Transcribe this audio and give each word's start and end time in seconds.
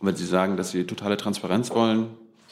Und 0.00 0.08
wenn 0.08 0.16
Sie 0.16 0.26
sagen, 0.26 0.56
dass 0.56 0.70
Sie 0.70 0.84
totale 0.84 1.16
Transparenz 1.16 1.70
wollen, 1.70 2.08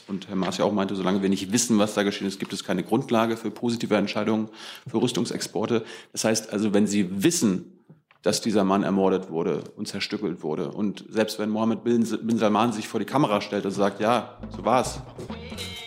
und 0.07 0.29
Herr 0.29 0.37
Maas 0.37 0.57
ja 0.57 0.65
auch 0.65 0.73
meinte, 0.73 0.97
solange 0.97 1.21
wir 1.21 1.29
nicht 1.29 1.53
wissen, 1.53 1.79
was 1.79 1.93
da 1.95 2.03
geschehen 2.03 2.27
ist, 2.27 2.41
gibt 2.41 2.53
es 2.55 2.65
keine 2.65 2.83
Grundlage 2.83 3.37
für 3.37 3.51
positive 3.51 3.95
Entscheidungen 3.95 4.49
für 4.87 5.03
Rüstungsexporte. 5.03 5.85
Das 6.13 6.25
heißt 6.25 6.53
also, 6.53 6.73
wenn 6.73 6.87
Sie 6.87 7.23
wissen, 7.23 7.79
dass 8.23 8.41
dieser 8.41 8.65
Mann 8.65 8.83
ermordet 8.83 9.31
wurde 9.31 9.65
und 9.77 9.87
zerstückelt 9.87 10.43
wurde. 10.43 10.71
Und 10.73 11.05
selbst 11.09 11.39
wenn 11.39 11.51
Mohammed 11.51 11.85
bin 11.85 12.05
Salman 12.39 12.73
sich 12.73 12.89
vor 12.89 13.01
die 13.01 13.07
Kamera 13.07 13.41
stellt 13.41 13.65
und 13.65 13.71
sagt, 13.71 14.01
ja, 14.01 14.39
so 14.57 14.65
war's, 14.65 15.01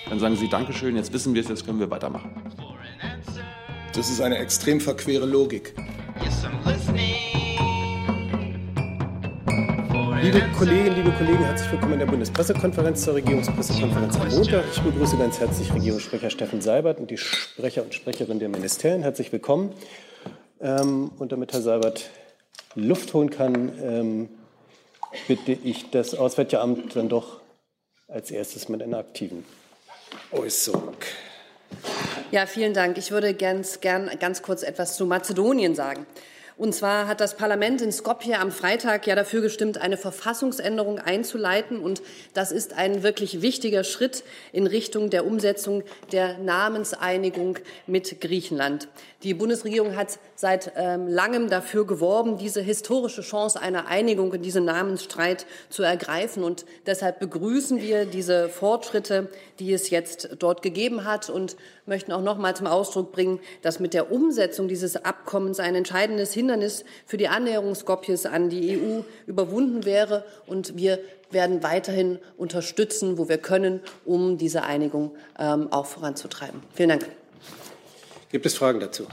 dann 0.09 0.19
sagen 0.19 0.35
Sie 0.35 0.47
Dankeschön, 0.47 0.95
jetzt 0.95 1.13
wissen 1.13 1.33
wir 1.33 1.41
es, 1.41 1.49
jetzt 1.49 1.65
können 1.65 1.79
wir 1.79 1.89
weitermachen. 1.89 2.31
Das 3.93 4.09
ist 4.09 4.21
eine 4.21 4.37
extrem 4.37 4.79
verquere 4.79 5.25
Logik. 5.25 5.75
Liebe 10.21 10.39
Kolleginnen, 10.55 10.95
liebe 10.95 11.11
Kollegen, 11.13 11.43
herzlich 11.43 11.71
willkommen 11.71 11.93
in 11.93 11.99
der 11.99 12.05
Bundespressekonferenz 12.05 13.03
zur 13.03 13.15
Regierungspressekonferenz 13.15 14.19
am 14.19 14.29
Montag. 14.29 14.65
Ich 14.71 14.79
begrüße 14.79 15.17
ganz 15.17 15.39
herzlich 15.39 15.73
Regierungssprecher 15.73 16.29
Steffen 16.29 16.61
Seibert 16.61 16.99
und 16.99 17.09
die 17.09 17.17
Sprecher 17.17 17.81
und 17.81 17.95
Sprecherinnen 17.95 18.37
der 18.37 18.49
Ministerien. 18.49 19.01
Herzlich 19.01 19.31
willkommen. 19.31 19.73
Ähm, 20.61 21.09
und 21.17 21.31
damit 21.31 21.53
Herr 21.53 21.61
Seibert 21.61 22.11
Luft 22.75 23.15
holen 23.15 23.31
kann, 23.31 23.73
ähm, 23.81 24.29
bitte 25.27 25.53
ich 25.53 25.89
das 25.89 26.13
Auswärtige 26.13 26.61
Amt 26.61 26.95
dann 26.95 27.09
doch 27.09 27.41
als 28.07 28.29
erstes 28.29 28.69
mit 28.69 28.83
einer 28.83 28.99
aktiven 28.99 29.43
Äußerung. 30.31 30.97
Ja, 32.29 32.45
vielen 32.45 32.75
Dank. 32.75 32.99
Ich 32.99 33.09
würde 33.09 33.33
ganz 33.33 33.81
gern 33.81 34.11
ganz 34.19 34.43
kurz 34.43 34.61
etwas 34.61 34.95
zu 34.95 35.07
Mazedonien 35.07 35.73
sagen. 35.73 36.05
Und 36.57 36.75
zwar 36.75 37.07
hat 37.07 37.21
das 37.21 37.37
Parlament 37.37 37.81
in 37.81 37.91
Skopje 37.91 38.39
am 38.39 38.51
Freitag 38.51 39.07
ja 39.07 39.15
dafür 39.15 39.41
gestimmt, 39.41 39.79
eine 39.79 39.97
Verfassungsänderung 39.97 40.99
einzuleiten. 40.99 41.79
Und 41.79 42.01
das 42.33 42.51
ist 42.51 42.73
ein 42.73 43.03
wirklich 43.03 43.41
wichtiger 43.41 43.83
Schritt 43.83 44.23
in 44.51 44.67
Richtung 44.67 45.09
der 45.09 45.25
Umsetzung 45.25 45.83
der 46.11 46.37
Namenseinigung 46.37 47.57
mit 47.87 48.21
Griechenland. 48.21 48.87
Die 49.23 49.33
Bundesregierung 49.33 49.95
hat 49.95 50.19
seit 50.41 50.73
ähm, 50.75 51.07
langem 51.07 51.51
dafür 51.51 51.85
geworben, 51.85 52.39
diese 52.39 52.61
historische 52.61 53.21
Chance 53.21 53.61
einer 53.61 53.87
Einigung 53.87 54.33
in 54.33 54.41
diesem 54.41 54.65
Namensstreit 54.65 55.45
zu 55.69 55.83
ergreifen. 55.83 56.43
Und 56.43 56.65
deshalb 56.87 57.19
begrüßen 57.19 57.79
wir 57.79 58.05
diese 58.05 58.49
Fortschritte, 58.49 59.29
die 59.59 59.71
es 59.71 59.91
jetzt 59.91 60.37
dort 60.39 60.63
gegeben 60.63 61.05
hat 61.05 61.29
und 61.29 61.57
möchten 61.85 62.11
auch 62.11 62.23
noch 62.23 62.39
mal 62.39 62.55
zum 62.55 62.65
Ausdruck 62.65 63.11
bringen, 63.11 63.39
dass 63.61 63.79
mit 63.79 63.93
der 63.93 64.11
Umsetzung 64.11 64.67
dieses 64.67 65.05
Abkommens 65.05 65.59
ein 65.59 65.75
entscheidendes 65.75 66.33
Hindernis 66.33 66.85
für 67.05 67.17
die 67.17 67.27
Annäherung 67.27 67.75
Skopjes 67.75 68.25
an 68.25 68.49
die 68.49 68.79
EU 68.79 69.01
überwunden 69.27 69.85
wäre. 69.85 70.25
Und 70.47 70.75
wir 70.75 70.97
werden 71.29 71.61
weiterhin 71.61 72.17
unterstützen, 72.35 73.19
wo 73.19 73.29
wir 73.29 73.37
können, 73.37 73.79
um 74.05 74.39
diese 74.39 74.63
Einigung 74.63 75.11
ähm, 75.37 75.71
auch 75.71 75.85
voranzutreiben. 75.85 76.63
Vielen 76.73 76.89
Dank. 76.89 77.05
Gibt 78.31 78.47
es 78.47 78.55
Fragen 78.55 78.79
dazu? 78.79 79.05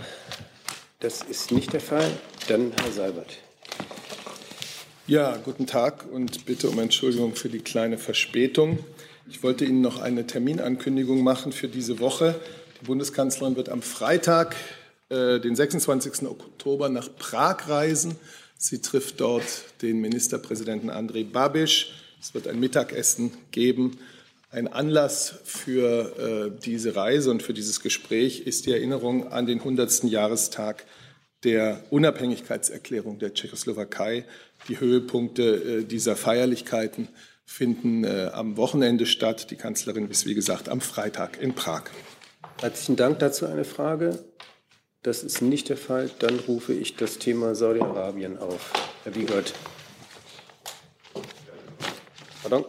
Das 1.00 1.22
ist 1.22 1.52
nicht 1.52 1.72
der 1.72 1.80
Fall. 1.80 2.10
Dann 2.48 2.72
Herr 2.72 2.90
Seibert. 2.90 3.38
Ja, 5.06 5.36
guten 5.36 5.68
Tag 5.68 6.04
und 6.10 6.44
bitte 6.44 6.68
um 6.68 6.80
Entschuldigung 6.80 7.36
für 7.36 7.48
die 7.48 7.60
kleine 7.60 7.98
Verspätung. 7.98 8.80
Ich 9.30 9.44
wollte 9.44 9.64
Ihnen 9.64 9.80
noch 9.80 10.00
eine 10.00 10.26
Terminankündigung 10.26 11.22
machen 11.22 11.52
für 11.52 11.68
diese 11.68 12.00
Woche. 12.00 12.34
Die 12.80 12.86
Bundeskanzlerin 12.86 13.54
wird 13.54 13.68
am 13.68 13.80
Freitag, 13.80 14.56
äh, 15.08 15.38
den 15.38 15.54
26. 15.54 16.26
Oktober, 16.26 16.88
nach 16.88 17.08
Prag 17.16 17.68
reisen. 17.68 18.16
Sie 18.56 18.82
trifft 18.82 19.20
dort 19.20 19.44
den 19.82 20.00
Ministerpräsidenten 20.00 20.90
Andrej 20.90 21.26
Babiš. 21.32 21.92
Es 22.20 22.34
wird 22.34 22.48
ein 22.48 22.58
Mittagessen 22.58 23.30
geben. 23.52 23.98
Ein 24.50 24.68
Anlass 24.68 25.34
für 25.44 26.52
äh, 26.56 26.60
diese 26.64 26.96
Reise 26.96 27.30
und 27.30 27.42
für 27.42 27.52
dieses 27.52 27.80
Gespräch 27.80 28.46
ist 28.46 28.64
die 28.64 28.72
Erinnerung 28.72 29.30
an 29.30 29.44
den 29.44 29.58
100. 29.58 30.04
Jahrestag 30.04 30.86
der 31.44 31.84
Unabhängigkeitserklärung 31.90 33.18
der 33.18 33.34
Tschechoslowakei. 33.34 34.24
Die 34.68 34.80
Höhepunkte 34.80 35.42
äh, 35.42 35.84
dieser 35.84 36.16
Feierlichkeiten 36.16 37.08
finden 37.44 38.04
äh, 38.04 38.30
am 38.32 38.56
Wochenende 38.56 39.04
statt. 39.04 39.50
Die 39.50 39.56
Kanzlerin 39.56 40.08
ist, 40.08 40.24
wie 40.24 40.34
gesagt, 40.34 40.70
am 40.70 40.80
Freitag 40.80 41.40
in 41.42 41.54
Prag. 41.54 41.84
Herzlichen 42.58 42.96
Dank. 42.96 43.18
Dazu 43.18 43.44
eine 43.44 43.64
Frage. 43.64 44.18
Das 45.02 45.24
ist 45.24 45.42
nicht 45.42 45.68
der 45.68 45.76
Fall. 45.76 46.10
Dann 46.20 46.38
rufe 46.38 46.72
ich 46.72 46.96
das 46.96 47.18
Thema 47.18 47.54
Saudi-Arabien 47.54 48.38
auf. 48.38 48.72
Herr 49.04 49.14
Wiegert. 49.14 49.52
Pardon? 52.40 52.64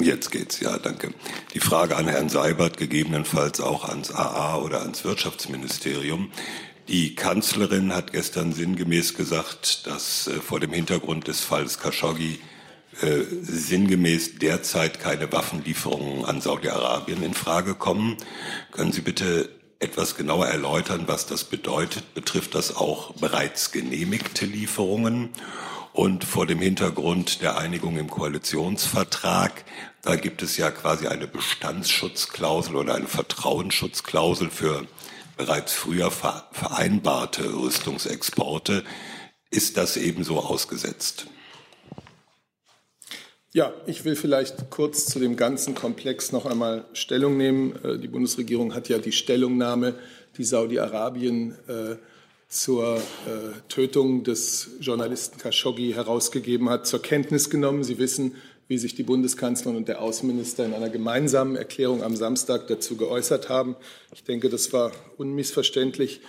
Jetzt 0.00 0.30
geht's, 0.30 0.60
ja, 0.60 0.78
danke. 0.78 1.12
Die 1.52 1.60
Frage 1.60 1.96
an 1.96 2.08
Herrn 2.08 2.30
Seibert, 2.30 2.78
gegebenenfalls 2.78 3.60
auch 3.60 3.84
ans 3.84 4.10
AA 4.10 4.56
oder 4.56 4.80
ans 4.80 5.04
Wirtschaftsministerium. 5.04 6.32
Die 6.88 7.14
Kanzlerin 7.14 7.94
hat 7.94 8.12
gestern 8.12 8.52
sinngemäß 8.52 9.14
gesagt, 9.14 9.86
dass 9.86 10.26
äh, 10.26 10.40
vor 10.40 10.58
dem 10.58 10.72
Hintergrund 10.72 11.28
des 11.28 11.40
Falls 11.40 11.78
Khashoggi 11.78 12.40
äh, 13.02 13.22
sinngemäß 13.42 14.38
derzeit 14.38 15.00
keine 15.00 15.30
Waffenlieferungen 15.30 16.24
an 16.24 16.40
Saudi-Arabien 16.40 17.22
in 17.22 17.34
Frage 17.34 17.74
kommen. 17.74 18.16
Können 18.72 18.92
Sie 18.92 19.02
bitte 19.02 19.50
etwas 19.78 20.16
genauer 20.16 20.46
erläutern, 20.46 21.04
was 21.06 21.26
das 21.26 21.44
bedeutet? 21.44 22.14
Betrifft 22.14 22.54
das 22.54 22.74
auch 22.74 23.12
bereits 23.14 23.70
genehmigte 23.70 24.46
Lieferungen? 24.46 25.30
Und 25.92 26.24
vor 26.24 26.46
dem 26.46 26.60
Hintergrund 26.60 27.42
der 27.42 27.58
Einigung 27.58 27.96
im 27.96 28.08
Koalitionsvertrag, 28.08 29.64
da 30.02 30.16
gibt 30.16 30.42
es 30.42 30.56
ja 30.56 30.70
quasi 30.70 31.08
eine 31.08 31.26
Bestandsschutzklausel 31.26 32.76
oder 32.76 32.94
eine 32.94 33.08
Vertrauensschutzklausel 33.08 34.50
für 34.50 34.86
bereits 35.36 35.72
früher 35.72 36.10
vereinbarte 36.10 37.52
Rüstungsexporte. 37.52 38.84
Ist 39.50 39.76
das 39.76 39.96
ebenso 39.96 40.38
ausgesetzt? 40.38 41.26
Ja, 43.52 43.72
ich 43.86 44.04
will 44.04 44.14
vielleicht 44.14 44.70
kurz 44.70 45.06
zu 45.06 45.18
dem 45.18 45.34
ganzen 45.34 45.74
Komplex 45.74 46.30
noch 46.30 46.46
einmal 46.46 46.84
Stellung 46.92 47.36
nehmen. 47.36 47.74
Äh, 47.84 47.98
die 47.98 48.06
Bundesregierung 48.06 48.74
hat 48.74 48.88
ja 48.88 48.98
die 48.98 49.10
Stellungnahme, 49.10 49.98
die 50.36 50.44
Saudi-Arabien 50.44 51.56
äh, 51.66 51.96
zur 52.50 52.96
äh, 52.96 53.00
Tötung 53.68 54.24
des 54.24 54.70
Journalisten 54.80 55.38
Khashoggi 55.38 55.92
herausgegeben 55.92 56.68
hat, 56.68 56.84
zur 56.84 57.00
Kenntnis 57.00 57.48
genommen. 57.48 57.84
Sie 57.84 57.98
wissen, 57.98 58.34
wie 58.66 58.76
sich 58.76 58.96
die 58.96 59.04
Bundeskanzlerin 59.04 59.76
und 59.76 59.86
der 59.86 60.02
Außenminister 60.02 60.64
in 60.66 60.74
einer 60.74 60.90
gemeinsamen 60.90 61.54
Erklärung 61.54 62.02
am 62.02 62.16
Samstag 62.16 62.66
dazu 62.66 62.96
geäußert 62.96 63.48
haben. 63.48 63.76
Ich 64.12 64.24
denke, 64.24 64.48
das 64.48 64.72
war 64.72 64.90
unmissverständlich. 65.16 66.22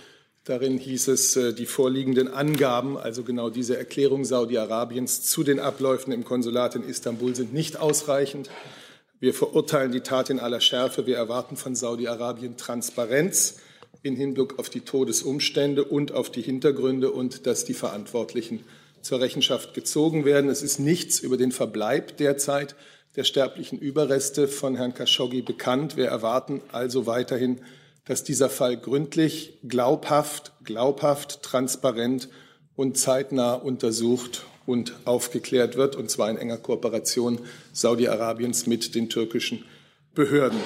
Darin 0.43 0.77
hieß 0.77 1.07
es, 1.07 1.35
äh, 1.37 1.53
die 1.53 1.65
vorliegenden 1.65 2.27
Angaben, 2.27 2.97
also 2.97 3.23
genau 3.23 3.49
diese 3.49 3.75
Erklärung 3.75 4.23
Saudi-Arabiens 4.23 5.23
zu 5.23 5.43
den 5.43 5.59
Abläufen 5.59 6.13
im 6.13 6.23
Konsulat 6.23 6.75
in 6.75 6.83
Istanbul 6.83 7.35
sind 7.35 7.51
nicht 7.51 7.77
ausreichend. 7.77 8.47
Wir 9.19 9.33
verurteilen 9.33 9.91
die 9.91 10.01
Tat 10.01 10.29
in 10.29 10.39
aller 10.39 10.61
Schärfe. 10.61 11.07
Wir 11.07 11.17
erwarten 11.17 11.57
von 11.57 11.73
Saudi-Arabien 11.73 12.57
Transparenz 12.57 13.55
in 14.03 14.15
Hinblick 14.15 14.57
auf 14.59 14.69
die 14.69 14.81
Todesumstände 14.81 15.83
und 15.83 16.11
auf 16.11 16.31
die 16.31 16.41
Hintergründe 16.41 17.11
und 17.11 17.45
dass 17.45 17.65
die 17.65 17.73
Verantwortlichen 17.73 18.63
zur 19.01 19.19
Rechenschaft 19.19 19.73
gezogen 19.73 20.25
werden. 20.25 20.49
Es 20.49 20.61
ist 20.61 20.79
nichts 20.79 21.19
über 21.19 21.37
den 21.37 21.51
Verbleib 21.51 22.17
derzeit 22.17 22.75
der 23.15 23.23
sterblichen 23.23 23.77
Überreste 23.77 24.47
von 24.47 24.75
Herrn 24.75 24.93
Khashoggi 24.93 25.41
bekannt. 25.41 25.97
Wir 25.97 26.07
erwarten 26.07 26.61
also 26.71 27.05
weiterhin, 27.05 27.59
dass 28.05 28.23
dieser 28.23 28.49
Fall 28.49 28.77
gründlich, 28.77 29.59
glaubhaft, 29.67 30.53
glaubhaft, 30.63 31.43
transparent 31.43 32.29
und 32.75 32.97
zeitnah 32.97 33.53
untersucht 33.53 34.45
und 34.65 34.93
aufgeklärt 35.05 35.75
wird, 35.75 35.95
und 35.95 36.09
zwar 36.09 36.29
in 36.29 36.37
enger 36.37 36.57
Kooperation 36.57 37.39
Saudi-Arabiens 37.73 38.65
mit 38.65 38.95
den 38.95 39.09
türkischen 39.09 39.65
Behörden. 40.15 40.59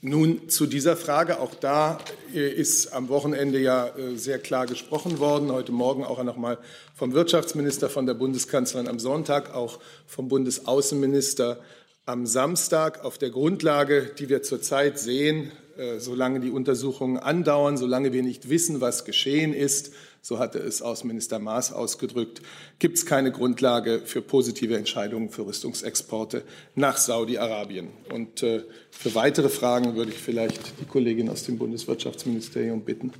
Nun 0.00 0.48
zu 0.48 0.66
dieser 0.66 0.96
Frage. 0.96 1.40
Auch 1.40 1.56
da 1.56 1.98
äh, 2.32 2.48
ist 2.48 2.92
am 2.92 3.08
Wochenende 3.08 3.58
ja 3.58 3.88
äh, 3.88 4.16
sehr 4.16 4.38
klar 4.38 4.66
gesprochen 4.66 5.18
worden. 5.18 5.50
Heute 5.50 5.72
Morgen 5.72 6.04
auch 6.04 6.22
noch 6.22 6.36
mal 6.36 6.56
vom 6.94 7.14
Wirtschaftsminister, 7.14 7.90
von 7.90 8.06
der 8.06 8.14
Bundeskanzlerin 8.14 8.86
am 8.86 9.00
Sonntag, 9.00 9.56
auch 9.56 9.80
vom 10.06 10.28
Bundesaußenminister 10.28 11.58
am 12.06 12.26
Samstag. 12.26 13.04
Auf 13.04 13.18
der 13.18 13.30
Grundlage, 13.30 14.12
die 14.16 14.28
wir 14.28 14.44
zurzeit 14.44 15.00
sehen, 15.00 15.50
solange 15.98 16.40
die 16.40 16.50
Untersuchungen 16.50 17.18
andauern, 17.18 17.76
solange 17.76 18.12
wir 18.12 18.22
nicht 18.22 18.48
wissen, 18.48 18.80
was 18.80 19.04
geschehen 19.04 19.54
ist, 19.54 19.92
so 20.20 20.38
hatte 20.38 20.58
es 20.58 20.82
Außenminister 20.82 21.38
Maas 21.38 21.72
ausgedrückt, 21.72 22.42
gibt 22.78 22.98
es 22.98 23.06
keine 23.06 23.32
Grundlage 23.32 24.02
für 24.04 24.20
positive 24.20 24.76
Entscheidungen 24.76 25.30
für 25.30 25.46
Rüstungsexporte 25.46 26.42
nach 26.74 26.96
Saudi-Arabien. 26.96 27.88
Und 28.12 28.42
äh, 28.42 28.64
für 28.90 29.14
weitere 29.14 29.48
Fragen 29.48 29.94
würde 29.94 30.10
ich 30.10 30.18
vielleicht 30.18 30.80
die 30.80 30.84
Kollegin 30.84 31.28
aus 31.28 31.44
dem 31.44 31.58
Bundeswirtschaftsministerium 31.58 32.82
bitten. 32.82 33.12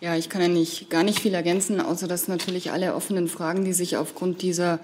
Ja, 0.00 0.16
ich 0.16 0.28
kann 0.28 0.42
ja 0.42 0.48
nicht, 0.48 0.90
gar 0.90 1.02
nicht 1.02 1.20
viel 1.20 1.34
ergänzen, 1.34 1.80
außer 1.80 2.08
dass 2.08 2.28
natürlich 2.28 2.72
alle 2.72 2.94
offenen 2.94 3.28
Fragen, 3.28 3.64
die 3.64 3.72
sich 3.72 3.96
aufgrund 3.96 4.42
dieser 4.42 4.80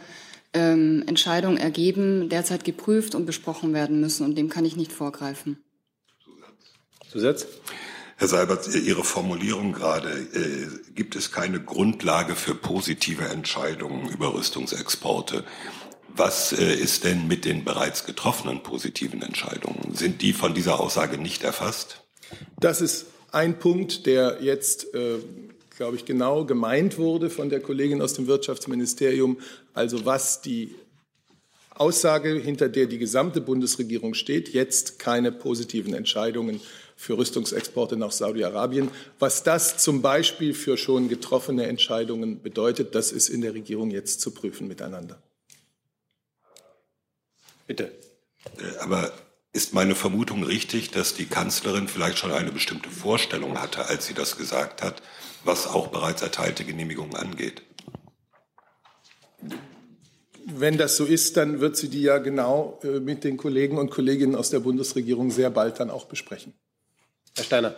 ähm, 0.52 1.02
Entscheidungen 1.06 1.56
ergeben, 1.56 2.28
derzeit 2.28 2.64
geprüft 2.64 3.14
und 3.14 3.26
besprochen 3.26 3.74
werden 3.74 4.00
müssen. 4.00 4.24
Und 4.24 4.36
dem 4.38 4.48
kann 4.48 4.64
ich 4.64 4.76
nicht 4.76 4.92
vorgreifen. 4.92 5.58
Zusatz? 7.10 7.46
Herr 8.16 8.28
Seibert, 8.28 8.72
Ihre 8.74 9.02
Formulierung 9.02 9.72
gerade, 9.72 10.10
äh, 10.10 10.92
gibt 10.94 11.16
es 11.16 11.32
keine 11.32 11.60
Grundlage 11.60 12.36
für 12.36 12.54
positive 12.54 13.24
Entscheidungen 13.24 14.08
über 14.08 14.34
Rüstungsexporte. 14.34 15.42
Was 16.14 16.52
äh, 16.52 16.72
ist 16.74 17.04
denn 17.04 17.26
mit 17.26 17.44
den 17.44 17.64
bereits 17.64 18.04
getroffenen 18.04 18.62
positiven 18.62 19.22
Entscheidungen? 19.22 19.94
Sind 19.94 20.22
die 20.22 20.32
von 20.32 20.54
dieser 20.54 20.78
Aussage 20.78 21.18
nicht 21.18 21.42
erfasst? 21.42 22.02
Das 22.60 22.80
ist 22.80 23.06
ein 23.32 23.58
Punkt, 23.58 24.06
der 24.06 24.38
jetzt, 24.40 24.94
äh, 24.94 25.18
glaube 25.76 25.96
ich, 25.96 26.04
genau 26.04 26.44
gemeint 26.44 26.96
wurde 26.98 27.28
von 27.28 27.48
der 27.48 27.60
Kollegin 27.60 28.02
aus 28.02 28.14
dem 28.14 28.28
Wirtschaftsministerium. 28.28 29.38
Also 29.72 30.04
was 30.04 30.42
die 30.42 30.74
Aussage, 31.74 32.34
hinter 32.34 32.68
der 32.68 32.86
die 32.86 32.98
gesamte 32.98 33.40
Bundesregierung 33.40 34.14
steht, 34.14 34.50
jetzt 34.50 34.98
keine 34.98 35.32
positiven 35.32 35.94
Entscheidungen 35.94 36.60
für 37.00 37.16
Rüstungsexporte 37.16 37.96
nach 37.96 38.12
Saudi-Arabien. 38.12 38.90
Was 39.18 39.42
das 39.42 39.78
zum 39.78 40.02
Beispiel 40.02 40.52
für 40.52 40.76
schon 40.76 41.08
getroffene 41.08 41.66
Entscheidungen 41.66 42.42
bedeutet, 42.42 42.94
das 42.94 43.10
ist 43.10 43.30
in 43.30 43.40
der 43.40 43.54
Regierung 43.54 43.90
jetzt 43.90 44.20
zu 44.20 44.32
prüfen 44.32 44.68
miteinander. 44.68 45.22
Bitte. 47.66 47.90
Äh, 48.58 48.78
aber 48.80 49.12
ist 49.54 49.72
meine 49.72 49.94
Vermutung 49.94 50.44
richtig, 50.44 50.90
dass 50.90 51.14
die 51.14 51.24
Kanzlerin 51.24 51.88
vielleicht 51.88 52.18
schon 52.18 52.32
eine 52.32 52.52
bestimmte 52.52 52.90
Vorstellung 52.90 53.58
hatte, 53.58 53.86
als 53.86 54.06
sie 54.06 54.14
das 54.14 54.36
gesagt 54.36 54.82
hat, 54.82 55.00
was 55.42 55.66
auch 55.66 55.88
bereits 55.88 56.20
erteilte 56.20 56.66
Genehmigungen 56.66 57.16
angeht? 57.16 57.62
Wenn 60.44 60.76
das 60.76 60.98
so 60.98 61.06
ist, 61.06 61.38
dann 61.38 61.60
wird 61.60 61.78
sie 61.78 61.88
die 61.88 62.02
ja 62.02 62.18
genau 62.18 62.78
äh, 62.82 63.00
mit 63.00 63.24
den 63.24 63.38
Kollegen 63.38 63.78
und 63.78 63.90
Kolleginnen 63.90 64.34
aus 64.34 64.50
der 64.50 64.60
Bundesregierung 64.60 65.30
sehr 65.30 65.48
bald 65.48 65.80
dann 65.80 65.88
auch 65.88 66.04
besprechen. 66.04 66.52
Herr 67.36 67.44
Steiner. 67.44 67.76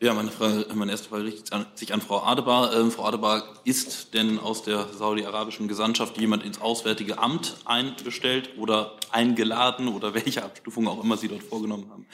Ja, 0.00 0.14
meine, 0.14 0.30
Frage, 0.30 0.64
meine 0.74 0.92
erste 0.92 1.08
Frage 1.08 1.24
richtet 1.24 1.50
sich 1.74 1.92
an 1.92 2.00
Frau 2.00 2.22
Adebar. 2.22 2.72
Ähm, 2.72 2.92
Frau 2.92 3.04
Adebar, 3.04 3.42
ist 3.64 4.14
denn 4.14 4.38
aus 4.38 4.62
der 4.62 4.86
saudi-arabischen 4.92 5.66
Gesandtschaft 5.66 6.20
jemand 6.20 6.44
ins 6.44 6.60
Auswärtige 6.60 7.18
Amt 7.18 7.56
einbestellt 7.64 8.50
oder 8.58 8.92
eingeladen 9.10 9.88
oder 9.88 10.14
welche 10.14 10.44
Abstufung 10.44 10.86
auch 10.86 11.02
immer 11.02 11.16
Sie 11.16 11.26
dort 11.26 11.42
vorgenommen 11.42 11.90
haben? 11.90 12.06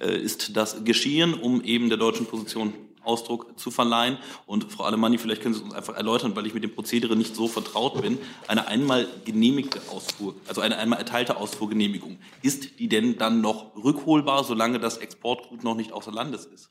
Äh, 0.00 0.18
ist 0.18 0.56
das 0.56 0.82
geschehen, 0.82 1.34
um 1.34 1.62
eben 1.62 1.88
der 1.90 1.98
deutschen 1.98 2.26
Position 2.26 2.74
Ausdruck 3.08 3.58
zu 3.58 3.70
verleihen? 3.70 4.18
Und 4.46 4.70
Frau 4.70 4.84
Alemanni, 4.84 5.18
vielleicht 5.18 5.42
können 5.42 5.54
Sie 5.54 5.62
uns 5.62 5.74
einfach 5.74 5.96
erläutern, 5.96 6.36
weil 6.36 6.46
ich 6.46 6.54
mit 6.54 6.62
dem 6.62 6.74
Prozedere 6.74 7.16
nicht 7.16 7.34
so 7.34 7.48
vertraut 7.48 8.00
bin. 8.00 8.18
Eine 8.46 8.68
einmal 8.68 9.08
genehmigte 9.24 9.80
Ausfuhr, 9.90 10.34
also 10.46 10.60
eine 10.60 10.76
einmal 10.76 10.98
erteilte 10.98 11.36
Ausfuhrgenehmigung, 11.36 12.18
ist 12.42 12.78
die 12.78 12.88
denn 12.88 13.18
dann 13.18 13.40
noch 13.40 13.74
rückholbar, 13.74 14.44
solange 14.44 14.78
das 14.78 14.98
Exportgut 14.98 15.64
noch 15.64 15.74
nicht 15.74 15.92
außer 15.92 16.12
Landes 16.12 16.44
ist? 16.44 16.70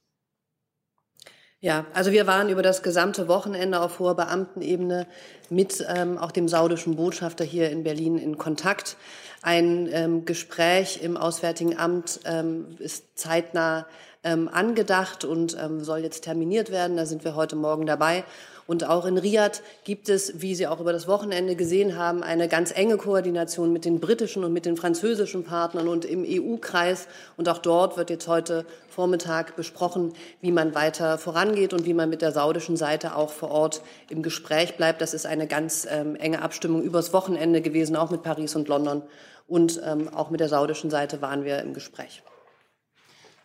Ja, 1.60 1.88
also 1.95 2.12
wir 2.12 2.28
waren 2.28 2.50
über 2.50 2.62
das 2.62 2.83
gesamte 2.83 3.28
Wochenende 3.28 3.81
auf 3.81 3.98
hoher 3.98 4.16
Beamtenebene 4.16 5.07
mit 5.50 5.83
ähm, 5.90 6.19
auch 6.19 6.31
dem 6.31 6.48
saudischen 6.48 6.95
Botschafter 6.95 7.44
hier 7.44 7.72
in 7.72 7.83
Berlin 7.83 8.19
in 8.19 8.38
Kontakt. 8.38 8.95
Ein 9.42 9.90
ähm, 9.92 10.25
Gespräch 10.25 11.00
im 11.01 11.18
Auswärtigen 11.18 11.75
Amt 11.75 12.19
ähm, 12.25 12.75
ist 12.78 13.18
zeitnah 13.18 13.88
ähm, 14.27 14.50
angedacht 14.51 15.24
und 15.24 15.57
ähm, 15.59 15.83
soll 15.83 16.00
jetzt 16.00 16.25
terminiert 16.25 16.69
werden. 16.69 16.97
Da 16.97 17.06
sind 17.06 17.24
wir 17.24 17.35
heute 17.35 17.56
Morgen 17.56 17.85
dabei. 17.85 18.25
Und 18.68 18.83
auch 18.83 19.06
in 19.06 19.18
Riyadh 19.18 19.62
gibt 19.85 20.09
es, 20.09 20.41
wie 20.41 20.53
Sie 20.53 20.68
auch 20.68 20.81
über 20.81 20.91
das 20.91 21.07
Wochenende 21.07 21.56
gesehen 21.56 21.97
haben, 21.97 22.21
eine 22.21 22.50
ganz 22.50 22.71
enge 22.75 22.97
Koordination 22.97 23.71
mit 23.71 23.85
den 23.85 24.01
britischen 24.01 24.44
und 24.44 24.51
mit 24.51 24.65
den 24.65 24.75
französischen 24.75 25.45
Partnern 25.45 25.88
und 25.88 26.03
im 26.03 26.25
EU-Kreis. 26.27 27.07
Und 27.38 27.47
auch 27.47 27.59
dort 27.59 27.95
wird 27.95 28.09
jetzt 28.09 28.27
heute 28.27 28.65
Vormittag 28.89 29.56
besprochen, 29.56 30.12
wie 30.41 30.51
man 30.51 30.75
weiter 30.75 31.18
vorangeht 31.18 31.73
und 31.73 31.85
wie 31.85 31.94
man 31.94 32.09
mit 32.09 32.21
der 32.21 32.33
saudischen 32.33 32.75
Seite 32.75 33.15
auch 33.15 33.31
vor 33.31 33.51
Ort 33.51 33.81
im 34.09 34.21
Gespräch 34.21 34.75
bleibt. 34.75 35.00
Das 35.00 35.13
ist 35.13 35.25
eine 35.25 35.47
ganz 35.47 35.88
ähm, 35.89 36.18
enge 36.18 36.41
Abstimmung 36.41 36.83
übers 36.83 37.13
Wochenende 37.13 37.62
gewesen, 37.62 37.95
auch 37.95 38.12
mit 38.12 38.21
Paris 38.21 38.57
und 38.57 38.68
London. 38.68 39.01
Und 39.47 39.81
ähm, 39.85 40.13
auch 40.13 40.30
mit 40.30 40.41
der 40.41 40.50
saudischen 40.50 40.89
Seite 40.89 41.21
waren 41.21 41.45
wir 41.45 41.59
im 41.59 41.73
Gespräch. 41.73 42.21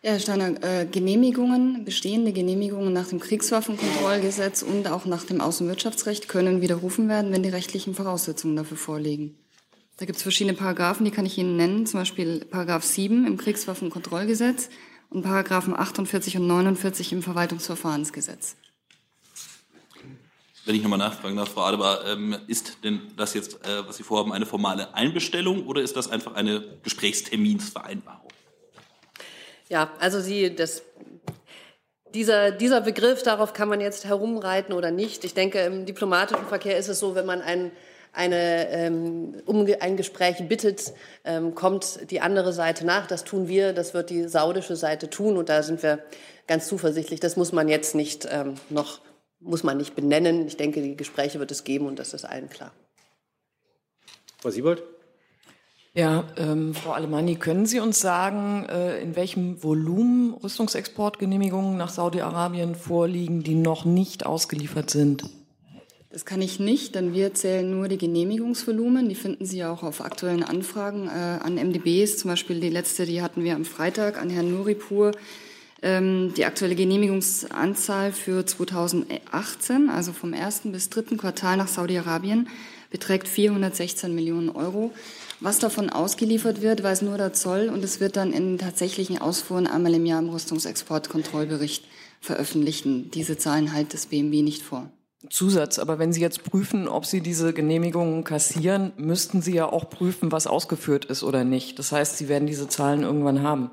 Ja, 0.05 0.11
Herr 0.11 0.19
Steiner, 0.19 0.61
äh, 0.61 0.85
Genehmigungen, 0.85 1.85
bestehende 1.85 2.33
Genehmigungen 2.33 2.91
nach 2.91 3.07
dem 3.07 3.21
Kriegswaffenkontrollgesetz 3.21 4.61
und 4.61 4.85
auch 4.89 5.05
nach 5.05 5.23
dem 5.23 5.39
Außenwirtschaftsrecht 5.39 6.27
können 6.27 6.59
widerrufen 6.59 7.07
werden, 7.07 7.31
wenn 7.31 7.41
die 7.41 7.47
rechtlichen 7.47 7.95
Voraussetzungen 7.95 8.57
dafür 8.57 8.75
vorliegen. 8.75 9.37
Da 9.95 10.05
gibt 10.05 10.17
es 10.17 10.23
verschiedene 10.23 10.57
Paragraphen, 10.57 11.05
die 11.05 11.11
kann 11.11 11.25
ich 11.25 11.37
Ihnen 11.37 11.55
nennen, 11.55 11.85
zum 11.85 12.01
Beispiel 12.01 12.43
Paragraph 12.43 12.83
7 12.83 13.25
im 13.25 13.37
Kriegswaffenkontrollgesetz 13.37 14.67
und 15.09 15.21
Paragraphen 15.21 15.73
48 15.73 16.35
und 16.35 16.47
49 16.47 17.13
im 17.13 17.23
Verwaltungsverfahrensgesetz. 17.23 18.57
Wenn 20.65 20.75
ich 20.75 20.83
nochmal 20.83 20.99
nachfragen 20.99 21.37
darf, 21.37 21.53
Frau 21.53 21.61
Adebar, 21.61 22.05
ähm, 22.07 22.35
ist 22.47 22.79
denn 22.83 22.99
das 23.15 23.33
jetzt, 23.35 23.65
äh, 23.65 23.87
was 23.87 23.95
Sie 23.95 24.03
vorhaben, 24.03 24.33
eine 24.33 24.45
formale 24.45 24.93
Einbestellung 24.95 25.65
oder 25.65 25.81
ist 25.81 25.95
das 25.95 26.09
einfach 26.09 26.33
eine 26.33 26.61
Gesprächsterminsvereinbarung? 26.83 28.33
Ja, 29.69 29.91
also 29.99 30.19
Sie, 30.19 30.55
das, 30.55 30.83
dieser, 32.13 32.51
dieser 32.51 32.81
Begriff, 32.81 33.23
darauf 33.23 33.53
kann 33.53 33.69
man 33.69 33.81
jetzt 33.81 34.05
herumreiten 34.05 34.73
oder 34.73 34.91
nicht. 34.91 35.23
Ich 35.23 35.33
denke, 35.33 35.59
im 35.59 35.85
diplomatischen 35.85 36.45
Verkehr 36.45 36.77
ist 36.77 36.89
es 36.89 36.99
so, 36.99 37.15
wenn 37.15 37.25
man 37.25 37.41
ein, 37.41 37.71
eine, 38.11 38.69
ähm, 38.69 39.41
um 39.45 39.67
ein 39.79 39.97
Gespräch 39.97 40.47
bittet, 40.47 40.93
ähm, 41.23 41.55
kommt 41.55 42.11
die 42.11 42.21
andere 42.21 42.53
Seite 42.53 42.85
nach. 42.85 43.07
Das 43.07 43.23
tun 43.23 43.47
wir, 43.47 43.73
das 43.73 43.93
wird 43.93 44.09
die 44.09 44.27
saudische 44.27 44.75
Seite 44.75 45.09
tun 45.09 45.37
und 45.37 45.49
da 45.49 45.63
sind 45.63 45.81
wir 45.81 46.03
ganz 46.47 46.67
zuversichtlich. 46.67 47.19
Das 47.19 47.37
muss 47.37 47.51
man 47.51 47.67
jetzt 47.67 47.95
nicht 47.95 48.27
ähm, 48.29 48.55
noch, 48.69 49.01
muss 49.39 49.63
man 49.63 49.77
nicht 49.77 49.95
benennen. 49.95 50.45
Ich 50.45 50.57
denke, 50.57 50.81
die 50.81 50.95
Gespräche 50.95 51.39
wird 51.39 51.51
es 51.51 51.63
geben 51.63 51.87
und 51.87 51.97
das 51.97 52.13
ist 52.13 52.25
allen 52.25 52.49
klar. 52.49 52.71
Frau 54.39 54.51
Siebold? 54.51 54.83
Ja, 55.95 56.23
ähm, 56.37 56.73
Frau 56.73 56.93
Alemanni, 56.93 57.35
können 57.35 57.67
Sie 57.67 57.79
uns 57.79 57.99
sagen, 57.99 58.65
äh, 58.67 58.99
in 58.99 59.15
welchem 59.15 59.63
Volumen 59.63 60.33
Rüstungsexportgenehmigungen 60.33 61.77
nach 61.77 61.89
Saudi-Arabien 61.89 62.73
vorliegen, 62.73 63.43
die 63.43 63.53
noch 63.53 63.85
nicht 63.85 64.25
ausgeliefert 64.25 64.89
sind? 64.89 65.23
Das 66.09 66.25
kann 66.25 66.41
ich 66.41 66.59
nicht, 66.59 66.95
denn 66.95 67.13
wir 67.13 67.35
zählen 67.35 67.69
nur 67.69 67.89
die 67.89 67.99
Genehmigungsvolumen. 67.99 69.07
Die 69.07 69.13
finden 69.13 69.45
Sie 69.45 69.63
auch 69.63 69.83
auf 69.83 70.01
aktuellen 70.01 70.43
Anfragen 70.43 71.07
äh, 71.09 71.11
an 71.11 71.55
MDBs. 71.55 72.17
Zum 72.17 72.31
Beispiel 72.31 72.59
die 72.59 72.69
letzte, 72.69 73.05
die 73.05 73.21
hatten 73.21 73.43
wir 73.43 73.55
am 73.55 73.65
Freitag 73.65 74.19
an 74.19 74.31
Herrn 74.31 74.49
Nuripur. 74.49 75.11
Ähm, 75.83 76.33
die 76.35 76.45
aktuelle 76.45 76.73
Genehmigungsanzahl 76.73 78.13
für 78.13 78.43
2018, 78.43 79.91
also 79.91 80.11
vom 80.11 80.33
ersten 80.33 80.71
bis 80.71 80.89
dritten 80.89 81.17
Quartal 81.17 81.57
nach 81.57 81.67
Saudi-Arabien, 81.67 82.47
beträgt 82.89 83.27
416 83.27 84.13
Millionen 84.13 84.49
Euro. 84.49 84.91
Was 85.43 85.59
davon 85.59 85.89
ausgeliefert 85.89 86.61
wird, 86.61 86.83
weiß 86.83 87.01
nur 87.01 87.17
der 87.17 87.33
Zoll 87.33 87.67
und 87.67 87.83
es 87.83 87.99
wird 87.99 88.15
dann 88.15 88.31
in 88.31 88.57
tatsächlichen 88.57 89.17
Ausfuhren 89.17 89.67
einmal 89.67 89.93
im 89.93 90.05
Jahr 90.05 90.21
im 90.21 90.29
Rüstungsexportkontrollbericht 90.29 91.83
veröffentlichen. 92.21 93.11
Diese 93.11 93.37
Zahlen 93.37 93.73
halt 93.73 93.93
das 93.93 94.05
BMW 94.05 94.41
nicht 94.41 94.61
vor. 94.61 94.89
Zusatz, 95.29 95.79
aber 95.79 95.99
wenn 95.99 96.13
Sie 96.13 96.21
jetzt 96.21 96.45
prüfen, 96.45 96.87
ob 96.87 97.05
Sie 97.05 97.19
diese 97.19 97.51
Genehmigungen 97.51 98.23
kassieren, 98.23 98.93
müssten 98.95 99.41
Sie 99.41 99.53
ja 99.53 99.65
auch 99.65 99.89
prüfen, 99.89 100.31
was 100.31 100.47
ausgeführt 100.47 101.03
ist 101.03 101.23
oder 101.23 101.43
nicht. 101.43 101.77
Das 101.77 101.91
heißt, 101.91 102.17
Sie 102.17 102.29
werden 102.29 102.47
diese 102.47 102.69
Zahlen 102.69 103.03
irgendwann 103.03 103.41
haben. 103.41 103.69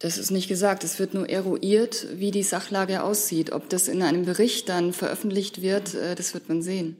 Das 0.00 0.18
ist 0.18 0.30
nicht 0.30 0.48
gesagt. 0.48 0.84
Es 0.84 0.98
wird 0.98 1.14
nur 1.14 1.30
eruiert, 1.30 2.08
wie 2.12 2.30
die 2.30 2.42
Sachlage 2.42 3.04
aussieht. 3.04 3.52
Ob 3.52 3.70
das 3.70 3.88
in 3.88 4.02
einem 4.02 4.26
Bericht 4.26 4.68
dann 4.68 4.92
veröffentlicht 4.92 5.62
wird, 5.62 5.94
äh, 5.94 6.14
das 6.14 6.34
wird 6.34 6.50
man 6.50 6.60
sehen. 6.60 6.98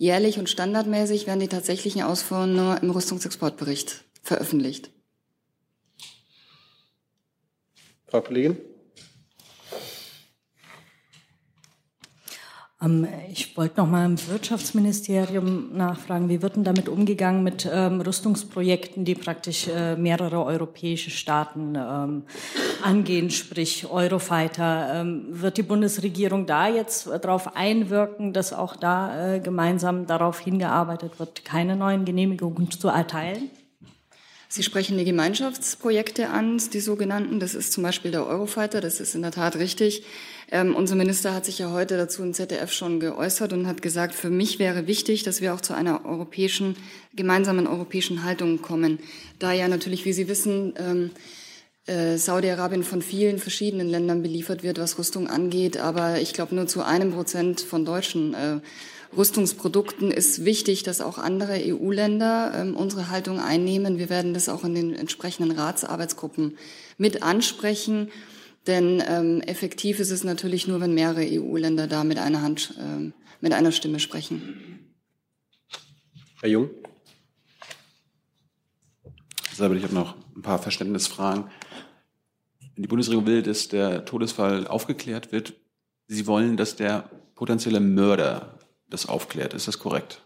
Jährlich 0.00 0.38
und 0.38 0.48
standardmäßig 0.48 1.26
werden 1.26 1.40
die 1.40 1.48
tatsächlichen 1.48 2.00
Ausfuhren 2.00 2.56
nur 2.56 2.82
im 2.82 2.90
Rüstungsexportbericht 2.90 4.02
veröffentlicht. 4.22 4.90
Frau 8.06 8.22
Kollegin? 8.22 8.56
Ich 13.30 13.58
wollte 13.58 13.78
noch 13.78 13.86
mal 13.86 14.06
im 14.06 14.16
Wirtschaftsministerium 14.28 15.76
nachfragen, 15.76 16.30
wie 16.30 16.40
wird 16.40 16.56
denn 16.56 16.64
damit 16.64 16.88
umgegangen 16.88 17.44
mit 17.44 17.68
ähm, 17.70 18.00
Rüstungsprojekten, 18.00 19.04
die 19.04 19.14
praktisch 19.14 19.68
äh, 19.68 19.96
mehrere 19.96 20.42
europäische 20.46 21.10
Staaten 21.10 21.74
ähm, 21.76 22.22
angehen, 22.82 23.28
sprich 23.30 23.86
Eurofighter. 23.90 24.94
Ähm, 24.94 25.26
wird 25.28 25.58
die 25.58 25.62
Bundesregierung 25.62 26.46
da 26.46 26.68
jetzt 26.68 27.06
darauf 27.06 27.54
einwirken, 27.54 28.32
dass 28.32 28.54
auch 28.54 28.76
da 28.76 29.34
äh, 29.34 29.40
gemeinsam 29.40 30.06
darauf 30.06 30.40
hingearbeitet 30.40 31.18
wird, 31.18 31.44
keine 31.44 31.76
neuen 31.76 32.06
Genehmigungen 32.06 32.70
zu 32.70 32.88
erteilen? 32.88 33.50
Sie 34.52 34.64
sprechen 34.64 34.98
die 34.98 35.04
Gemeinschaftsprojekte 35.04 36.28
an, 36.28 36.60
die 36.72 36.80
sogenannten. 36.80 37.38
Das 37.38 37.54
ist 37.54 37.72
zum 37.72 37.84
Beispiel 37.84 38.10
der 38.10 38.26
Eurofighter, 38.26 38.80
das 38.80 38.98
ist 38.98 39.14
in 39.14 39.22
der 39.22 39.30
Tat 39.30 39.54
richtig. 39.54 40.02
Ähm, 40.50 40.74
unser 40.74 40.96
Minister 40.96 41.32
hat 41.32 41.44
sich 41.44 41.60
ja 41.60 41.70
heute 41.70 41.96
dazu 41.96 42.24
im 42.24 42.34
ZDF 42.34 42.72
schon 42.72 42.98
geäußert 42.98 43.52
und 43.52 43.68
hat 43.68 43.80
gesagt, 43.80 44.12
für 44.12 44.28
mich 44.28 44.58
wäre 44.58 44.88
wichtig, 44.88 45.22
dass 45.22 45.40
wir 45.40 45.54
auch 45.54 45.60
zu 45.60 45.72
einer 45.72 46.04
europäischen, 46.04 46.74
gemeinsamen 47.14 47.68
europäischen 47.68 48.24
Haltung 48.24 48.60
kommen. 48.60 48.98
Da 49.38 49.52
ja 49.52 49.68
natürlich, 49.68 50.04
wie 50.04 50.12
Sie 50.12 50.26
wissen, 50.26 50.74
ähm, 50.78 51.10
äh, 51.86 52.16
Saudi-Arabien 52.16 52.82
von 52.82 53.02
vielen 53.02 53.38
verschiedenen 53.38 53.88
Ländern 53.88 54.20
beliefert 54.20 54.64
wird, 54.64 54.80
was 54.80 54.98
Rüstung 54.98 55.28
angeht, 55.28 55.76
aber 55.76 56.20
ich 56.20 56.32
glaube 56.32 56.56
nur 56.56 56.66
zu 56.66 56.82
einem 56.82 57.12
Prozent 57.12 57.60
von 57.60 57.84
deutschen 57.84 58.34
äh, 58.34 58.58
Rüstungsprodukten 59.16 60.10
ist 60.10 60.44
wichtig, 60.44 60.84
dass 60.84 61.00
auch 61.00 61.18
andere 61.18 61.60
EU-Länder 61.64 62.52
ähm, 62.54 62.76
unsere 62.76 63.10
Haltung 63.10 63.40
einnehmen. 63.40 63.98
Wir 63.98 64.08
werden 64.08 64.34
das 64.34 64.48
auch 64.48 64.64
in 64.64 64.74
den 64.74 64.94
entsprechenden 64.94 65.50
Ratsarbeitsgruppen 65.56 66.56
mit 66.96 67.22
ansprechen. 67.22 68.10
Denn 68.66 69.02
ähm, 69.06 69.40
effektiv 69.40 69.98
ist 69.98 70.10
es 70.10 70.22
natürlich 70.22 70.68
nur, 70.68 70.80
wenn 70.80 70.94
mehrere 70.94 71.26
EU-Länder 71.26 71.86
da 71.86 72.04
mit 72.04 72.18
einer 72.18 72.42
Hand, 72.42 72.74
ähm, 72.78 73.12
mit 73.40 73.52
einer 73.52 73.72
Stimme 73.72 73.98
sprechen. 73.98 74.94
Herr 76.40 76.50
Jung. 76.50 76.70
Selber, 79.52 79.74
ich 79.74 79.82
habe 79.82 79.94
noch 79.94 80.14
ein 80.36 80.42
paar 80.42 80.58
Verständnisfragen. 80.58 81.50
Wenn 82.74 82.82
die 82.82 82.88
Bundesregierung 82.88 83.26
will, 83.26 83.42
dass 83.42 83.68
der 83.68 84.04
Todesfall 84.04 84.66
aufgeklärt 84.66 85.32
wird, 85.32 85.54
Sie 86.06 86.26
wollen, 86.26 86.56
dass 86.56 86.76
der 86.76 87.10
potenzielle 87.34 87.78
Mörder 87.78 88.58
das 88.90 89.06
aufklärt. 89.06 89.54
Ist 89.54 89.68
das 89.68 89.78
korrekt? 89.78 90.22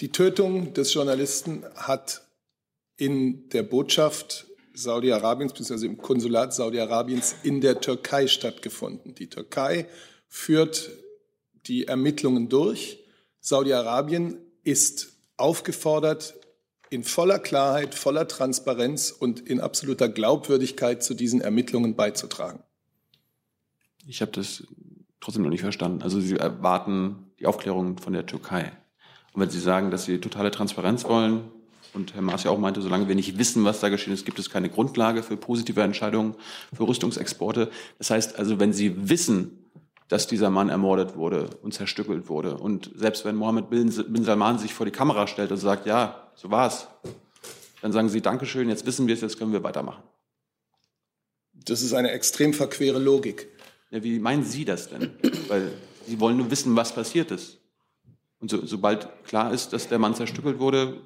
Die 0.00 0.12
Tötung 0.12 0.74
des 0.74 0.94
Journalisten 0.94 1.64
hat 1.74 2.22
in 2.96 3.48
der 3.48 3.64
Botschaft 3.64 4.46
Saudi-Arabiens 4.74 5.54
bzw. 5.54 5.86
im 5.86 5.98
Konsulat 5.98 6.54
Saudi-Arabiens 6.54 7.34
in 7.42 7.60
der 7.60 7.80
Türkei 7.80 8.28
stattgefunden. 8.28 9.14
Die 9.16 9.28
Türkei 9.28 9.88
führt 10.28 10.90
die 11.66 11.88
Ermittlungen 11.88 12.48
durch. 12.48 13.04
Saudi-Arabien 13.40 14.38
ist 14.62 15.14
aufgefordert, 15.36 16.34
in 16.90 17.04
voller 17.04 17.38
Klarheit, 17.38 17.94
voller 17.94 18.28
Transparenz 18.28 19.10
und 19.10 19.40
in 19.40 19.60
absoluter 19.60 20.08
Glaubwürdigkeit 20.08 21.02
zu 21.02 21.14
diesen 21.14 21.40
Ermittlungen 21.40 21.96
beizutragen. 21.96 22.62
Ich 24.08 24.22
habe 24.22 24.32
das 24.32 24.66
trotzdem 25.20 25.42
noch 25.42 25.50
nicht 25.50 25.60
verstanden. 25.60 26.00
Also 26.00 26.18
Sie 26.18 26.36
erwarten 26.36 27.26
die 27.38 27.46
Aufklärung 27.46 27.98
von 27.98 28.14
der 28.14 28.24
Türkei. 28.24 28.72
Und 29.34 29.42
wenn 29.42 29.50
Sie 29.50 29.60
sagen, 29.60 29.90
dass 29.90 30.06
Sie 30.06 30.18
totale 30.18 30.50
Transparenz 30.50 31.04
wollen, 31.04 31.42
und 31.92 32.14
Herr 32.14 32.22
Maas 32.22 32.44
ja 32.44 32.50
auch 32.50 32.58
meinte, 32.58 32.80
solange 32.80 33.08
wir 33.08 33.14
nicht 33.14 33.38
wissen, 33.38 33.64
was 33.64 33.80
da 33.80 33.90
geschehen 33.90 34.14
ist, 34.14 34.24
gibt 34.24 34.38
es 34.38 34.48
keine 34.48 34.70
Grundlage 34.70 35.22
für 35.22 35.36
positive 35.36 35.82
Entscheidungen 35.82 36.34
für 36.74 36.86
Rüstungsexporte. 36.86 37.70
Das 37.98 38.10
heißt 38.10 38.38
also, 38.38 38.58
wenn 38.58 38.72
Sie 38.72 39.10
wissen, 39.10 39.64
dass 40.08 40.26
dieser 40.26 40.48
Mann 40.48 40.70
ermordet 40.70 41.16
wurde 41.16 41.50
und 41.60 41.74
zerstückelt 41.74 42.30
wurde 42.30 42.56
und 42.56 42.90
selbst 42.94 43.26
wenn 43.26 43.36
Mohammed 43.36 43.68
bin 43.68 43.90
Salman 44.24 44.58
sich 44.58 44.72
vor 44.72 44.86
die 44.86 44.92
Kamera 44.92 45.26
stellt 45.26 45.50
und 45.50 45.58
sagt, 45.58 45.84
ja, 45.84 46.30
so 46.34 46.50
war's, 46.50 46.88
dann 47.82 47.92
sagen 47.92 48.08
Sie 48.08 48.22
Dankeschön, 48.22 48.70
jetzt 48.70 48.86
wissen 48.86 49.06
wir 49.06 49.14
es, 49.14 49.20
jetzt 49.20 49.38
können 49.38 49.52
wir 49.52 49.62
weitermachen. 49.62 50.02
Das 51.52 51.82
ist 51.82 51.92
eine 51.92 52.12
extrem 52.12 52.54
verquere 52.54 52.98
Logik. 52.98 53.48
Ja, 53.90 54.02
wie 54.02 54.18
meinen 54.18 54.44
Sie 54.44 54.64
das 54.64 54.88
denn? 54.88 55.10
Weil 55.48 55.72
Sie 56.06 56.20
wollen 56.20 56.36
nur 56.36 56.50
wissen, 56.50 56.76
was 56.76 56.94
passiert 56.94 57.30
ist. 57.30 57.58
Und 58.40 58.50
so, 58.50 58.64
sobald 58.64 59.08
klar 59.24 59.52
ist, 59.52 59.72
dass 59.72 59.88
der 59.88 59.98
Mann 59.98 60.14
zerstückelt 60.14 60.58
wurde, 60.58 61.00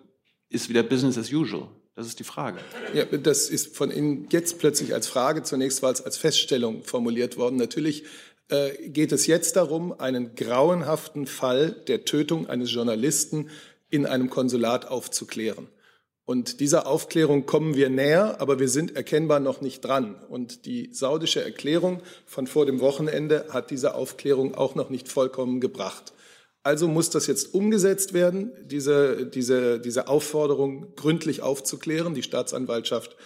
ist 0.48 0.68
wieder 0.68 0.82
Business 0.82 1.16
as 1.16 1.32
usual. 1.32 1.68
Das 1.94 2.06
ist 2.06 2.18
die 2.18 2.24
Frage. 2.24 2.58
Ja, 2.94 3.04
das 3.04 3.50
ist 3.50 3.76
von 3.76 3.90
Ihnen 3.90 4.26
jetzt 4.30 4.58
plötzlich 4.58 4.94
als 4.94 5.06
Frage, 5.06 5.42
zunächst 5.42 5.82
war 5.82 5.92
es 5.92 6.00
als 6.00 6.16
Feststellung 6.16 6.82
formuliert 6.84 7.36
worden. 7.36 7.56
Natürlich 7.56 8.04
äh, 8.48 8.88
geht 8.88 9.12
es 9.12 9.26
jetzt 9.26 9.56
darum, 9.56 9.98
einen 9.98 10.34
grauenhaften 10.34 11.26
Fall 11.26 11.72
der 11.88 12.04
Tötung 12.04 12.48
eines 12.48 12.72
Journalisten 12.72 13.50
in 13.90 14.06
einem 14.06 14.30
Konsulat 14.30 14.88
aufzuklären. 14.88 15.68
Und 16.24 16.60
dieser 16.60 16.86
Aufklärung 16.86 17.46
kommen 17.46 17.74
wir 17.74 17.90
näher, 17.90 18.40
aber 18.40 18.60
wir 18.60 18.68
sind 18.68 18.94
erkennbar 18.94 19.40
noch 19.40 19.60
nicht 19.60 19.80
dran. 19.80 20.14
Und 20.28 20.66
die 20.66 20.90
saudische 20.92 21.42
Erklärung 21.42 22.00
von 22.26 22.46
vor 22.46 22.64
dem 22.64 22.80
Wochenende 22.80 23.46
hat 23.50 23.70
diese 23.70 23.94
Aufklärung 23.94 24.54
auch 24.54 24.74
noch 24.76 24.88
nicht 24.88 25.08
vollkommen 25.08 25.60
gebracht. 25.60 26.12
Also 26.62 26.86
muss 26.86 27.10
das 27.10 27.26
jetzt 27.26 27.54
umgesetzt 27.54 28.12
werden, 28.12 28.52
diese, 28.64 29.26
diese, 29.26 29.80
diese 29.80 30.06
Aufforderung 30.06 30.94
gründlich 30.94 31.42
aufzuklären. 31.42 32.14
Die 32.14 32.22
Staatsanwaltschaft 32.22 33.16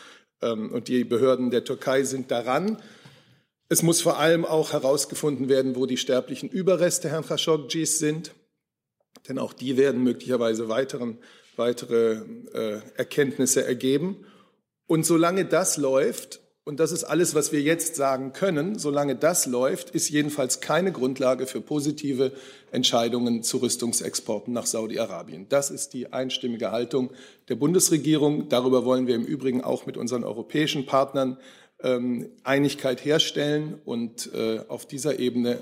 ähm, 0.41 0.73
und 0.73 0.89
die 0.89 1.05
Behörden 1.05 1.51
der 1.51 1.65
Türkei 1.65 2.03
sind 2.05 2.31
daran. 2.31 2.81
Es 3.69 3.83
muss 3.83 4.01
vor 4.01 4.19
allem 4.19 4.47
auch 4.47 4.73
herausgefunden 4.73 5.51
werden, 5.51 5.77
wo 5.77 5.85
die 5.85 5.99
sterblichen 5.99 6.49
Überreste 6.49 7.11
Herrn 7.11 7.27
Khashoggis 7.27 7.99
sind, 7.99 8.33
denn 9.29 9.39
auch 9.39 9.53
die 9.53 9.77
werden 9.77 10.03
möglicherweise 10.03 10.69
weiteren 10.69 11.19
weitere 11.59 12.21
äh, 12.55 12.81
Erkenntnisse 12.97 13.65
ergeben. 13.65 14.25
Und 14.87 15.05
solange 15.05 15.45
das 15.45 15.77
läuft, 15.77 16.41
und 16.69 16.81
das 16.81 16.91
ist 16.91 17.05
alles, 17.05 17.37
was 17.37 17.53
wir 17.53 17.61
jetzt 17.61 17.95
sagen 17.95 18.33
können, 18.33 18.77
solange 18.77 19.15
das 19.15 19.47
läuft, 19.47 19.91
ist 19.91 20.09
jedenfalls 20.09 20.61
keine 20.61 20.91
Grundlage 20.91 21.47
für 21.47 21.61
positive 21.61 22.33
Entscheidungen 22.73 23.45
zu 23.45 23.59
Rüstungsexporten 23.59 24.53
nach 24.53 24.67
Saudi-Arabien. 24.67 25.49
Das 25.49 25.71
ist 25.71 25.93
die 25.93 26.13
einstimmige 26.13 26.73
Haltung 26.73 27.13
der 27.49 27.55
Bundesregierung. 27.55 28.49
Darüber 28.49 28.85
wollen 28.85 29.07
wir 29.07 29.15
im 29.15 29.25
Übrigen 29.25 29.63
auch 29.63 29.87
mit 29.87 29.97
unseren 29.97 30.25
europäischen 30.25 30.87
Partnern 30.87 31.39
ähm, 31.85 32.31
Einigkeit 32.43 33.05
herstellen. 33.05 33.81
Und 33.85 34.33
äh, 34.35 34.61
auf 34.67 34.87
dieser 34.87 35.21
Ebene 35.21 35.59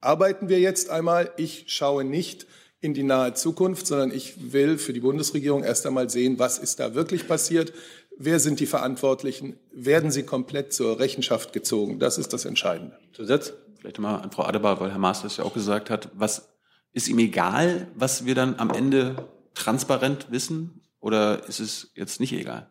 arbeiten 0.00 0.48
wir 0.48 0.60
jetzt 0.60 0.90
einmal. 0.90 1.32
Ich 1.38 1.64
schaue 1.66 2.04
nicht 2.04 2.46
in 2.80 2.94
die 2.94 3.02
nahe 3.02 3.34
Zukunft, 3.34 3.86
sondern 3.86 4.10
ich 4.10 4.52
will 4.52 4.78
für 4.78 4.92
die 4.92 5.00
Bundesregierung 5.00 5.62
erst 5.62 5.86
einmal 5.86 6.08
sehen, 6.08 6.38
was 6.38 6.58
ist 6.58 6.80
da 6.80 6.94
wirklich 6.94 7.28
passiert, 7.28 7.72
wer 8.16 8.40
sind 8.40 8.60
die 8.60 8.66
Verantwortlichen, 8.66 9.58
werden 9.72 10.10
sie 10.10 10.22
komplett 10.22 10.72
zur 10.72 10.98
Rechenschaft 10.98 11.52
gezogen. 11.52 11.98
Das 11.98 12.18
ist 12.18 12.32
das 12.32 12.44
Entscheidende. 12.44 12.98
Zusatz? 13.12 13.52
Vielleicht 13.78 13.98
mal 13.98 14.16
an 14.16 14.30
Frau 14.30 14.44
Adebar, 14.44 14.80
weil 14.80 14.90
Herr 14.90 14.98
Maas 14.98 15.22
das 15.22 15.38
ja 15.38 15.44
auch 15.44 15.54
gesagt 15.54 15.88
hat. 15.90 16.10
Was 16.14 16.50
ist 16.92 17.08
ihm 17.08 17.18
egal, 17.18 17.88
was 17.94 18.26
wir 18.26 18.34
dann 18.34 18.58
am 18.58 18.70
Ende 18.70 19.28
transparent 19.54 20.30
wissen? 20.30 20.82
Oder 21.00 21.48
ist 21.48 21.60
es 21.60 21.92
jetzt 21.94 22.20
nicht 22.20 22.32
egal? 22.32 22.68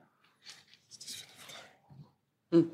Hm. 2.51 2.69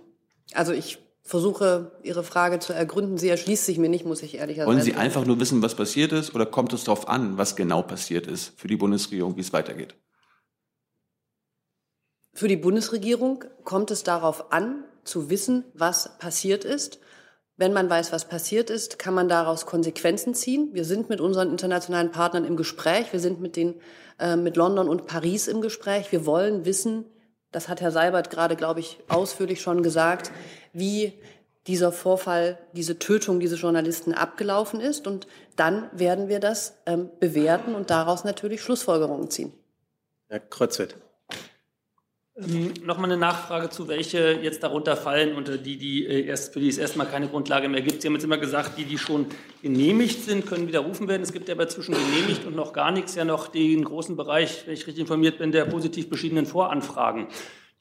Also 0.54 0.74
ich 0.74 0.98
versuche, 1.26 1.92
Ihre 2.04 2.24
Frage 2.24 2.60
zu 2.60 2.72
ergründen. 2.72 3.18
Sie 3.18 3.30
erschließt 3.30 3.66
sich 3.66 3.80
mir 3.80 3.90
nicht, 3.90 4.06
muss 4.06 4.22
ich 4.22 4.36
ehrlich 4.36 4.58
sagen. 4.58 4.70
Wollen 4.70 4.82
Sie 4.82 4.94
einfach 4.94 5.26
nur 5.26 5.40
wissen, 5.40 5.62
was 5.62 5.76
passiert 5.76 6.12
ist, 6.12 6.34
oder 6.36 6.46
kommt 6.46 6.72
es 6.72 6.84
darauf 6.84 7.10
an, 7.10 7.38
was 7.38 7.56
genau 7.56 7.82
passiert 7.82 8.28
ist 8.28 8.54
für 8.58 8.68
die 8.68 8.78
Bundesregierung, 8.78 9.36
wie 9.36 9.42
es 9.42 9.52
weitergeht? 9.52 9.96
Für 12.34 12.48
die 12.48 12.58
Bundesregierung 12.58 13.44
kommt 13.64 13.92
es 13.92 14.04
darauf 14.04 14.52
an, 14.54 14.84
zu 15.04 15.30
wissen, 15.30 15.66
was 15.74 16.18
passiert 16.20 16.64
ist. 16.64 17.00
Wenn 17.58 17.74
man 17.74 17.90
weiß, 17.90 18.12
was 18.12 18.28
passiert 18.28 18.70
ist, 18.70 19.00
kann 19.00 19.14
man 19.14 19.30
daraus 19.30 19.66
Konsequenzen 19.66 20.34
ziehen. 20.34 20.70
Wir 20.74 20.84
sind 20.84 21.10
mit 21.10 21.22
unseren 21.22 21.50
internationalen 21.50 22.12
Partnern 22.12 22.44
im 22.44 22.58
Gespräch. 22.58 23.14
Wir 23.14 23.20
sind 23.20 23.40
mit 23.40 23.56
den, 23.56 23.76
äh, 24.20 24.36
mit 24.36 24.58
London 24.58 24.90
und 24.90 25.08
Paris 25.08 25.48
im 25.48 25.62
Gespräch. 25.62 26.12
Wir 26.12 26.26
wollen 26.26 26.66
wissen, 26.66 27.06
das 27.52 27.70
hat 27.70 27.80
Herr 27.80 27.92
Seibert 27.92 28.30
gerade, 28.30 28.58
glaube 28.58 28.82
ich, 28.82 29.00
ausführlich 29.08 29.62
schon 29.62 29.82
gesagt, 29.82 30.32
wie 30.76 31.14
dieser 31.68 31.92
Vorfall, 31.92 32.60
diese 32.74 33.00
Tötung 33.00 33.40
dieses 33.40 33.60
Journalisten 33.60 34.14
abgelaufen 34.14 34.80
ist. 34.80 35.08
Und 35.08 35.28
dann 35.56 35.90
werden 35.94 36.30
wir 36.30 36.40
das 36.40 36.78
ähm, 36.86 37.10
bewerten 37.20 37.74
und 37.74 37.90
daraus 37.90 38.24
natürlich 38.24 38.62
Schlussfolgerungen 38.62 39.30
ziehen. 39.30 39.52
Herr 40.28 40.40
Kreuzfeld. 40.40 40.96
Ähm, 42.38 42.74
Nochmal 42.84 43.12
eine 43.12 43.20
Nachfrage 43.20 43.70
zu, 43.70 43.88
welche 43.88 44.34
jetzt 44.34 44.62
darunter 44.62 44.98
fallen 44.98 45.36
unter 45.36 45.58
die, 45.58 45.78
die 45.78 46.06
äh, 46.06 46.26
erst, 46.26 46.54
für 46.54 46.60
die 46.60 46.68
es 46.68 46.78
erstmal 46.78 47.08
keine 47.08 47.30
Grundlage 47.30 47.70
mehr 47.70 47.82
gibt. 47.82 48.02
Sie 48.02 48.08
haben 48.08 48.16
jetzt 48.16 48.26
immer 48.26 48.38
gesagt, 48.38 48.78
die, 48.78 48.84
die 48.84 48.98
schon 48.98 49.28
genehmigt 49.62 50.26
sind, 50.26 50.46
können 50.46 50.68
widerrufen 50.68 51.08
werden. 51.08 51.24
Es 51.24 51.32
gibt 51.32 51.48
ja 51.48 51.56
aber 51.56 51.70
zwischen 51.70 51.96
genehmigt 51.96 52.46
und 52.46 52.56
noch 52.56 52.74
gar 52.74 52.92
nichts 52.92 53.16
ja 53.16 53.24
noch 53.24 53.48
den 53.48 53.86
großen 53.86 54.18
Bereich, 54.18 54.64
wenn 54.66 54.74
ich 54.74 54.86
richtig 54.86 55.02
informiert 55.02 55.38
bin, 55.38 55.52
der 55.52 55.66
positiv 55.66 56.10
beschiedenen 56.10 56.46
Voranfragen, 56.46 57.28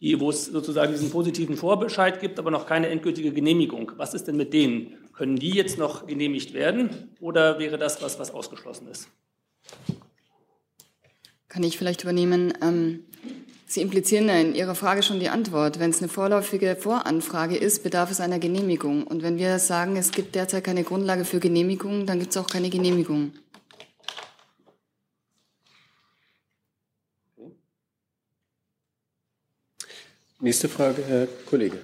die, 0.00 0.18
wo 0.20 0.30
es 0.30 0.46
sozusagen 0.46 0.92
diesen 0.92 1.10
positiven 1.10 1.56
Vorbescheid 1.56 2.20
gibt, 2.20 2.38
aber 2.38 2.50
noch 2.50 2.66
keine 2.66 2.88
endgültige 2.88 3.32
Genehmigung. 3.32 3.92
Was 3.96 4.14
ist 4.14 4.28
denn 4.28 4.36
mit 4.36 4.52
denen? 4.52 4.94
Können 5.12 5.36
die 5.36 5.50
jetzt 5.50 5.78
noch 5.78 6.06
genehmigt 6.06 6.54
werden 6.54 7.14
oder 7.20 7.58
wäre 7.58 7.78
das 7.78 8.02
was, 8.02 8.18
was 8.18 8.32
ausgeschlossen 8.32 8.88
ist? 8.88 9.08
Kann 11.48 11.62
ich 11.62 11.78
vielleicht 11.78 12.02
übernehmen? 12.02 12.52
Ähm 12.60 13.04
Sie 13.66 13.80
implizieren 13.80 14.28
in 14.28 14.54
Ihrer 14.54 14.76
Frage 14.76 15.02
schon 15.02 15.18
die 15.18 15.30
Antwort. 15.30 15.80
Wenn 15.80 15.90
es 15.90 15.98
eine 15.98 16.08
vorläufige 16.08 16.76
Voranfrage 16.76 17.56
ist, 17.56 17.82
bedarf 17.82 18.10
es 18.10 18.20
einer 18.20 18.38
Genehmigung. 18.38 19.04
Und 19.04 19.22
wenn 19.22 19.36
wir 19.36 19.58
sagen, 19.58 19.96
es 19.96 20.12
gibt 20.12 20.34
derzeit 20.36 20.62
keine 20.62 20.84
Grundlage 20.84 21.24
für 21.24 21.40
Genehmigung, 21.40 22.06
dann 22.06 22.20
gibt 22.20 22.30
es 22.30 22.36
auch 22.36 22.46
keine 22.46 22.70
Genehmigung. 22.70 23.32
Nächste 30.40 30.68
Frage, 30.68 31.02
Herr 31.06 31.28
Kollege. 31.48 31.78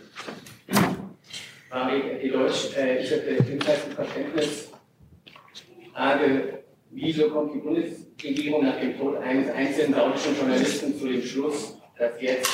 Marek 1.70 2.22
Elosch, 2.22 2.76
äh, 2.76 3.02
ich 3.02 3.10
hätte 3.10 3.30
ebenfalls 3.30 3.84
ein 3.86 3.92
Verständnis. 3.92 4.70
Frage, 5.94 6.64
wieso 6.90 7.30
kommt 7.30 7.54
die 7.54 7.58
Bundesregierung 7.58 8.64
nach 8.64 8.80
dem 8.80 8.98
Tod 8.98 9.18
eines 9.18 9.50
einzelnen 9.50 9.94
saudischen 9.94 10.36
Journalisten 10.36 10.98
zu 10.98 11.06
dem 11.06 11.22
Schluss, 11.22 11.76
dass 11.96 12.20
jetzt 12.20 12.50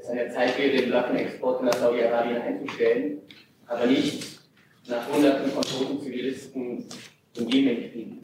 es 0.00 0.08
eine 0.08 0.28
Zeit 0.32 0.58
wäre, 0.58 0.76
den 0.76 0.92
Waffenexport 0.92 1.62
nach 1.62 1.74
Saudi-Arabien 1.74 2.42
einzustellen, 2.42 3.20
aber 3.68 3.86
nicht 3.86 4.40
nach 4.88 5.08
Hunderten 5.08 5.52
von 5.52 5.62
toten 5.62 6.00
Zivilisten 6.00 6.84
im 7.36 7.48
Jemenkrieg? 7.48 8.21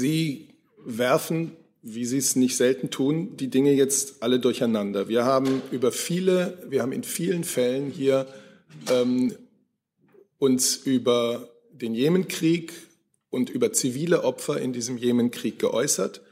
Sie 0.00 0.48
werfen, 0.84 1.52
wie 1.82 2.06
Sie 2.06 2.16
es 2.16 2.34
nicht 2.34 2.56
selten 2.56 2.90
tun, 2.90 3.36
die 3.36 3.48
Dinge 3.48 3.72
jetzt 3.72 4.22
alle 4.22 4.40
durcheinander. 4.40 5.08
Wir 5.08 5.24
haben 5.24 5.62
über 5.70 5.92
viele, 5.92 6.58
wir 6.68 6.80
haben 6.82 6.92
in 6.92 7.04
vielen 7.04 7.44
Fällen 7.44 7.90
hier 7.90 8.26
ähm, 8.90 9.34
uns 10.38 10.76
über 10.76 11.50
den 11.72 11.94
Jemenkrieg 11.94 12.72
und 13.28 13.50
über 13.50 13.72
zivile 13.72 14.24
Opfer 14.24 14.60
in 14.60 14.72
diesem 14.72 14.96
Jemenkrieg 14.96 15.58
geäußert. 15.58 16.22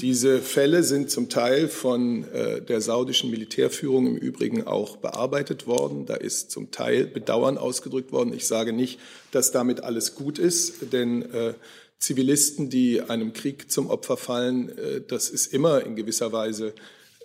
Diese 0.00 0.40
Fälle 0.40 0.82
sind 0.84 1.10
zum 1.10 1.28
Teil 1.28 1.68
von 1.68 2.24
äh, 2.32 2.62
der 2.62 2.80
saudischen 2.80 3.30
Militärführung 3.30 4.06
im 4.06 4.16
Übrigen 4.16 4.66
auch 4.66 4.96
bearbeitet 4.96 5.66
worden. 5.66 6.06
Da 6.06 6.14
ist 6.14 6.52
zum 6.52 6.70
Teil 6.70 7.06
Bedauern 7.06 7.58
ausgedrückt 7.58 8.12
worden. 8.12 8.32
Ich 8.32 8.46
sage 8.46 8.72
nicht, 8.72 8.98
dass 9.32 9.50
damit 9.50 9.82
alles 9.82 10.14
gut 10.14 10.38
ist, 10.38 10.92
denn 10.92 11.22
äh, 11.32 11.54
Zivilisten, 11.98 12.70
die 12.70 13.00
einem 13.00 13.32
Krieg 13.32 13.70
zum 13.70 13.88
Opfer 13.88 14.16
fallen, 14.16 14.68
äh, 14.76 15.00
das 15.00 15.30
ist 15.30 15.52
immer 15.52 15.84
in 15.84 15.96
gewisser 15.96 16.32
Weise 16.32 16.74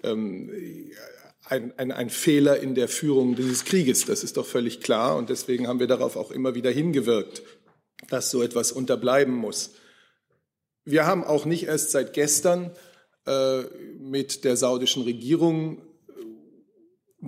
ähm, 0.03 0.51
ein, 1.45 1.73
ein, 1.77 1.91
ein, 1.91 2.09
Fehler 2.09 2.59
in 2.59 2.75
der 2.75 2.88
Führung 2.88 3.35
dieses 3.35 3.65
Krieges. 3.65 4.05
Das 4.05 4.23
ist 4.23 4.38
doch 4.38 4.45
völlig 4.45 4.81
klar. 4.81 5.17
Und 5.17 5.29
deswegen 5.29 5.67
haben 5.67 5.79
wir 5.79 5.88
darauf 5.88 6.15
auch 6.15 6.31
immer 6.31 6.55
wieder 6.55 6.69
hingewirkt, 6.69 7.41
dass 8.09 8.29
so 8.29 8.41
etwas 8.41 8.71
unterbleiben 8.71 9.33
muss. 9.33 9.71
Wir 10.85 11.05
haben 11.05 11.23
auch 11.23 11.45
nicht 11.45 11.63
erst 11.63 11.91
seit 11.91 12.13
gestern 12.13 12.71
äh, 13.25 13.61
mit 13.99 14.43
der 14.43 14.57
saudischen 14.57 15.03
Regierung 15.03 15.81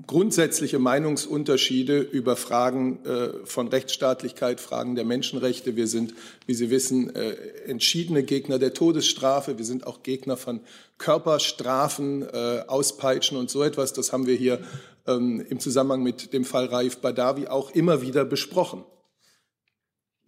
grundsätzliche 0.08 0.80
Meinungsunterschiede 0.80 2.00
über 2.00 2.38
Fragen 2.38 3.04
äh, 3.06 3.46
von 3.46 3.68
Rechtsstaatlichkeit, 3.68 4.62
Fragen 4.62 4.96
der 4.96 5.04
Menschenrechte. 5.04 5.76
Wir 5.76 5.88
sind, 5.88 6.14
wie 6.46 6.54
Sie 6.54 6.70
wissen, 6.70 7.14
äh, 7.14 7.32
entschiedene 7.66 8.24
Gegner 8.24 8.58
der 8.58 8.74
Todesstrafe. 8.74 9.58
Wir 9.58 9.66
sind 9.66 9.86
auch 9.86 10.02
Gegner 10.02 10.38
von 10.38 10.62
Körperstrafen, 10.98 12.22
äh, 12.22 12.64
Auspeitschen 12.68 13.38
und 13.38 13.50
so 13.50 13.64
etwas. 13.64 13.92
Das 13.92 14.14
haben 14.14 14.28
wir 14.28 14.36
hier 14.36 14.62
ähm, 15.08 15.46
im 15.50 15.60
Zusammenhang 15.60 16.04
mit 16.04 16.32
dem 16.32 16.46
Fall 16.46 16.66
Raif 16.66 17.00
Badawi 17.00 17.48
auch 17.48 17.72
immer 17.72 18.02
wieder 18.02 18.24
besprochen. 18.24 18.86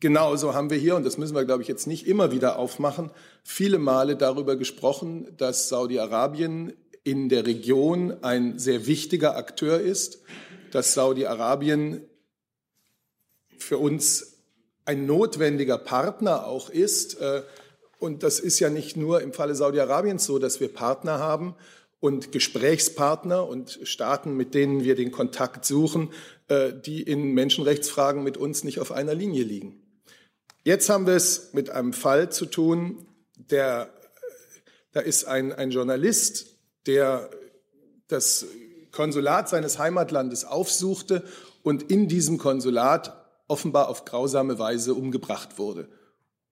Genauso 0.01 0.53
haben 0.53 0.70
wir 0.70 0.77
hier, 0.77 0.98
und 0.98 1.05
das 1.05 1.17
müssen 1.17 1.34
wir, 1.34 1.46
glaube 1.46 1.62
ich, 1.62 1.70
jetzt 1.70 1.88
nicht 1.88 2.05
immer 2.05 2.34
wieder 2.34 2.60
aufmachen, 2.60 3.12
viele 3.46 3.79
Male 3.79 4.17
darüber 4.17 4.58
gesprochen, 4.58 5.27
dass 5.38 5.70
Saudi-Arabien 5.70 6.74
in 7.03 7.29
der 7.29 7.45
Region 7.45 8.24
ein 8.24 8.60
sehr 8.60 8.88
wichtiger 8.88 9.36
Akteur 9.36 9.79
ist, 9.79 10.19
dass 10.72 10.93
Saudi-Arabien 10.93 12.01
für 13.57 13.77
uns 13.77 14.38
ein 14.86 15.05
notwendiger 15.05 15.77
Partner 15.77 16.48
auch 16.48 16.69
ist. 16.69 17.19
Äh, 17.19 17.43
und 18.00 18.24
das 18.24 18.39
ist 18.39 18.60
ja 18.60 18.69
nicht 18.69 18.98
nur 18.98 19.22
im 19.22 19.33
Falle 19.33 19.55
Saudi-Arabiens 19.55 20.25
so, 20.25 20.39
dass 20.39 20.60
wir 20.60 20.74
Partner 20.74 21.19
haben 21.19 21.55
und 22.00 22.31
Gesprächspartner 22.33 23.48
und 23.48 23.79
Staaten, 23.83 24.36
mit 24.36 24.53
denen 24.53 24.83
wir 24.83 24.95
den 24.95 25.12
Kontakt 25.12 25.63
suchen, 25.63 26.12
äh, 26.48 26.74
die 26.74 27.01
in 27.01 27.33
Menschenrechtsfragen 27.33 28.24
mit 28.24 28.38
uns 28.38 28.63
nicht 28.63 28.79
auf 28.79 28.91
einer 28.91 29.13
Linie 29.13 29.44
liegen. 29.44 29.81
Jetzt 30.66 30.89
haben 30.89 31.07
wir 31.07 31.16
es 31.16 31.53
mit 31.53 31.70
einem 31.70 31.94
Fall 31.94 32.31
zu 32.31 32.46
tun, 32.46 33.05
der, 33.35 33.94
da 34.92 35.01
ist 35.01 35.25
ein, 35.25 35.53
ein 35.53 35.72
Journalist 35.72 36.52
der 36.85 37.29
das 38.07 38.46
Konsulat 38.91 39.50
seines 39.50 39.79
Heimatlandes 39.79 40.46
aufsuchte 40.46 41.24
und 41.63 41.91
in 41.91 42.07
diesem 42.07 42.37
Konsulat 42.37 43.19
offenbar 43.48 43.89
auf 43.89 44.05
grausame 44.05 44.59
Weise 44.59 44.93
umgebracht 44.93 45.57
wurde 45.57 45.87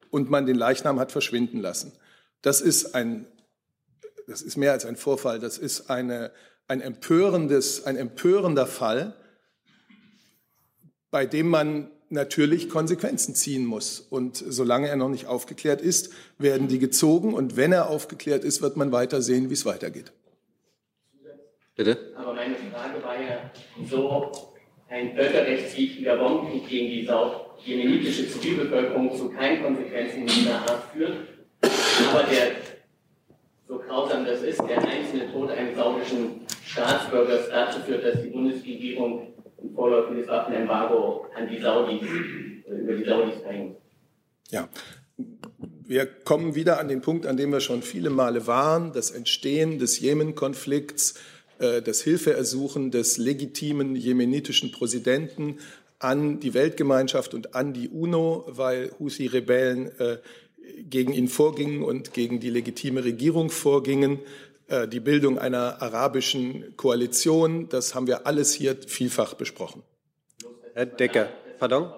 und 0.09 0.29
man 0.29 0.45
den 0.45 0.55
Leichnam 0.55 0.99
hat 0.99 1.11
verschwinden 1.11 1.59
lassen. 1.59 1.93
Das 2.41 2.61
ist 2.61 2.95
ein, 2.95 3.27
das 4.27 4.41
ist 4.41 4.57
mehr 4.57 4.71
als 4.71 4.85
ein 4.85 4.95
Vorfall, 4.95 5.39
das 5.39 5.57
ist 5.57 5.89
eine, 5.89 6.31
ein 6.67 6.81
empörendes, 6.81 7.85
ein 7.85 7.95
empörender 7.95 8.67
Fall, 8.67 9.15
bei 11.11 11.25
dem 11.25 11.47
man 11.47 11.91
natürlich 12.09 12.69
Konsequenzen 12.69 13.35
ziehen 13.35 13.65
muss. 13.65 13.99
Und 13.99 14.43
solange 14.47 14.87
er 14.89 14.95
noch 14.95 15.09
nicht 15.09 15.27
aufgeklärt 15.27 15.81
ist, 15.81 16.09
werden 16.37 16.67
die 16.67 16.79
gezogen. 16.79 17.33
Und 17.33 17.55
wenn 17.55 17.71
er 17.71 17.89
aufgeklärt 17.89 18.43
ist, 18.43 18.61
wird 18.61 18.77
man 18.77 18.91
weiter 18.91 19.21
sehen, 19.21 19.49
wie 19.49 19.53
es 19.53 19.65
weitergeht. 19.65 20.11
Bitte? 21.75 22.13
Aber 22.15 22.33
meine 22.33 22.55
Frage 22.55 23.03
war 23.03 23.15
ja, 23.15 23.49
so 23.89 24.31
ein 24.89 25.15
völkerrechtswidriger 25.15 26.17
Bombenkrieg 26.17 26.67
gegen 26.67 26.87
die 26.87 27.09
jemenitische 27.63 28.27
Zivilbevölkerung 28.27 29.15
zu 29.15 29.29
keinen 29.29 29.63
Konsequenzen 29.63 30.25
dieser 30.25 30.55
Art 30.55 30.83
führt, 30.93 31.15
aber 32.09 32.23
der, 32.23 32.51
so 33.67 33.77
grausam 33.77 34.25
das 34.25 34.41
ist, 34.41 34.59
der 34.67 34.79
einzelne 34.79 35.31
Tod 35.31 35.51
eines 35.51 35.75
saudischen 35.75 36.41
Staatsbürgers 36.65 37.49
dazu 37.49 37.79
führt, 37.81 38.03
dass 38.03 38.21
die 38.21 38.29
Bundesregierung 38.29 39.33
ein 39.61 39.73
vorläufiges 39.73 40.27
Waffenembargo 40.27 41.27
an 41.35 41.47
die 41.47 41.59
Saudis, 41.59 42.01
äh, 42.01 42.73
über 42.73 42.93
die 42.93 43.05
Saudis 43.05 43.35
verhängt. 43.41 43.77
Ja, 44.49 44.67
wir 45.85 46.05
kommen 46.05 46.55
wieder 46.55 46.79
an 46.79 46.87
den 46.87 47.01
Punkt, 47.01 47.25
an 47.25 47.37
dem 47.37 47.51
wir 47.51 47.61
schon 47.61 47.81
viele 47.81 48.09
Male 48.09 48.47
waren, 48.47 48.91
das 48.91 49.11
Entstehen 49.11 49.79
des 49.79 49.99
Jemen-Konflikts 49.99 51.11
äh, 51.11 51.40
das 51.61 52.01
Hilfeersuchen 52.01 52.89
des 52.89 53.17
legitimen 53.17 53.95
jemenitischen 53.95 54.71
Präsidenten 54.71 55.59
an 56.01 56.39
die 56.39 56.53
Weltgemeinschaft 56.53 57.33
und 57.33 57.55
an 57.55 57.73
die 57.73 57.89
UNO, 57.89 58.45
weil 58.47 58.91
Husi-Rebellen 58.99 59.91
äh, 59.99 60.17
gegen 60.83 61.13
ihn 61.13 61.27
vorgingen 61.27 61.83
und 61.83 62.13
gegen 62.13 62.39
die 62.39 62.49
legitime 62.49 63.03
Regierung 63.03 63.49
vorgingen. 63.49 64.19
Äh, 64.67 64.87
die 64.87 64.99
Bildung 64.99 65.37
einer 65.37 65.81
arabischen 65.81 66.75
Koalition, 66.75 67.69
das 67.69 67.93
haben 67.93 68.07
wir 68.07 68.25
alles 68.25 68.53
hier 68.53 68.75
vielfach 68.87 69.35
besprochen. 69.35 69.83
Herr 70.73 70.85
Decker, 70.85 71.29
pardon? 71.59 71.91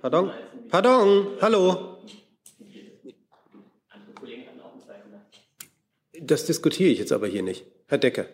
Pardon? 0.00 0.30
Pardon? 0.68 1.26
Hallo? 1.40 1.98
Das 6.18 6.46
diskutiere 6.46 6.90
ich 6.90 6.98
jetzt 6.98 7.12
aber 7.12 7.28
hier 7.28 7.42
nicht. 7.42 7.66
Herr 7.86 7.98
Decker. 7.98 8.26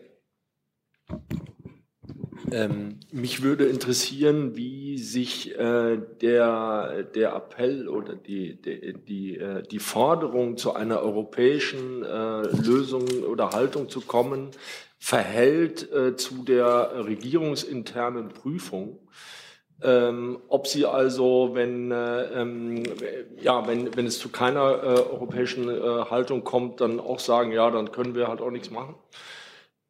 Ähm, 2.52 3.00
mich 3.10 3.42
würde 3.42 3.64
interessieren, 3.64 4.56
wie 4.56 4.98
sich 4.98 5.58
äh, 5.58 5.98
der, 6.20 7.02
der 7.14 7.34
Appell 7.34 7.88
oder 7.88 8.14
die, 8.14 8.60
die, 8.60 8.92
die, 8.92 9.38
äh, 9.38 9.62
die 9.62 9.78
Forderung 9.78 10.58
zu 10.58 10.74
einer 10.74 11.00
europäischen 11.00 12.04
äh, 12.04 12.42
Lösung 12.42 13.08
oder 13.26 13.50
Haltung 13.50 13.88
zu 13.88 14.02
kommen, 14.02 14.50
verhält 14.98 15.90
äh, 15.92 16.14
zu 16.16 16.44
der 16.44 17.06
regierungsinternen 17.06 18.28
Prüfung. 18.28 18.98
Ähm, 19.82 20.38
ob 20.48 20.66
sie 20.66 20.84
also, 20.84 21.52
wenn, 21.54 21.90
äh, 21.90 22.40
ähm, 22.40 22.82
ja, 23.40 23.66
wenn, 23.66 23.96
wenn 23.96 24.06
es 24.06 24.18
zu 24.18 24.28
keiner 24.28 24.82
äh, 24.82 24.86
europäischen 24.86 25.68
Haltung 25.68 26.44
kommt, 26.44 26.82
dann 26.82 27.00
auch 27.00 27.18
sagen, 27.18 27.50
ja, 27.50 27.70
dann 27.70 27.92
können 27.92 28.14
wir 28.14 28.28
halt 28.28 28.42
auch 28.42 28.50
nichts 28.50 28.70
machen 28.70 28.94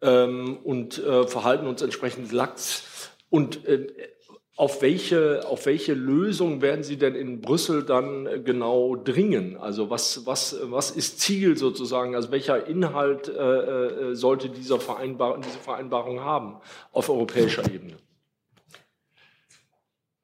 ähm, 0.03 0.59
und 0.63 0.99
äh, 0.99 1.27
verhalten 1.27 1.67
uns 1.67 1.81
entsprechend 1.81 2.33
lax. 2.33 3.11
Und 3.31 3.67
äh, 3.67 3.87
auf 4.57 4.83
welche, 4.83 5.47
auf 5.49 5.65
welche 5.65 5.95
Lösung 5.95 6.61
werden 6.61 6.85
Sie 6.85 6.99
denn 6.99 7.15
in 7.15 7.41
Brüssel 7.41 7.85
dann 7.85 8.27
äh, 8.27 8.39
genau 8.41 8.97
dringen? 8.97 9.57
Also 9.57 9.89
was, 9.89 10.27
was, 10.27 10.57
was 10.65 10.91
ist 10.91 11.21
Ziel 11.21 11.57
sozusagen? 11.57 12.15
Also 12.15 12.31
welcher 12.31 12.67
Inhalt 12.67 13.29
äh, 13.29 13.33
äh, 13.33 14.15
sollte 14.15 14.51
dieser 14.51 14.79
Vereinbar 14.79 15.41
diese 15.41 15.59
Vereinbarung 15.59 16.21
haben 16.21 16.59
auf 16.93 17.09
europäischer 17.09 17.65
Ebene? 17.65 17.97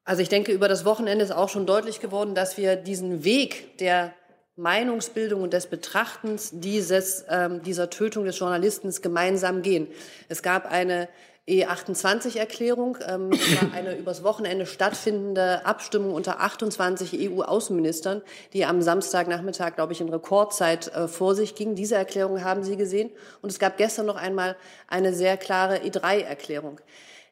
Also 0.03 0.21
ich 0.21 0.29
denke, 0.29 0.51
über 0.51 0.67
das 0.67 0.85
Wochenende 0.85 1.23
ist 1.23 1.31
auch 1.31 1.49
schon 1.49 1.65
deutlich 1.65 1.99
geworden, 1.99 2.33
dass 2.33 2.57
wir 2.57 2.75
diesen 2.75 3.23
Weg 3.23 3.77
der 3.77 4.13
Meinungsbildung 4.59 5.41
und 5.41 5.53
des 5.53 5.67
Betrachtens 5.67 6.51
dieses, 6.53 7.25
ähm, 7.29 7.63
dieser 7.63 7.89
Tötung 7.89 8.25
des 8.25 8.37
Journalisten 8.37 8.93
gemeinsam 9.01 9.61
gehen. 9.61 9.87
Es 10.27 10.43
gab 10.43 10.69
eine 10.69 11.07
E28-Erklärung. 11.49 12.97
Ähm, 13.07 13.31
eine 13.73 13.95
übers 13.95 14.23
Wochenende 14.23 14.65
stattfindende 14.65 15.65
Abstimmung 15.65 16.13
unter 16.13 16.39
28 16.41 17.31
EU-Außenministern, 17.31 18.21
die 18.53 18.65
am 18.65 18.81
Samstagnachmittag, 18.81 19.75
glaube 19.75 19.93
ich, 19.93 20.01
in 20.01 20.09
Rekordzeit 20.09 20.93
äh, 20.93 21.07
vor 21.07 21.35
sich 21.35 21.55
ging. 21.55 21.75
Diese 21.75 21.95
Erklärung 21.95 22.43
haben 22.43 22.63
Sie 22.63 22.77
gesehen. 22.77 23.09
Und 23.41 23.51
es 23.51 23.59
gab 23.59 23.77
gestern 23.77 24.05
noch 24.05 24.15
einmal 24.17 24.55
eine 24.87 25.13
sehr 25.13 25.37
klare 25.37 25.77
E3-Erklärung. 25.77 26.79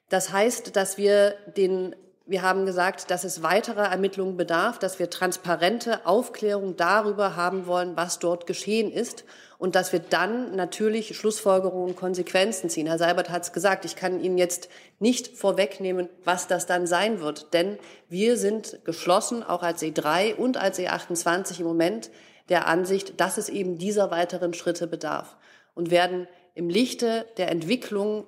Das 0.10 0.32
heißt, 0.32 0.76
dass 0.76 0.98
wir 0.98 1.36
den 1.56 1.96
wir 2.30 2.42
haben 2.42 2.66
gesagt, 2.66 3.10
dass 3.10 3.24
es 3.24 3.42
weiterer 3.42 3.86
Ermittlungen 3.86 4.36
bedarf, 4.36 4.80
dass 4.80 5.00
wir 5.00 5.10
transparente 5.10 6.06
Aufklärung 6.06 6.76
darüber 6.76 7.38
haben 7.38 7.68
wollen, 7.68 7.96
was 7.96 8.20
dort 8.20 8.46
geschehen 8.46 8.92
ist 8.92 9.24
und 9.58 9.76
dass 9.76 9.94
wir 9.94 10.00
dann 10.00 10.54
natürlich 10.56 11.18
Schlussfolgerungen 11.18 11.92
und 11.92 11.96
Konsequenzen 11.96 12.70
ziehen. 12.70 12.88
Herr 12.88 12.98
Seibert 12.98 13.30
hat 13.30 13.44
es 13.44 13.54
gesagt, 13.54 13.86
ich 13.86 13.96
kann 13.96 14.20
Ihnen 14.20 14.38
jetzt 14.38 14.68
nicht 15.00 15.38
vorwegnehmen, 15.38 16.10
was 16.26 16.48
das 16.48 16.66
dann 16.66 16.86
sein 16.86 17.22
wird, 17.22 17.54
denn 17.54 17.80
wir 18.10 18.36
sind 18.38 18.84
geschlossen, 18.84 19.42
auch 19.42 19.64
als 19.64 19.82
E3 19.82 20.36
und 20.36 20.58
als 20.58 20.80
E28 20.80 21.62
im 21.62 21.66
Moment 21.66 22.12
der 22.50 22.68
Ansicht, 22.68 23.22
dass 23.22 23.38
es 23.38 23.48
eben 23.48 23.78
dieser 23.78 24.12
weiteren 24.12 24.54
Schritte 24.54 24.88
bedarf 24.88 25.38
und 25.76 25.92
werden 25.92 26.28
im 26.56 26.70
Lichte 26.70 27.26
der 27.38 27.52
Entwicklung 27.52 28.26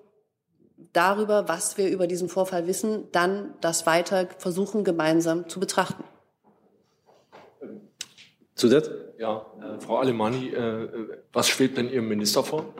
darüber, 0.93 1.47
was 1.47 1.77
wir 1.77 1.89
über 1.89 2.07
diesen 2.07 2.29
Vorfall 2.29 2.67
wissen, 2.67 3.07
dann 3.11 3.53
das 3.61 3.85
weiter 3.85 4.27
versuchen, 4.37 4.83
gemeinsam 4.83 5.49
zu 5.49 5.59
betrachten. 5.59 6.03
Zusatz? 8.55 8.89
Ja, 9.17 9.45
äh, 9.61 9.79
Frau 9.79 9.97
Alemanni, 9.97 10.49
äh, 10.49 10.87
was 11.33 11.49
schwebt 11.49 11.77
denn 11.77 11.89
Ihrem 11.89 12.07
Minister 12.07 12.43
vor? 12.43 12.73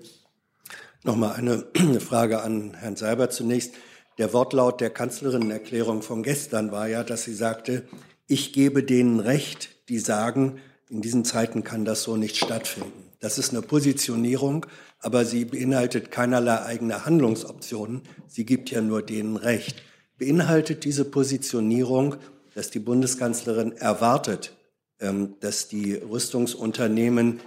Nochmal 1.04 1.36
eine 1.76 2.00
Frage 2.00 2.42
an 2.42 2.74
Herrn 2.76 2.96
Seibert 2.96 3.34
zunächst. 3.34 3.74
Der 4.18 4.34
Wortlaut 4.34 4.80
der 4.80 4.90
Kanzlerinnenerklärung 4.90 6.02
von 6.02 6.24
gestern 6.24 6.72
war 6.72 6.88
ja, 6.88 7.04
dass 7.04 7.24
sie 7.24 7.34
sagte, 7.34 7.88
ich 8.28 8.54
gebe 8.54 8.84
denen 8.84 9.20
Recht, 9.20 9.70
die 9.90 10.00
sagen, 10.00 10.62
in 10.90 11.02
diesen 11.02 11.26
Zeiten 11.26 11.64
kann 11.64 11.84
das 11.84 12.04
so 12.04 12.16
nicht 12.16 12.38
stattfinden. 12.38 13.09
Das 13.20 13.38
ist 13.38 13.52
eine 13.52 13.62
Positionierung, 13.62 14.66
aber 15.00 15.26
sie 15.26 15.44
beinhaltet 15.46 16.10
keinerlei 16.10 16.62
eigene 16.64 17.06
Handlungsoptionen. 17.06 18.02
Sie 18.28 18.46
gibt 18.46 18.72
ja 18.72 18.82
nur 18.82 19.02
denen 19.02 19.36
Recht. 19.36 19.82
Beinhaltet 20.18 20.86
diese 20.86 21.06
Positionierung, 21.06 22.16
dass 22.56 22.70
die 22.70 22.80
Bundeskanzlerin 22.80 23.74
erwartet, 23.74 24.56
ähm, 25.00 25.36
dass 25.42 25.68
die 25.68 25.96
Rüstungsunternehmen 25.96 27.42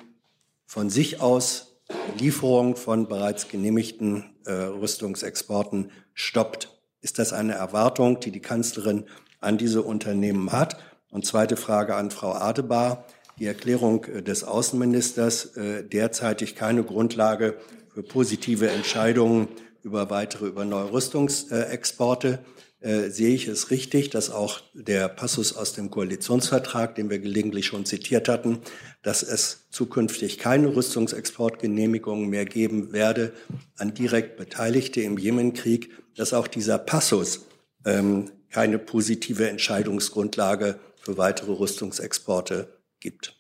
von 0.66 0.90
sich 0.90 1.20
aus 1.20 1.80
Lieferung 2.18 2.76
von 2.76 3.08
bereits 3.08 3.48
genehmigten 3.48 4.24
äh, 4.44 4.52
Rüstungsexporten 4.52 5.90
stoppt? 6.14 6.70
Ist 7.00 7.18
das 7.18 7.32
eine 7.32 7.54
Erwartung, 7.54 8.20
die 8.20 8.30
die 8.30 8.40
Kanzlerin 8.40 9.06
an 9.40 9.58
diese 9.58 9.82
Unternehmen 9.82 10.52
hat? 10.52 10.78
Und 11.10 11.26
zweite 11.26 11.56
Frage 11.56 11.94
an 11.94 12.10
Frau 12.10 12.32
Adebar 12.32 13.04
die 13.42 13.48
Erklärung 13.48 14.04
äh, 14.04 14.22
des 14.22 14.44
Außenministers 14.44 15.56
äh, 15.56 15.82
derzeitig 15.82 16.54
keine 16.54 16.84
Grundlage 16.84 17.56
für 17.92 18.04
positive 18.04 18.70
Entscheidungen 18.70 19.48
über 19.82 20.10
weitere, 20.10 20.46
über 20.46 20.64
neue 20.64 20.92
Rüstungsexporte. 20.92 22.38
Äh, 22.78 23.10
sehe 23.10 23.34
ich 23.34 23.48
es 23.48 23.72
richtig, 23.72 24.10
dass 24.10 24.30
auch 24.30 24.60
der 24.74 25.08
Passus 25.08 25.56
aus 25.56 25.72
dem 25.72 25.90
Koalitionsvertrag, 25.90 26.94
den 26.94 27.10
wir 27.10 27.18
gelegentlich 27.18 27.66
schon 27.66 27.84
zitiert 27.84 28.28
hatten, 28.28 28.60
dass 29.02 29.24
es 29.24 29.66
zukünftig 29.70 30.38
keine 30.38 30.76
Rüstungsexportgenehmigungen 30.76 32.28
mehr 32.28 32.44
geben 32.44 32.92
werde 32.92 33.32
an 33.76 33.92
direkt 33.92 34.36
Beteiligte 34.36 35.00
im 35.00 35.18
Jemenkrieg, 35.18 35.90
dass 36.14 36.32
auch 36.32 36.46
dieser 36.46 36.78
Passus 36.78 37.46
ähm, 37.84 38.30
keine 38.50 38.78
positive 38.78 39.48
Entscheidungsgrundlage 39.48 40.78
für 41.00 41.18
weitere 41.18 41.50
Rüstungsexporte 41.50 42.81
gibt. 43.02 43.36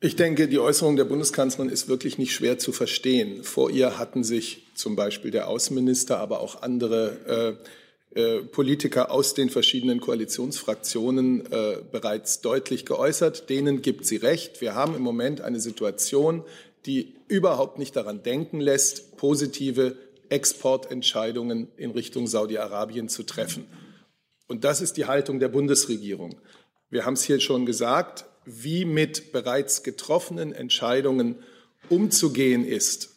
Ich 0.00 0.16
denke, 0.16 0.48
die 0.48 0.58
Äußerung 0.58 0.96
der 0.96 1.04
Bundeskanzlerin 1.04 1.70
ist 1.70 1.88
wirklich 1.88 2.18
nicht 2.18 2.34
schwer 2.34 2.58
zu 2.58 2.72
verstehen. 2.72 3.42
Vor 3.42 3.70
ihr 3.70 3.98
hatten 3.98 4.22
sich 4.22 4.66
zum 4.74 4.96
Beispiel 4.96 5.30
der 5.30 5.48
Außenminister, 5.48 6.18
aber 6.18 6.40
auch 6.40 6.62
andere 6.62 7.56
äh, 8.14 8.20
äh, 8.20 8.42
Politiker 8.42 9.10
aus 9.10 9.34
den 9.34 9.48
verschiedenen 9.48 10.00
Koalitionsfraktionen 10.00 11.50
äh, 11.50 11.78
bereits 11.90 12.42
deutlich 12.42 12.84
geäußert. 12.84 13.48
Denen 13.48 13.82
gibt 13.82 14.04
sie 14.04 14.16
recht. 14.16 14.60
Wir 14.60 14.74
haben 14.74 14.94
im 14.94 15.02
Moment 15.02 15.40
eine 15.40 15.58
Situation, 15.58 16.44
die 16.86 17.14
überhaupt 17.26 17.78
nicht 17.78 17.96
daran 17.96 18.22
denken 18.22 18.60
lässt, 18.60 19.16
positive 19.16 19.96
Exportentscheidungen 20.28 21.68
in 21.76 21.90
Richtung 21.92 22.26
Saudi-Arabien 22.26 23.08
zu 23.08 23.22
treffen. 23.22 23.64
Und 24.46 24.64
das 24.64 24.80
ist 24.80 24.96
die 24.98 25.06
Haltung 25.06 25.40
der 25.40 25.48
Bundesregierung. 25.48 26.36
Wir 26.94 27.04
haben 27.04 27.14
es 27.14 27.24
hier 27.24 27.40
schon 27.40 27.66
gesagt, 27.66 28.24
wie 28.44 28.84
mit 28.84 29.32
bereits 29.32 29.82
getroffenen 29.82 30.52
Entscheidungen 30.52 31.42
umzugehen 31.88 32.64
ist, 32.64 33.16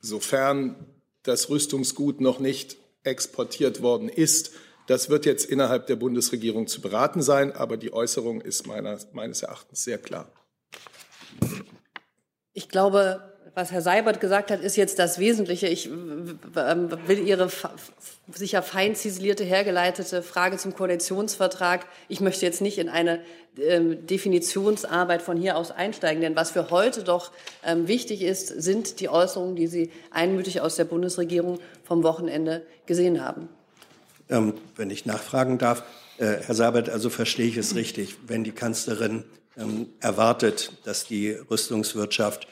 sofern 0.00 0.84
das 1.22 1.48
Rüstungsgut 1.48 2.20
noch 2.20 2.40
nicht 2.40 2.76
exportiert 3.04 3.80
worden 3.80 4.10
ist. 4.10 4.50
Das 4.86 5.08
wird 5.08 5.24
jetzt 5.24 5.46
innerhalb 5.46 5.86
der 5.86 5.96
Bundesregierung 5.96 6.66
zu 6.66 6.82
beraten 6.82 7.22
sein, 7.22 7.52
aber 7.52 7.78
die 7.78 7.90
Äußerung 7.90 8.42
ist 8.42 8.66
meiner, 8.66 8.98
meines 9.14 9.40
Erachtens 9.40 9.82
sehr 9.82 9.96
klar. 9.96 10.30
Ich 12.52 12.68
glaube, 12.68 13.32
was 13.56 13.72
Herr 13.72 13.80
Seibert 13.80 14.20
gesagt 14.20 14.50
hat, 14.50 14.60
ist 14.60 14.76
jetzt 14.76 14.98
das 14.98 15.18
Wesentliche. 15.18 15.66
Ich 15.66 15.90
will 15.90 17.26
Ihre 17.26 17.48
sicher 18.30 18.62
fein 18.62 18.94
ziselierte, 18.94 19.44
hergeleitete 19.44 20.22
Frage 20.22 20.58
zum 20.58 20.74
Koalitionsvertrag. 20.74 21.86
Ich 22.08 22.20
möchte 22.20 22.44
jetzt 22.44 22.60
nicht 22.60 22.76
in 22.76 22.90
eine 22.90 23.20
ähm, 23.58 24.06
Definitionsarbeit 24.06 25.22
von 25.22 25.38
hier 25.38 25.56
aus 25.56 25.70
einsteigen, 25.70 26.20
denn 26.20 26.36
was 26.36 26.50
für 26.50 26.68
heute 26.68 27.02
doch 27.02 27.32
ähm, 27.64 27.88
wichtig 27.88 28.20
ist, 28.20 28.48
sind 28.48 29.00
die 29.00 29.08
Äußerungen, 29.08 29.56
die 29.56 29.68
Sie 29.68 29.90
einmütig 30.10 30.60
aus 30.60 30.76
der 30.76 30.84
Bundesregierung 30.84 31.58
vom 31.82 32.02
Wochenende 32.02 32.60
gesehen 32.84 33.24
haben. 33.24 33.48
Ähm, 34.28 34.52
wenn 34.76 34.90
ich 34.90 35.06
nachfragen 35.06 35.56
darf, 35.56 35.82
äh, 36.18 36.26
Herr 36.44 36.54
Seibert, 36.54 36.90
also 36.90 37.08
verstehe 37.08 37.46
ich 37.46 37.56
es 37.56 37.74
richtig, 37.74 38.16
wenn 38.26 38.44
die 38.44 38.52
Kanzlerin 38.52 39.24
ähm, 39.56 39.88
erwartet, 40.00 40.72
dass 40.84 41.06
die 41.06 41.30
Rüstungswirtschaft 41.30 42.46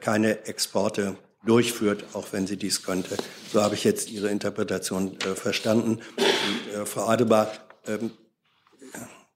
keine 0.00 0.46
Exporte 0.46 1.16
durchführt, 1.44 2.04
auch 2.12 2.32
wenn 2.32 2.46
sie 2.46 2.56
dies 2.56 2.82
könnte. 2.82 3.16
So 3.52 3.62
habe 3.62 3.74
ich 3.74 3.84
jetzt 3.84 4.10
Ihre 4.10 4.28
Interpretation 4.28 5.16
äh, 5.20 5.34
verstanden. 5.34 6.00
Und, 6.18 6.74
äh, 6.74 6.86
Frau 6.86 7.06
Adebar, 7.06 7.50
ähm, 7.86 8.10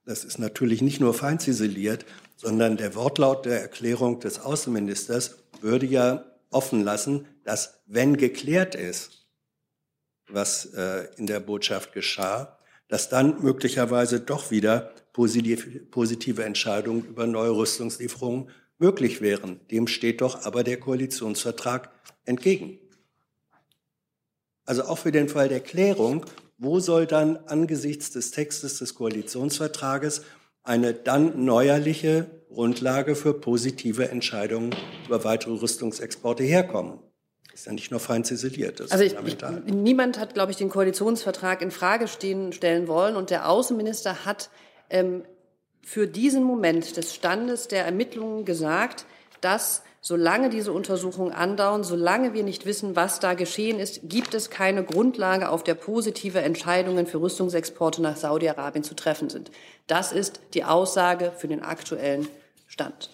das 0.05 0.23
ist 0.23 0.37
natürlich 0.37 0.81
nicht 0.81 0.99
nur 0.99 1.13
fein 1.13 1.39
ziseliert, 1.39 2.05
sondern 2.35 2.77
der 2.77 2.95
Wortlaut 2.95 3.45
der 3.45 3.59
Erklärung 3.61 4.19
des 4.19 4.39
Außenministers 4.39 5.37
würde 5.61 5.87
ja 5.87 6.25
offen 6.51 6.83
lassen, 6.83 7.27
dass 7.43 7.81
wenn 7.87 8.17
geklärt 8.17 8.75
ist, 8.75 9.25
was 10.27 10.65
äh, 10.65 11.07
in 11.17 11.25
der 11.25 11.39
Botschaft 11.39 11.93
geschah, 11.93 12.59
dass 12.87 13.09
dann 13.09 13.41
möglicherweise 13.41 14.19
doch 14.19 14.51
wieder 14.51 14.91
positive, 15.11 15.79
positive 15.85 16.43
Entscheidungen 16.43 17.03
über 17.05 17.25
neue 17.25 17.55
Rüstungslieferungen 17.55 18.49
möglich 18.77 19.21
wären. 19.21 19.59
Dem 19.71 19.87
steht 19.87 20.21
doch 20.21 20.45
aber 20.45 20.63
der 20.63 20.79
Koalitionsvertrag 20.79 21.89
entgegen. 22.25 22.79
Also 24.65 24.83
auch 24.83 24.97
für 24.97 25.11
den 25.11 25.29
Fall 25.29 25.47
der 25.47 25.59
Klärung, 25.59 26.25
wo 26.57 26.79
soll 26.79 27.05
dann 27.05 27.37
angesichts 27.37 28.11
des 28.11 28.31
Textes 28.31 28.79
des 28.79 28.95
Koalitionsvertrages 28.95 30.23
eine 30.63 30.93
dann 30.93 31.45
neuerliche 31.45 32.25
Grundlage 32.49 33.15
für 33.15 33.33
positive 33.33 34.09
Entscheidungen 34.09 34.75
über 35.05 35.23
weitere 35.23 35.53
Rüstungsexporte 35.53 36.43
herkommen? 36.43 36.99
Ist 37.53 37.67
ja 37.67 37.73
nicht 37.73 37.91
nur 37.91 38.01
fein 38.01 38.25
ziseliert. 38.25 38.81
also 38.81 39.01
ich, 39.01 39.15
niemand 39.65 40.19
hat, 40.19 40.33
glaube 40.33 40.51
ich, 40.51 40.57
den 40.57 40.69
Koalitionsvertrag 40.69 41.61
in 41.61 41.71
Frage 41.71 42.09
stehen, 42.09 42.51
stellen 42.51 42.87
wollen. 42.89 43.15
Und 43.15 43.29
der 43.29 43.47
Außenminister 43.47 44.25
hat 44.25 44.49
ähm, 44.89 45.23
für 45.85 46.07
diesen 46.07 46.43
Moment 46.43 46.97
des 46.97 47.15
Standes 47.15 47.69
der 47.69 47.85
Ermittlungen 47.85 48.43
gesagt, 48.43 49.05
dass 49.39 49.83
Solange 50.07 50.51
diese 50.51 50.71
Untersuchungen 50.71 51.31
andauern, 51.31 51.83
solange 51.83 52.35
wir 52.35 52.43
nicht 52.43 52.67
wissen, 52.67 52.95
was 52.95 53.19
da 53.19 53.33
geschehen 53.33 53.79
ist, 53.79 54.01
gibt 54.03 54.35
es 54.35 54.51
keine 54.51 54.83
Grundlage, 54.83 55.49
auf 55.49 55.63
der 55.63 55.73
positive 55.73 56.41
Entscheidungen 56.41 57.07
für 57.07 57.19
Rüstungsexporte 57.19 58.03
nach 58.03 58.15
Saudi-Arabien 58.15 58.83
zu 58.83 58.93
treffen 58.93 59.31
sind. 59.31 59.49
Das 59.87 60.11
ist 60.11 60.41
die 60.53 60.63
Aussage 60.63 61.33
für 61.35 61.47
den 61.47 61.63
aktuellen 61.63 62.27
Stand. 62.67 63.09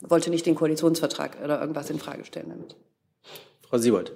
Ich 0.00 0.10
wollte 0.10 0.30
nicht 0.30 0.44
den 0.44 0.56
Koalitionsvertrag 0.56 1.36
oder 1.44 1.60
irgendwas 1.60 1.90
in 1.90 2.00
Frage 2.00 2.24
stellen. 2.24 2.64
Frau 3.68 3.78
Siebold. 3.78 4.12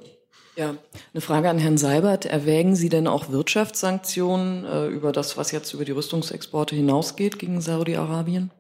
Ja, 0.57 0.75
eine 1.13 1.21
Frage 1.21 1.51
an 1.51 1.59
Herrn 1.59 1.77
Seibert. 1.77 2.25
Erwägen 2.25 2.77
Sie 2.77 2.89
denn 2.89 3.07
auch 3.07 3.31
Wirtschaftssanktionen 3.31 4.65
äh, 4.65 4.87
über 4.87 5.13
das, 5.13 5.37
was 5.37 5.53
jetzt 5.53 5.75
über 5.75 5.85
die 5.85 5.93
Rüstungsexporte 5.93 6.75
hinausgeht 6.75 7.39
gegen 7.39 7.61
Saudi-Arabien? 7.61 8.51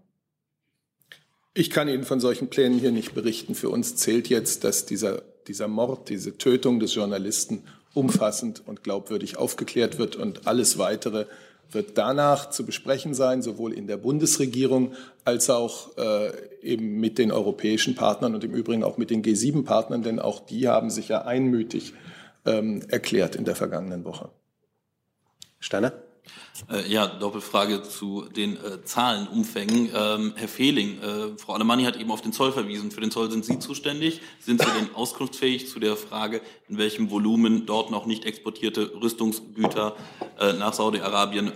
Ich 1.54 1.70
kann 1.70 1.88
Ihnen 1.88 2.04
von 2.04 2.20
solchen 2.20 2.48
Plänen 2.48 2.78
hier 2.78 2.92
nicht 2.92 3.14
berichten. 3.14 3.54
Für 3.54 3.70
uns 3.70 3.96
zählt 3.96 4.28
jetzt, 4.28 4.62
dass 4.62 4.84
dieser, 4.84 5.22
dieser 5.48 5.68
Mord, 5.68 6.10
diese 6.10 6.36
Tötung 6.36 6.80
des 6.80 6.94
Journalisten 6.94 7.62
umfassend 7.94 8.62
und 8.66 8.84
glaubwürdig 8.84 9.38
aufgeklärt 9.38 9.98
wird 9.98 10.16
und 10.16 10.46
alles 10.46 10.76
Weitere 10.76 11.24
wird 11.70 11.98
danach 11.98 12.50
zu 12.50 12.64
besprechen 12.64 13.14
sein, 13.14 13.42
sowohl 13.42 13.72
in 13.72 13.86
der 13.86 13.96
Bundesregierung 13.96 14.92
als 15.24 15.50
auch 15.50 15.96
äh, 15.98 16.30
eben 16.62 17.00
mit 17.00 17.18
den 17.18 17.32
europäischen 17.32 17.94
Partnern 17.94 18.34
und 18.34 18.44
im 18.44 18.54
Übrigen 18.54 18.84
auch 18.84 18.98
mit 18.98 19.10
den 19.10 19.22
G7-Partnern, 19.22 20.02
denn 20.02 20.18
auch 20.18 20.40
die 20.40 20.68
haben 20.68 20.90
sich 20.90 21.08
ja 21.08 21.22
einmütig 21.22 21.94
ähm, 22.44 22.82
erklärt 22.88 23.36
in 23.36 23.44
der 23.44 23.56
vergangenen 23.56 24.04
Woche. 24.04 24.30
Steiner? 25.58 25.92
Äh, 26.70 26.90
ja, 26.90 27.06
Doppelfrage 27.06 27.82
zu 27.82 28.24
den 28.24 28.56
äh, 28.56 28.82
Zahlenumfängen. 28.84 29.90
Ähm, 29.94 30.32
Herr 30.36 30.48
Fehling, 30.48 31.00
äh, 31.00 31.38
Frau 31.38 31.52
Alemanni 31.52 31.84
hat 31.84 31.96
eben 31.96 32.10
auf 32.10 32.22
den 32.22 32.32
Zoll 32.32 32.52
verwiesen. 32.52 32.90
Für 32.90 33.00
den 33.00 33.10
Zoll 33.10 33.30
sind 33.30 33.44
Sie 33.44 33.58
zuständig. 33.58 34.20
Sind 34.40 34.60
Sie 34.60 34.70
denn 34.78 34.94
auskunftsfähig 34.94 35.68
zu 35.68 35.78
der 35.78 35.96
Frage, 35.96 36.40
in 36.68 36.78
welchem 36.78 37.10
Volumen 37.10 37.66
dort 37.66 37.90
noch 37.90 38.06
nicht 38.06 38.24
exportierte 38.24 38.92
Rüstungsgüter 39.00 39.96
äh, 40.40 40.52
nach 40.54 40.72
Saudi-Arabien 40.72 41.52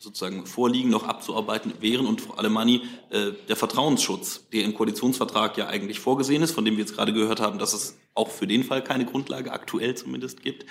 sozusagen 0.00 0.46
vorliegen, 0.46 0.88
noch 0.88 1.06
abzuarbeiten 1.06 1.74
wären 1.80 2.06
und 2.06 2.22
Frau 2.22 2.34
Alemanni 2.34 2.82
äh, 3.10 3.32
der 3.48 3.56
Vertrauensschutz, 3.56 4.48
der 4.50 4.64
im 4.64 4.74
Koalitionsvertrag 4.74 5.58
ja 5.58 5.68
eigentlich 5.68 6.00
vorgesehen 6.00 6.42
ist, 6.42 6.52
von 6.52 6.64
dem 6.64 6.76
wir 6.76 6.84
jetzt 6.84 6.96
gerade 6.96 7.12
gehört 7.12 7.38
haben, 7.38 7.58
dass 7.58 7.74
es 7.74 7.98
auch 8.14 8.30
für 8.30 8.46
den 8.46 8.64
Fall 8.64 8.82
keine 8.82 9.04
Grundlage 9.04 9.52
aktuell 9.52 9.94
zumindest 9.94 10.42
gibt. 10.42 10.64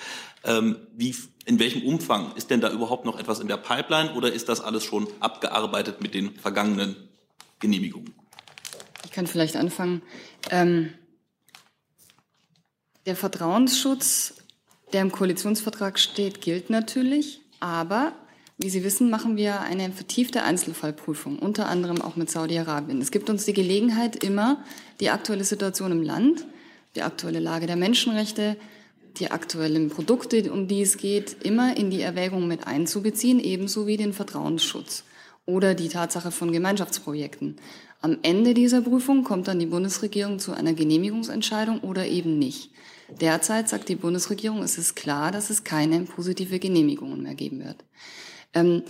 Ähm, 0.43 0.77
wie, 0.95 1.15
in 1.45 1.59
welchem 1.59 1.83
Umfang 1.83 2.35
ist 2.35 2.49
denn 2.49 2.59
da 2.59 2.71
überhaupt 2.71 3.05
noch 3.05 3.19
etwas 3.19 3.39
in 3.39 3.47
der 3.47 3.57
Pipeline 3.57 4.13
oder 4.15 4.33
ist 4.33 4.49
das 4.49 4.61
alles 4.61 4.83
schon 4.83 5.07
abgearbeitet 5.19 6.01
mit 6.01 6.15
den 6.15 6.33
vergangenen 6.33 6.95
Genehmigungen? 7.59 8.15
Ich 9.05 9.11
kann 9.11 9.27
vielleicht 9.27 9.55
anfangen. 9.55 10.01
Ähm, 10.49 10.91
der 13.05 13.15
Vertrauensschutz, 13.15 14.33
der 14.91 15.03
im 15.03 15.11
Koalitionsvertrag 15.11 15.99
steht, 15.99 16.41
gilt 16.41 16.71
natürlich, 16.71 17.41
aber 17.59 18.13
wie 18.59 18.69
Sie 18.69 18.83
wissen, 18.83 19.09
machen 19.09 19.37
wir 19.37 19.61
eine 19.61 19.89
vertiefte 19.89 20.43
Einzelfallprüfung, 20.43 21.39
unter 21.39 21.69
anderem 21.69 22.01
auch 22.01 22.17
mit 22.17 22.29
Saudi-Arabien. 22.29 23.01
Es 23.01 23.09
gibt 23.09 23.29
uns 23.29 23.45
die 23.45 23.53
Gelegenheit, 23.53 24.21
immer 24.21 24.61
die 24.99 25.09
aktuelle 25.09 25.45
Situation 25.45 25.93
im 25.93 26.03
Land, 26.03 26.45
die 26.97 27.01
aktuelle 27.01 27.39
Lage 27.39 27.67
der 27.67 27.77
Menschenrechte, 27.77 28.57
die 29.17 29.31
aktuellen 29.31 29.89
Produkte, 29.89 30.51
um 30.51 30.67
die 30.67 30.81
es 30.81 30.97
geht, 30.97 31.37
immer 31.43 31.77
in 31.77 31.89
die 31.89 32.01
Erwägung 32.01 32.49
mit 32.49 32.67
einzubeziehen, 32.67 33.39
ebenso 33.39 33.87
wie 33.87 33.95
den 33.95 34.11
Vertrauensschutz 34.11 35.05
oder 35.45 35.73
die 35.73 35.87
Tatsache 35.87 36.29
von 36.29 36.51
Gemeinschaftsprojekten. 36.51 37.55
Am 38.01 38.17
Ende 38.23 38.53
dieser 38.53 38.81
Prüfung 38.81 39.23
kommt 39.23 39.47
dann 39.47 39.59
die 39.59 39.67
Bundesregierung 39.67 40.37
zu 40.37 40.51
einer 40.51 40.73
Genehmigungsentscheidung 40.73 41.79
oder 41.79 42.07
eben 42.07 42.37
nicht. 42.37 42.71
Derzeit 43.21 43.69
sagt 43.69 43.87
die 43.87 43.95
Bundesregierung, 43.95 44.61
es 44.63 44.77
ist 44.77 44.95
klar, 44.95 45.31
dass 45.31 45.49
es 45.49 45.63
keine 45.63 46.01
positive 46.01 46.59
Genehmigungen 46.59 47.23
mehr 47.23 47.35
geben 47.35 47.63
wird. 47.63 47.77
Ähm, 48.53 48.83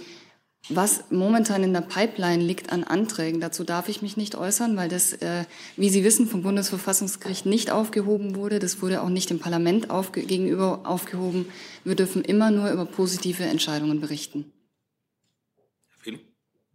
was 0.68 1.10
momentan 1.10 1.64
in 1.64 1.74
der 1.74 1.82
Pipeline 1.82 2.44
liegt 2.44 2.72
an 2.72 2.84
Anträgen, 2.84 3.42
dazu 3.42 3.64
darf 3.64 3.90
ich 3.90 4.02
mich 4.02 4.18
nicht 4.18 4.36
äußern, 4.36 4.78
weil 4.78 4.90
das, 4.90 5.14
äh, 5.14 5.46
wie 5.78 5.90
Sie 5.90 6.04
wissen, 6.04 6.28
vom 6.28 6.44
Bundesverfassungsgericht 6.44 7.46
nicht 7.46 7.72
aufgehoben 7.72 8.36
wurde. 8.36 8.60
Das 8.60 8.82
wurde 8.82 9.02
auch 9.02 9.10
nicht 9.10 9.30
dem 9.30 9.40
Parlament 9.40 9.90
aufge 9.90 10.22
gegenüber 10.22 10.82
aufgehoben. 10.84 11.48
Wir 11.84 11.96
dürfen 11.96 12.24
immer 12.24 12.52
nur 12.52 12.70
über 12.72 12.86
positive 12.86 13.44
Entscheidungen 13.44 14.00
berichten. 14.00 14.52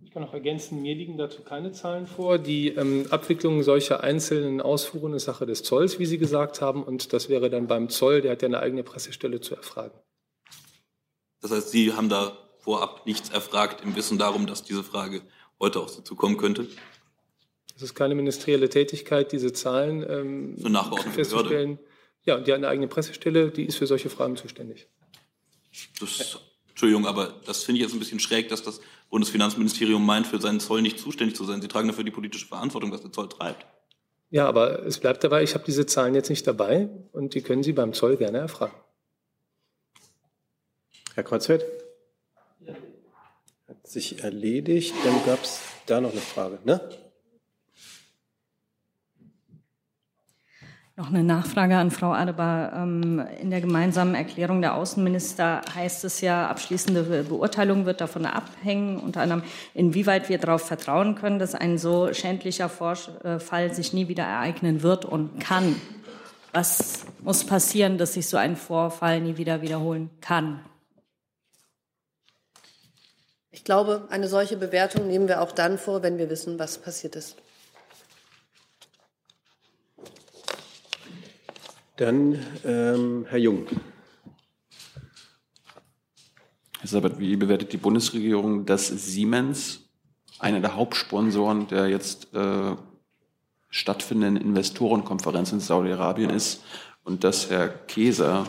Ich 0.05 0.11
kann 0.11 0.23
noch 0.23 0.35
ergänzen, 0.35 0.83
mir 0.83 0.95
liegen 0.95 1.17
dazu 1.17 1.43
keine 1.43 1.73
Zahlen 1.73 2.07
vor. 2.07 2.39
Die 2.39 2.69
ähm, 2.69 3.07
Abwicklung 3.11 3.63
solcher 3.63 4.05
einzelnen 4.05 4.61
Ausfuhren 4.61 5.15
ist 5.15 5.25
Sache 5.25 5.47
des 5.47 5.63
Zolls, 5.63 5.99
wie 5.99 6.07
Sie 6.07 6.19
gesagt 6.19 6.61
haben. 6.61 6.85
Und 6.85 7.13
das 7.13 7.29
wäre 7.29 7.49
dann 7.49 7.67
beim 7.67 7.89
Zoll, 7.89 8.21
der 8.21 8.33
hat 8.33 8.43
ja 8.43 8.47
eine 8.47 8.61
eigene 8.61 8.83
Pressestelle 8.83 9.41
zu 9.41 9.57
erfragen. 9.57 9.99
Das 11.41 11.51
heißt, 11.51 11.71
Sie 11.71 11.95
haben 11.95 12.09
da 12.09 12.37
vorab 12.65 13.07
nichts 13.07 13.29
erfragt, 13.29 13.83
im 13.83 13.95
Wissen 13.95 14.19
darum, 14.19 14.47
dass 14.47 14.65
diese 14.65 14.83
Frage 14.83 15.23
heute 15.61 15.81
auch 15.81 15.91
dazu 15.91 16.17
kommen 16.17 16.37
könnte? 16.37 16.67
Es 17.77 17.83
ist 17.83 17.95
keine 17.95 18.15
ministerielle 18.15 18.69
Tätigkeit, 18.69 19.33
diese 19.33 19.53
Zahlen 19.53 20.05
ähm, 20.09 20.55
so 20.59 20.97
festzustellen. 21.11 21.79
Ja, 22.25 22.37
und 22.37 22.47
die 22.47 22.53
hat 22.53 22.59
eine 22.59 22.69
eigene 22.69 22.89
Pressestelle, 22.89 23.51
die 23.51 23.65
ist 23.65 23.77
für 23.77 23.87
solche 23.87 24.09
Fragen 24.09 24.37
zuständig. 24.37 24.89
Das, 26.01 26.39
Entschuldigung, 26.69 27.07
aber 27.07 27.35
das 27.45 27.65
finde 27.65 27.81
ich 27.81 27.85
jetzt 27.85 27.93
ein 27.93 27.99
bisschen 27.99 28.21
schräg, 28.21 28.49
dass 28.49 28.63
das 28.63 28.81
Bundesfinanzministerium 29.11 30.05
meint, 30.05 30.27
für 30.27 30.41
seinen 30.41 30.61
Zoll 30.61 30.83
nicht 30.83 30.99
zuständig 30.99 31.37
zu 31.37 31.45
sein. 31.45 31.61
Sie 31.61 31.69
tragen 31.69 31.89
dafür 31.89 32.05
die 32.05 32.11
politische 32.11 32.47
Verantwortung, 32.47 32.91
was 32.93 33.03
der 33.03 33.13
Zoll 33.13 33.29
treibt. 33.29 33.67
Ja, 34.31 34.49
aber 34.49 34.85
es 34.87 34.99
bleibt 34.99 35.23
dabei, 35.23 35.43
ich 35.43 35.55
habe 35.55 35.65
diese 35.65 35.87
Zahlen 35.87 36.15
jetzt 36.15 36.31
nicht 36.31 36.47
dabei 36.47 36.89
und 37.13 37.35
die 37.35 37.43
können 37.43 37.63
Sie 37.63 37.73
beim 37.73 37.93
Zoll 37.93 38.17
gerne 38.17 38.39
erfragen. 38.39 38.75
Herr 41.15 41.25
Kreuzfeld? 41.25 41.65
Sich 43.85 44.25
erledigt. 44.25 44.95
Dann 45.05 45.25
gab 45.25 45.45
es 45.45 45.61
da 45.87 46.01
noch 46.01 46.13
eine 46.13 46.21
Frage. 46.21 46.59
Ne? 46.65 46.81
Noch 50.97 51.09
eine 51.09 51.25
Nachfrage 51.25 51.77
an 51.77 51.91
Frau 51.91 52.13
Adebar. 52.13 52.73
Ähm, 52.73 53.21
in 53.41 53.51
der 53.51 53.61
gemeinsamen 53.61 54.15
Erklärung 54.15 54.61
der 54.61 54.77
Außenminister 54.77 55.63
heißt 55.75 56.05
es 56.05 56.21
ja, 56.21 56.47
abschließende 56.47 57.25
Beurteilung 57.25 57.85
wird 57.85 58.01
davon 58.01 58.27
abhängen, 58.27 58.99
unter 58.99 59.23
anderem, 59.23 59.43
inwieweit 59.75 60.29
wir 60.29 60.39
darauf 60.39 60.63
vertrauen 60.63 61.17
können, 61.17 61.41
dass 61.41 61.57
ein 61.57 61.79
so 61.79 62.13
schändlicher 62.13 62.69
Vorfall 62.69 63.75
sich 63.75 63.93
nie 63.93 64.07
wieder 64.07 64.23
ereignen 64.23 64.85
wird 64.85 65.05
und 65.05 65.41
kann. 65.41 65.75
Was 66.53 67.05
muss 67.25 67.45
passieren, 67.45 67.99
dass 67.99 68.13
sich 68.13 68.29
so 68.29 68.37
ein 68.37 68.55
Vorfall 68.55 69.21
nie 69.21 69.37
wieder 69.37 69.63
wiederholen 69.63 70.11
kann? 70.21 70.61
Ich 73.55 73.63
glaube, 73.63 74.09
eine 74.11 74.27
solche 74.27 74.57
Bewertung 74.57 75.07
nehmen 75.07 75.29
wir 75.29 75.41
auch 75.41 75.53
dann 75.53 75.79
vor, 75.79 76.03
wenn 76.03 76.19
wir 76.19 76.29
wissen, 76.29 76.59
was 76.59 76.77
passiert 76.77 77.15
ist. 77.15 77.37
Dann 81.97 82.45
ähm, 82.65 83.27
Herr 83.29 83.39
Jung. 83.39 83.69
Herr 86.81 86.89
Sabat, 86.89 87.21
wie 87.21 87.37
bewertet 87.37 87.73
die 87.73 87.77
Bundesregierung, 87.77 88.67
dass 88.67 88.89
Siemens, 88.89 89.83
einer 90.41 90.59
der 90.59 90.75
Hauptsponsoren 90.75 91.69
der 91.69 91.87
jetzt 91.87 92.35
äh, 92.35 92.75
stattfindenden 93.71 94.45
Investorenkonferenz 94.45 95.53
in 95.53 95.61
Saudi-Arabien 95.61 96.31
ist 96.31 96.65
und 97.05 97.23
dass 97.23 97.51
Herr 97.51 97.69
Keser 97.69 98.49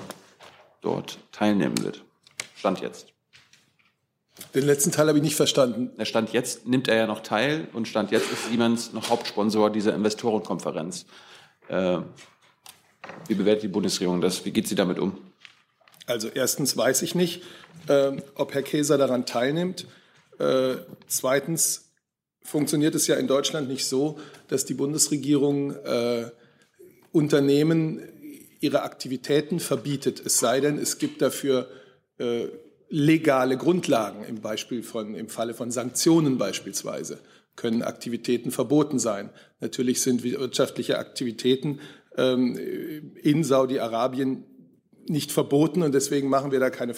dort 0.82 1.20
teilnehmen 1.32 1.78
wird? 1.84 2.04
Stand 2.56 2.82
jetzt. 2.82 3.15
Den 4.54 4.66
letzten 4.66 4.92
Teil 4.92 5.08
habe 5.08 5.18
ich 5.18 5.24
nicht 5.24 5.36
verstanden. 5.36 5.92
Der 5.98 6.06
Stand 6.06 6.34
jetzt 6.34 6.68
nimmt 6.68 6.88
er 6.88 6.96
ja 6.96 7.08
noch 7.08 7.22
teil 7.22 7.68
und 7.74 7.88
Stand 7.88 8.12
jetzt 8.12 8.32
ist 8.32 8.50
Siemens 8.50 8.92
noch 8.92 9.10
Hauptsponsor 9.10 9.70
dieser 9.70 9.94
Investorenkonferenz. 9.96 11.06
Äh, 11.70 12.00
wie 13.28 13.36
bewertet 13.36 13.64
die 13.64 13.68
Bundesregierung 13.70 14.22
das? 14.22 14.44
Wie 14.46 14.52
geht 14.52 14.68
sie 14.68 14.76
damit 14.76 15.00
um? 15.00 15.18
Also 16.06 16.28
erstens 16.28 16.76
weiß 16.76 17.02
ich 17.02 17.16
nicht, 17.16 17.44
äh, 17.88 18.12
ob 18.36 18.54
Herr 18.54 18.62
Käser 18.62 18.98
daran 18.98 19.26
teilnimmt. 19.26 19.88
Äh, 20.38 20.76
zweitens 21.08 21.92
funktioniert 22.42 22.94
es 22.94 23.08
ja 23.08 23.16
in 23.16 23.28
Deutschland 23.28 23.68
nicht 23.68 23.88
so, 23.88 24.20
dass 24.48 24.66
die 24.66 24.74
Bundesregierung 24.74 25.72
äh, 25.72 26.30
Unternehmen 27.12 28.02
ihre 28.60 28.84
Aktivitäten 28.84 29.60
verbietet. 29.60 30.22
Es 30.24 30.40
sei 30.40 30.60
denn, 30.60 30.78
es 30.78 30.98
gibt 30.98 31.22
dafür 31.22 31.70
äh, 32.20 32.48
legale 32.90 33.58
Grundlagen. 33.58 34.24
Im 34.24 34.42
Beispiel 34.42 34.84
von, 34.84 35.16
im 35.16 35.30
Falle 35.30 35.54
von 35.54 35.72
Sanktionen 35.72 36.38
beispielsweise 36.38 37.20
können 37.56 37.82
Aktivitäten 37.82 38.52
verboten 38.52 39.00
sein. 39.00 39.30
Natürlich 39.60 40.02
sind 40.02 40.24
wirtschaftliche 40.24 40.98
Aktivitäten 40.98 41.80
ähm, 42.18 42.58
in 43.22 43.44
Saudi-Arabien 43.44 44.44
nicht 45.08 45.32
verboten 45.32 45.84
und 45.84 45.94
deswegen 45.94 46.30
machen 46.30 46.52
wir 46.52 46.60
da 46.60 46.70
keine, 46.70 46.94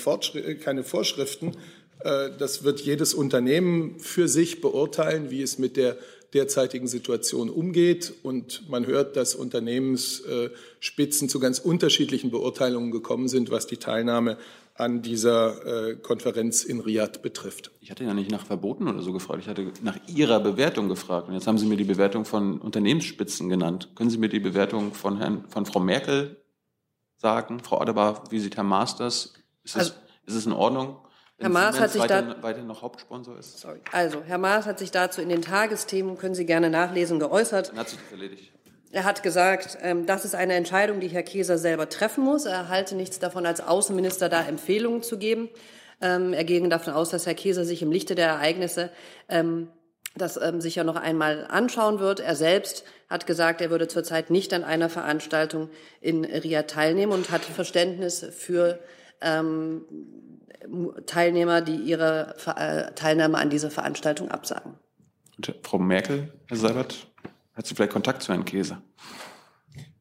keine 0.60 0.84
Vorschriften. 0.84 1.58
Äh, 2.00 2.30
das 2.38 2.64
wird 2.64 2.80
jedes 2.82 3.14
Unternehmen 3.14 4.00
für 4.00 4.28
sich 4.28 4.62
beurteilen, 4.62 5.30
wie 5.30 5.42
es 5.42 5.58
mit 5.60 5.78
der 5.78 5.98
derzeitigen 6.34 6.88
Situation 6.88 7.50
umgeht. 7.50 8.14
Und 8.24 8.70
man 8.70 8.86
hört, 8.86 9.16
dass 9.16 9.36
Unternehmensspitzen 9.36 11.30
zu 11.30 11.40
ganz 11.40 11.60
unterschiedlichen 11.60 12.32
Beurteilungen 12.32 12.92
gekommen 12.92 13.28
sind, 13.28 13.50
was 13.50 13.68
die 13.68 13.78
Teilnahme 13.78 14.38
an 14.78 15.02
dieser 15.02 15.90
äh, 15.90 15.96
Konferenz 15.96 16.64
in 16.64 16.80
Riyadh 16.80 17.22
betrifft. 17.22 17.72
Ich 17.82 17.90
hatte 17.90 18.04
ja 18.04 18.14
nicht 18.14 18.32
nach 18.32 18.46
Verboten 18.46 18.88
oder 18.88 19.02
so 19.02 19.12
gefragt, 19.12 19.40
ich 19.42 19.48
hatte 19.48 19.72
nach 19.82 19.98
Ihrer 20.08 20.40
Bewertung 20.40 20.88
gefragt. 20.88 21.28
Und 21.28 21.34
jetzt 21.34 21.48
haben 21.48 21.58
Sie 21.58 21.66
mir 21.66 21.78
die 21.78 21.84
Bewertung 21.84 22.26
von 22.26 22.60
Unternehmensspitzen 22.60 23.50
genannt. 23.50 23.90
Können 23.96 24.10
Sie 24.10 24.20
mir 24.20 24.30
die 24.30 24.40
Bewertung 24.40 24.94
von, 24.94 25.18
Herrn, 25.18 25.46
von 25.50 25.66
Frau 25.66 25.80
Merkel 25.80 26.38
sagen? 27.18 27.60
Frau 27.60 27.82
Adebar, 27.82 28.24
wie 28.30 28.40
sieht 28.40 28.56
Herr 28.56 28.64
Maas 28.64 28.94
Ist, 28.94 29.34
also, 29.74 29.94
es, 30.26 30.34
ist 30.34 30.36
es 30.36 30.46
in 30.46 30.54
Ordnung? 30.54 30.98
Herr 31.40 31.50
Maas 31.50 31.80
hat 31.80 31.92
sich 31.92 32.02
weiter, 32.02 32.22
da, 32.22 32.44
weiterhin 32.44 32.68
noch 32.68 32.82
Hauptsponsor 32.82 33.38
ist. 33.38 33.60
Sorry. 33.60 33.80
Also, 33.92 34.22
Herr 34.24 34.38
Maas 34.40 34.66
hat 34.66 34.80
sich 34.80 34.92
dazu 34.92 35.22
in 35.22 35.30
den 35.30 35.42
Tagesthemen, 35.42 36.18
können 36.18 36.34
Sie 36.36 36.46
gerne 36.46 36.70
nachlesen, 36.70 37.20
geäußert. 37.20 37.70
Dann 37.70 37.80
hat 37.80 37.90
sich 37.90 38.00
das 38.00 38.12
erledigt. 38.12 38.52
Er 38.92 39.04
hat 39.04 39.22
gesagt, 39.22 39.78
ähm, 39.82 40.06
das 40.06 40.26
ist 40.26 40.36
eine 40.36 40.54
Entscheidung, 40.54 41.00
die 41.00 41.10
Herr 41.10 41.24
Käser 41.24 41.58
selber 41.58 41.90
treffen 41.90 42.24
muss. 42.24 42.46
Er 42.46 42.70
halte 42.70 42.96
nichts 42.96 43.20
davon, 43.20 43.46
als 43.46 43.62
Außenminister 43.62 44.30
da 44.30 44.44
Empfehlungen 44.44 45.04
zu 45.04 45.18
geben. 45.18 45.50
Ähm, 46.02 46.34
er 46.34 46.44
ging 46.44 46.70
davon 46.70 46.94
aus, 46.94 47.10
dass 47.10 47.26
Herr 47.26 47.34
Käser 47.34 47.66
sich 47.66 47.82
im 47.82 47.92
Lichte 47.92 48.16
der 48.16 48.28
Ereignisse 48.28 48.92
ähm, 49.30 49.70
das 50.16 50.34
sicher 50.34 50.84
noch 50.84 50.96
einmal 50.96 51.46
anschauen 51.48 52.00
wird. 52.00 52.22
Er 52.22 52.36
selbst 52.36 52.86
hat 53.08 53.28
gesagt, 53.28 53.62
er 53.62 53.70
würde 53.70 53.88
zurzeit 53.88 54.32
nicht 54.32 54.52
an 54.52 54.64
einer 54.64 54.90
Veranstaltung 54.90 55.70
in 56.02 56.26
Riyadh 56.26 56.72
teilnehmen 56.72 57.12
und 57.12 57.30
hat 57.30 57.44
Verständnis 57.44 58.26
für 58.32 58.80
Teilnehmer, 61.06 61.62
die 61.62 61.76
ihre 61.76 62.36
äh, 62.56 62.94
Teilnahme 62.94 63.38
an 63.38 63.50
dieser 63.50 63.70
Veranstaltung 63.72 64.32
absagen. 64.32 64.74
Frau 65.64 65.78
Merkel, 65.78 66.34
Herr 66.48 66.58
Seibert, 66.58 67.07
hat 67.58 67.66
sie 67.66 67.76
vielleicht 67.76 67.92
Kontakt 67.92 68.22
zu 68.22 68.32
Herrn 68.32 68.46
Käse? 68.46 68.82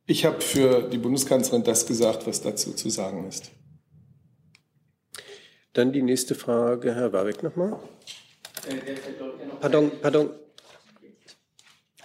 Ich 0.07 0.25
habe 0.25 0.41
für 0.41 0.83
die 0.83 0.99
Bundeskanzlerin 0.99 1.65
das 1.65 1.87
gesagt, 1.87 2.27
was 2.27 2.43
dazu 2.43 2.75
zu 2.75 2.91
sagen 2.91 3.27
ist. 3.27 3.51
Dann 5.73 5.93
die 5.93 6.03
nächste 6.03 6.35
Frage, 6.35 6.95
Herr 6.95 7.13
Warwick 7.13 7.43
nochmal. 7.43 7.79
Pardon, 9.61 9.91
pardon. 10.01 10.31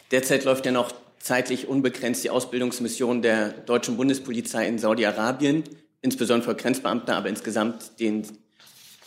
Derzeit 0.09 0.45
läuft 0.45 0.65
ja 0.65 0.71
noch 0.71 0.91
zeitlich 1.19 1.67
unbegrenzt 1.67 2.23
die 2.23 2.29
Ausbildungsmission 2.29 3.21
der 3.21 3.49
deutschen 3.49 3.97
Bundespolizei 3.97 4.67
in 4.67 4.79
Saudi-Arabien, 4.79 5.63
insbesondere 6.01 6.51
für 6.51 6.61
Grenzbeamte, 6.61 7.13
aber 7.13 7.29
insgesamt 7.29 7.99
den 7.99 8.25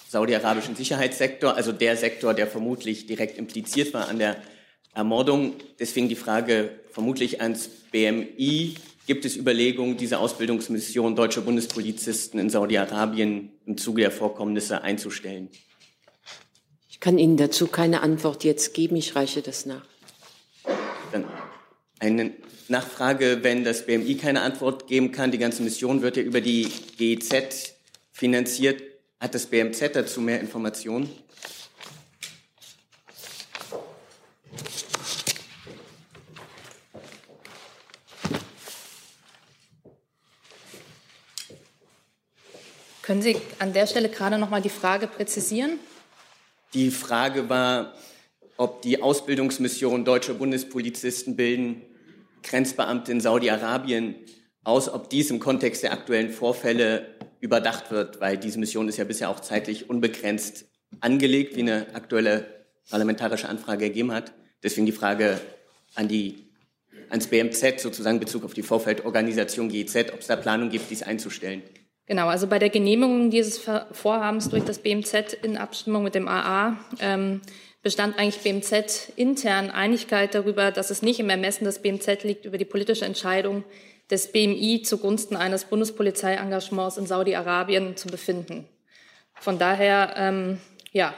saudi-arabischen 0.08 0.76
Sicherheitssektor, 0.76 1.54
also 1.56 1.72
der 1.72 1.96
Sektor, 1.96 2.34
der 2.34 2.46
vermutlich 2.46 3.06
direkt 3.06 3.36
impliziert 3.36 3.92
war 3.92 4.08
an 4.08 4.18
der 4.18 4.36
Ermordung. 4.94 5.54
Deswegen 5.78 6.08
die 6.08 6.16
Frage 6.16 6.70
vermutlich 6.90 7.40
ans 7.40 7.68
BMI. 7.90 8.74
Gibt 9.06 9.24
es 9.24 9.36
Überlegungen, 9.36 9.96
diese 9.96 10.18
Ausbildungsmission 10.18 11.14
deutscher 11.14 11.42
Bundespolizisten 11.42 12.40
in 12.40 12.48
Saudi-Arabien 12.48 13.50
im 13.66 13.76
Zuge 13.76 14.02
der 14.02 14.10
Vorkommnisse 14.10 14.82
einzustellen? 14.82 15.50
Ich 16.88 17.00
kann 17.00 17.18
Ihnen 17.18 17.36
dazu 17.36 17.66
keine 17.66 18.00
Antwort 18.00 18.44
jetzt 18.44 18.72
geben. 18.72 18.96
Ich 18.96 19.14
reiche 19.14 19.42
das 19.42 19.66
nach. 19.66 19.84
Dann 21.12 21.24
eine 21.98 22.32
Nachfrage, 22.68 23.40
wenn 23.42 23.62
das 23.62 23.84
BMI 23.84 24.14
keine 24.16 24.40
Antwort 24.40 24.86
geben 24.86 25.12
kann. 25.12 25.30
Die 25.30 25.38
ganze 25.38 25.62
Mission 25.62 26.00
wird 26.00 26.16
ja 26.16 26.22
über 26.22 26.40
die 26.40 26.70
GEZ 26.96 27.74
finanziert. 28.10 28.82
Hat 29.20 29.34
das 29.34 29.46
BMZ 29.46 29.94
dazu 29.94 30.22
mehr 30.22 30.40
Informationen? 30.40 31.10
Können 43.04 43.20
Sie 43.20 43.36
an 43.58 43.74
der 43.74 43.86
Stelle 43.86 44.08
gerade 44.08 44.38
noch 44.38 44.48
mal 44.48 44.62
die 44.62 44.70
Frage 44.70 45.06
präzisieren? 45.08 45.78
Die 46.72 46.90
Frage 46.90 47.50
war, 47.50 47.92
ob 48.56 48.80
die 48.80 49.02
Ausbildungsmission 49.02 50.06
deutscher 50.06 50.32
Bundespolizisten 50.32 51.36
bilden 51.36 51.82
Grenzbeamte 52.42 53.12
in 53.12 53.20
Saudi-Arabien 53.20 54.14
aus, 54.62 54.88
ob 54.88 55.10
dies 55.10 55.30
im 55.30 55.38
Kontext 55.38 55.82
der 55.82 55.92
aktuellen 55.92 56.30
Vorfälle 56.30 57.14
überdacht 57.40 57.90
wird, 57.90 58.22
weil 58.22 58.38
diese 58.38 58.58
Mission 58.58 58.88
ist 58.88 58.96
ja 58.96 59.04
bisher 59.04 59.28
auch 59.28 59.40
zeitlich 59.40 59.90
unbegrenzt 59.90 60.64
angelegt, 61.00 61.56
wie 61.56 61.60
eine 61.60 61.94
aktuelle 61.94 62.64
parlamentarische 62.88 63.50
Anfrage 63.50 63.84
ergeben 63.84 64.12
hat. 64.12 64.32
Deswegen 64.62 64.86
die 64.86 64.92
Frage 64.92 65.38
an 65.94 66.08
die, 66.08 66.48
ans 67.10 67.26
BMZ 67.26 67.80
sozusagen 67.80 68.16
in 68.16 68.20
Bezug 68.20 68.44
auf 68.44 68.54
die 68.54 68.62
Vorfeldorganisation 68.62 69.68
GIZ, 69.68 69.94
ob 70.14 70.20
es 70.20 70.26
da 70.26 70.36
Planung 70.36 70.70
gibt, 70.70 70.90
dies 70.90 71.02
einzustellen. 71.02 71.62
Genau, 72.06 72.28
also 72.28 72.46
bei 72.46 72.58
der 72.58 72.68
Genehmigung 72.68 73.30
dieses 73.30 73.58
Vorhabens 73.58 74.50
durch 74.50 74.64
das 74.64 74.78
BMZ 74.78 75.38
in 75.42 75.56
Abstimmung 75.56 76.02
mit 76.02 76.14
dem 76.14 76.28
AA 76.28 76.76
ähm, 77.00 77.40
bestand 77.82 78.18
eigentlich 78.18 78.42
BMZ 78.42 79.12
intern 79.16 79.70
Einigkeit 79.70 80.34
darüber, 80.34 80.70
dass 80.70 80.90
es 80.90 81.02
nicht 81.02 81.20
im 81.20 81.30
Ermessen 81.30 81.64
des 81.64 81.80
BMZ 81.80 82.24
liegt, 82.24 82.44
über 82.44 82.58
die 82.58 82.64
politische 82.66 83.06
Entscheidung 83.06 83.64
des 84.10 84.32
BMI 84.32 84.82
zugunsten 84.82 85.36
eines 85.36 85.64
Bundespolizeiengagements 85.64 86.98
in 86.98 87.06
Saudi-Arabien 87.06 87.96
zu 87.96 88.08
befinden. 88.08 88.68
Von 89.34 89.58
daher 89.58 90.14
ähm, 90.16 90.58
ja, 90.92 91.14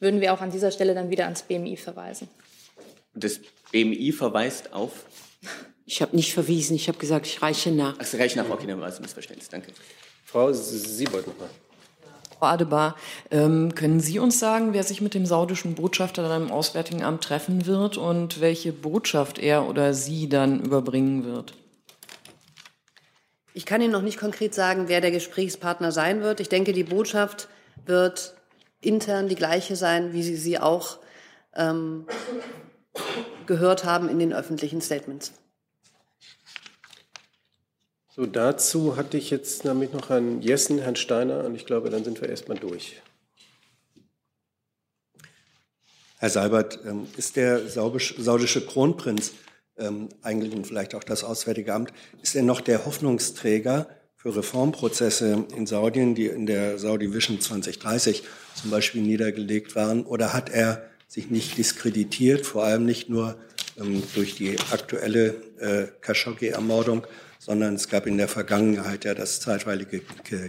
würden 0.00 0.20
wir 0.20 0.32
auch 0.32 0.40
an 0.40 0.50
dieser 0.50 0.70
Stelle 0.70 0.94
dann 0.94 1.10
wieder 1.10 1.24
ans 1.24 1.42
BMI 1.42 1.76
verweisen. 1.76 2.28
Das 3.14 3.40
BMI 3.70 4.12
verweist 4.12 4.72
auf? 4.72 5.04
Ich 5.84 6.00
habe 6.00 6.16
nicht 6.16 6.32
verwiesen, 6.32 6.74
ich 6.74 6.88
habe 6.88 6.98
gesagt, 6.98 7.26
ich 7.26 7.42
reiche 7.42 7.70
nach. 7.70 7.96
Ach, 7.98 8.04
Sie 8.04 8.16
reichen 8.16 8.38
nach, 8.38 8.48
okay, 8.48 8.66
dann 8.66 8.80
war 8.80 8.88
es 8.88 8.96
ein 8.96 9.02
Missverständnis, 9.02 9.48
danke. 9.48 9.72
Frau 10.32 10.50
Siebold 10.50 11.26
nochmal. 11.26 11.50
Frau 12.38 12.46
Adebar, 12.46 12.96
ähm, 13.30 13.74
können 13.74 14.00
Sie 14.00 14.18
uns 14.18 14.38
sagen, 14.38 14.72
wer 14.72 14.82
sich 14.82 15.02
mit 15.02 15.12
dem 15.12 15.26
saudischen 15.26 15.74
Botschafter 15.74 16.26
dann 16.26 16.44
im 16.44 16.50
Auswärtigen 16.50 17.04
Amt 17.04 17.22
treffen 17.22 17.66
wird 17.66 17.98
und 17.98 18.40
welche 18.40 18.72
Botschaft 18.72 19.38
er 19.38 19.68
oder 19.68 19.92
sie 19.92 20.30
dann 20.30 20.60
überbringen 20.60 21.24
wird? 21.24 21.52
Ich 23.52 23.66
kann 23.66 23.82
Ihnen 23.82 23.92
noch 23.92 24.00
nicht 24.00 24.18
konkret 24.18 24.54
sagen, 24.54 24.88
wer 24.88 25.02
der 25.02 25.10
Gesprächspartner 25.10 25.92
sein 25.92 26.22
wird. 26.22 26.40
Ich 26.40 26.48
denke, 26.48 26.72
die 26.72 26.84
Botschaft 26.84 27.48
wird 27.84 28.34
intern 28.80 29.28
die 29.28 29.34
gleiche 29.34 29.76
sein, 29.76 30.14
wie 30.14 30.22
Sie 30.22 30.36
sie 30.36 30.58
auch 30.58 30.96
ähm, 31.54 32.06
gehört 33.44 33.84
haben 33.84 34.08
in 34.08 34.18
den 34.18 34.32
öffentlichen 34.32 34.80
Statements. 34.80 35.34
So, 38.14 38.26
dazu 38.26 38.98
hatte 38.98 39.16
ich 39.16 39.30
jetzt 39.30 39.64
nämlich 39.64 39.94
noch 39.94 40.10
Herrn 40.10 40.42
Jessen, 40.42 40.78
Herrn 40.78 40.96
Steiner 40.96 41.44
und 41.44 41.54
ich 41.54 41.64
glaube, 41.64 41.88
dann 41.88 42.04
sind 42.04 42.20
wir 42.20 42.28
erstmal 42.28 42.58
durch. 42.58 43.00
Herr 46.18 46.28
Seibert, 46.28 46.80
ähm, 46.84 47.06
ist 47.16 47.36
der 47.36 47.66
saudische 47.66 48.66
Kronprinz 48.66 49.32
ähm, 49.78 50.10
eigentlich 50.20 50.52
und 50.52 50.66
vielleicht 50.66 50.94
auch 50.94 51.04
das 51.04 51.24
Auswärtige 51.24 51.72
Amt, 51.72 51.94
ist 52.20 52.36
er 52.36 52.42
noch 52.42 52.60
der 52.60 52.84
Hoffnungsträger 52.84 53.88
für 54.14 54.36
Reformprozesse 54.36 55.46
in 55.56 55.66
Saudien, 55.66 56.14
die 56.14 56.26
in 56.26 56.44
der 56.44 56.78
Saudi 56.78 57.14
Vision 57.14 57.40
2030 57.40 58.24
zum 58.60 58.70
Beispiel 58.70 59.00
niedergelegt 59.00 59.74
waren? 59.74 60.04
Oder 60.04 60.34
hat 60.34 60.50
er 60.50 60.84
sich 61.08 61.30
nicht 61.30 61.56
diskreditiert, 61.56 62.44
vor 62.44 62.64
allem 62.64 62.84
nicht 62.84 63.08
nur 63.08 63.38
ähm, 63.80 64.02
durch 64.14 64.34
die 64.34 64.58
aktuelle 64.70 65.28
äh, 65.58 65.86
Khashoggi-Ermordung, 66.02 67.06
sondern 67.44 67.74
es 67.74 67.88
gab 67.88 68.06
in 68.06 68.18
der 68.18 68.28
Vergangenheit 68.28 69.04
ja 69.04 69.14
das 69.14 69.40
zeitweilige 69.40 70.00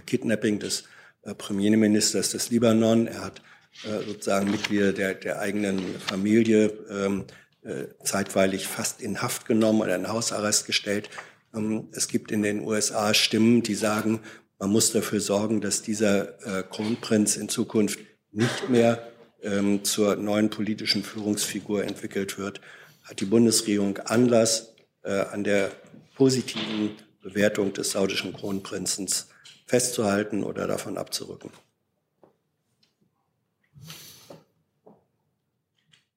Kidnapping 0.06 0.60
des 0.60 0.84
äh, 1.24 1.34
Premierministers 1.34 2.30
des 2.30 2.50
Libanon. 2.50 3.08
Er 3.08 3.24
hat 3.24 3.42
äh, 3.82 4.06
sozusagen 4.06 4.48
Mitglieder 4.48 4.92
der, 4.92 5.14
der 5.14 5.40
eigenen 5.40 5.80
Familie 5.98 6.66
ähm, 6.88 7.24
äh, 7.64 7.86
zeitweilig 8.04 8.68
fast 8.68 9.02
in 9.02 9.22
Haft 9.22 9.44
genommen 9.44 9.80
oder 9.80 9.96
in 9.96 10.08
Hausarrest 10.08 10.66
gestellt. 10.66 11.10
Ähm, 11.52 11.88
es 11.90 12.06
gibt 12.06 12.30
in 12.30 12.44
den 12.44 12.64
USA 12.64 13.12
Stimmen, 13.12 13.64
die 13.64 13.74
sagen, 13.74 14.20
man 14.60 14.70
muss 14.70 14.92
dafür 14.92 15.20
sorgen, 15.20 15.60
dass 15.60 15.82
dieser 15.82 16.26
Kronprinz 16.70 17.36
in 17.36 17.48
Zukunft 17.48 17.98
nicht 18.30 18.68
mehr 18.70 19.08
ähm, 19.42 19.82
zur 19.82 20.14
neuen 20.14 20.48
politischen 20.48 21.02
Führungsfigur 21.02 21.82
entwickelt 21.82 22.38
wird. 22.38 22.60
Hat 23.02 23.20
die 23.20 23.26
Bundesregierung 23.26 23.98
Anlass, 23.98 24.70
an 25.02 25.44
der 25.44 25.70
positiven 26.14 26.96
Bewertung 27.22 27.72
des 27.72 27.90
saudischen 27.90 28.32
Kronprinzens 28.32 29.28
festzuhalten 29.66 30.44
oder 30.44 30.66
davon 30.66 30.98
abzurücken? 30.98 31.50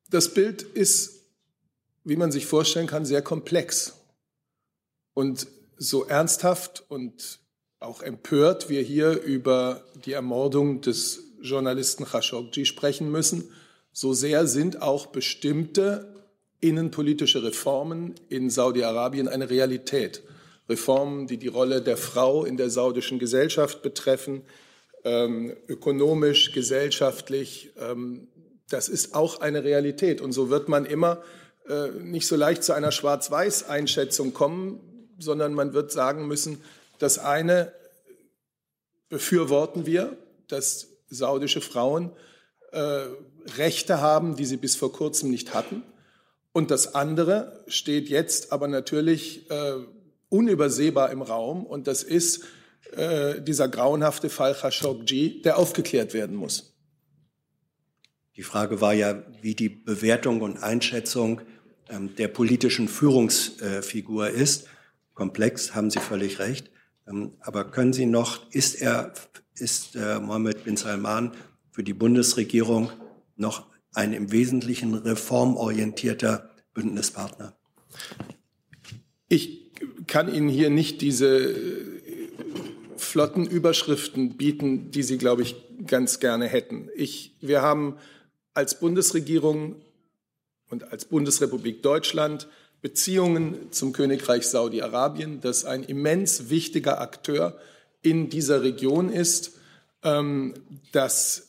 Das 0.10 0.34
Bild 0.34 0.62
ist 0.62 1.18
wie 2.08 2.16
man 2.16 2.32
sich 2.32 2.46
vorstellen 2.46 2.88
kann, 2.88 3.06
sehr 3.06 3.22
komplex. 3.22 3.96
Und 5.14 5.48
so 5.78 6.06
ernsthaft 6.06 6.86
und 6.88 7.40
auch 7.80 8.02
empört 8.02 8.70
wir 8.70 8.82
hier 8.82 9.22
über 9.22 9.84
die 10.06 10.14
Ermordung 10.14 10.80
des 10.80 11.20
Journalisten 11.42 12.06
Khashoggi 12.06 12.66
sprechen 12.66 13.12
müssen, 13.12 13.52
so 13.92 14.14
sehr 14.14 14.48
sind 14.48 14.82
auch 14.82 15.08
bestimmte 15.08 16.16
innenpolitische 16.60 17.44
Reformen 17.44 18.16
in 18.30 18.50
Saudi-Arabien 18.50 19.28
eine 19.28 19.50
Realität. 19.50 20.24
Reformen, 20.70 21.28
die 21.28 21.38
die 21.38 21.48
Rolle 21.48 21.82
der 21.82 21.98
Frau 21.98 22.44
in 22.44 22.58
der 22.58 22.70
saudischen 22.70 23.20
Gesellschaft 23.20 23.82
betreffen, 23.82 24.44
ähm, 25.04 25.56
ökonomisch, 25.68 26.52
gesellschaftlich. 26.52 27.72
Ähm, 27.80 28.28
das 28.70 28.90
ist 28.90 29.16
auch 29.16 29.40
eine 29.40 29.64
Realität. 29.64 30.20
Und 30.20 30.34
so 30.34 30.50
wird 30.50 30.68
man 30.68 30.86
immer 30.86 31.24
äh, 31.70 31.90
nicht 31.92 32.28
so 32.28 32.36
leicht 32.36 32.64
zu 32.64 32.74
einer 32.74 32.92
Schwarz-Weiß-Einschätzung 32.92 34.34
kommen, 34.34 34.80
sondern 35.20 35.54
man 35.54 35.74
wird 35.74 35.92
sagen 35.92 36.28
müssen, 36.28 36.62
das 37.00 37.18
eine 37.20 37.72
befürworten 39.10 39.86
wir, 39.86 40.18
dass 40.48 40.88
saudische 41.10 41.62
Frauen 41.62 42.12
äh, 42.72 43.06
Rechte 43.58 44.02
haben, 44.02 44.36
die 44.36 44.46
sie 44.46 44.58
bis 44.58 44.76
vor 44.76 44.92
kurzem 44.92 45.30
nicht 45.30 45.54
hatten. 45.54 45.84
Und 46.58 46.72
das 46.72 46.96
andere 46.96 47.64
steht 47.68 48.10
jetzt 48.10 48.52
aber 48.52 48.68
natürlich 48.68 49.48
äh, 49.52 49.74
unübersehbar 50.30 51.12
im 51.12 51.22
Raum 51.22 51.64
und 51.64 51.86
das 51.86 52.02
ist 52.02 52.46
äh, 52.94 53.40
dieser 53.44 53.68
grauenhafte 53.68 54.28
Fall 54.28 54.56
Khashoggi, 54.56 55.44
der 55.44 55.60
aufgeklärt 55.60 56.16
werden 56.16 56.36
muss. 56.36 56.76
Die 58.38 58.42
Frage 58.42 58.82
war 58.82 58.96
ja, 58.96 59.22
wie 59.40 59.54
die 59.54 59.70
Bewertung 59.70 60.42
und 60.42 60.64
Einschätzung 60.64 61.42
ähm, 61.90 62.16
der 62.16 62.28
politischen 62.28 62.88
Führungsfigur 62.88 64.32
ist. 64.32 64.66
Komplex, 65.14 65.76
haben 65.76 65.92
Sie 65.92 66.00
völlig 66.00 66.40
recht. 66.40 66.72
Ähm, 67.08 67.34
aber 67.40 67.66
können 67.66 67.94
Sie 67.94 68.08
noch, 68.08 68.52
ist 68.52 68.82
er, 68.82 69.14
ist 69.54 69.96
äh, 69.96 70.20
Mohammed 70.20 70.64
bin 70.64 70.76
Salman 70.76 71.34
für 71.70 71.84
die 71.84 71.94
Bundesregierung 71.94 72.90
noch 73.36 73.68
ein 73.98 74.14
im 74.14 74.32
Wesentlichen 74.32 74.94
reformorientierter 74.94 76.50
Bündnispartner? 76.74 77.58
Ich 79.28 79.72
kann 80.08 80.34
Ihnen 80.34 80.50
hier 80.50 80.70
nicht 80.70 81.02
diese 81.02 81.28
äh, 81.28 82.30
flotten 82.96 83.46
Überschriften 83.46 84.38
bieten, 84.38 84.92
die 84.92 85.04
Sie, 85.04 85.18
glaube 85.18 85.42
ich, 85.42 85.56
ganz 85.86 86.20
gerne 86.20 86.48
hätten. 86.48 86.90
Ich, 86.96 87.36
wir 87.42 87.62
haben 87.62 87.98
als 88.54 88.80
Bundesregierung 88.80 89.76
und 90.70 90.92
als 90.92 91.06
Bundesrepublik 91.06 91.82
Deutschland 91.82 92.48
Beziehungen 92.82 93.72
zum 93.72 93.92
Königreich 93.94 94.48
Saudi-Arabien, 94.48 95.42
das 95.42 95.66
ein 95.66 95.84
immens 95.84 96.50
wichtiger 96.50 97.02
Akteur 97.02 97.58
in 98.02 98.30
dieser 98.30 98.62
Region 98.62 99.10
ist. 99.10 99.54
Ähm, 100.04 100.54
das, 100.92 101.47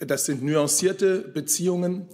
das 0.00 0.24
sind 0.24 0.42
nuancierte 0.42 1.20
Beziehungen. 1.20 2.08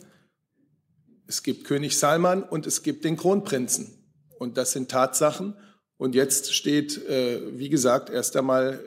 Es 1.26 1.42
gibt 1.42 1.64
König 1.64 1.98
Salman 1.98 2.42
und 2.42 2.66
es 2.66 2.82
gibt 2.82 3.04
den 3.04 3.16
Kronprinzen. 3.16 4.04
Und 4.38 4.56
das 4.56 4.72
sind 4.72 4.90
Tatsachen. 4.90 5.54
Und 5.96 6.14
jetzt 6.14 6.52
steht, 6.54 7.06
äh, 7.08 7.58
wie 7.58 7.68
gesagt, 7.68 8.10
erst 8.10 8.36
einmal 8.36 8.80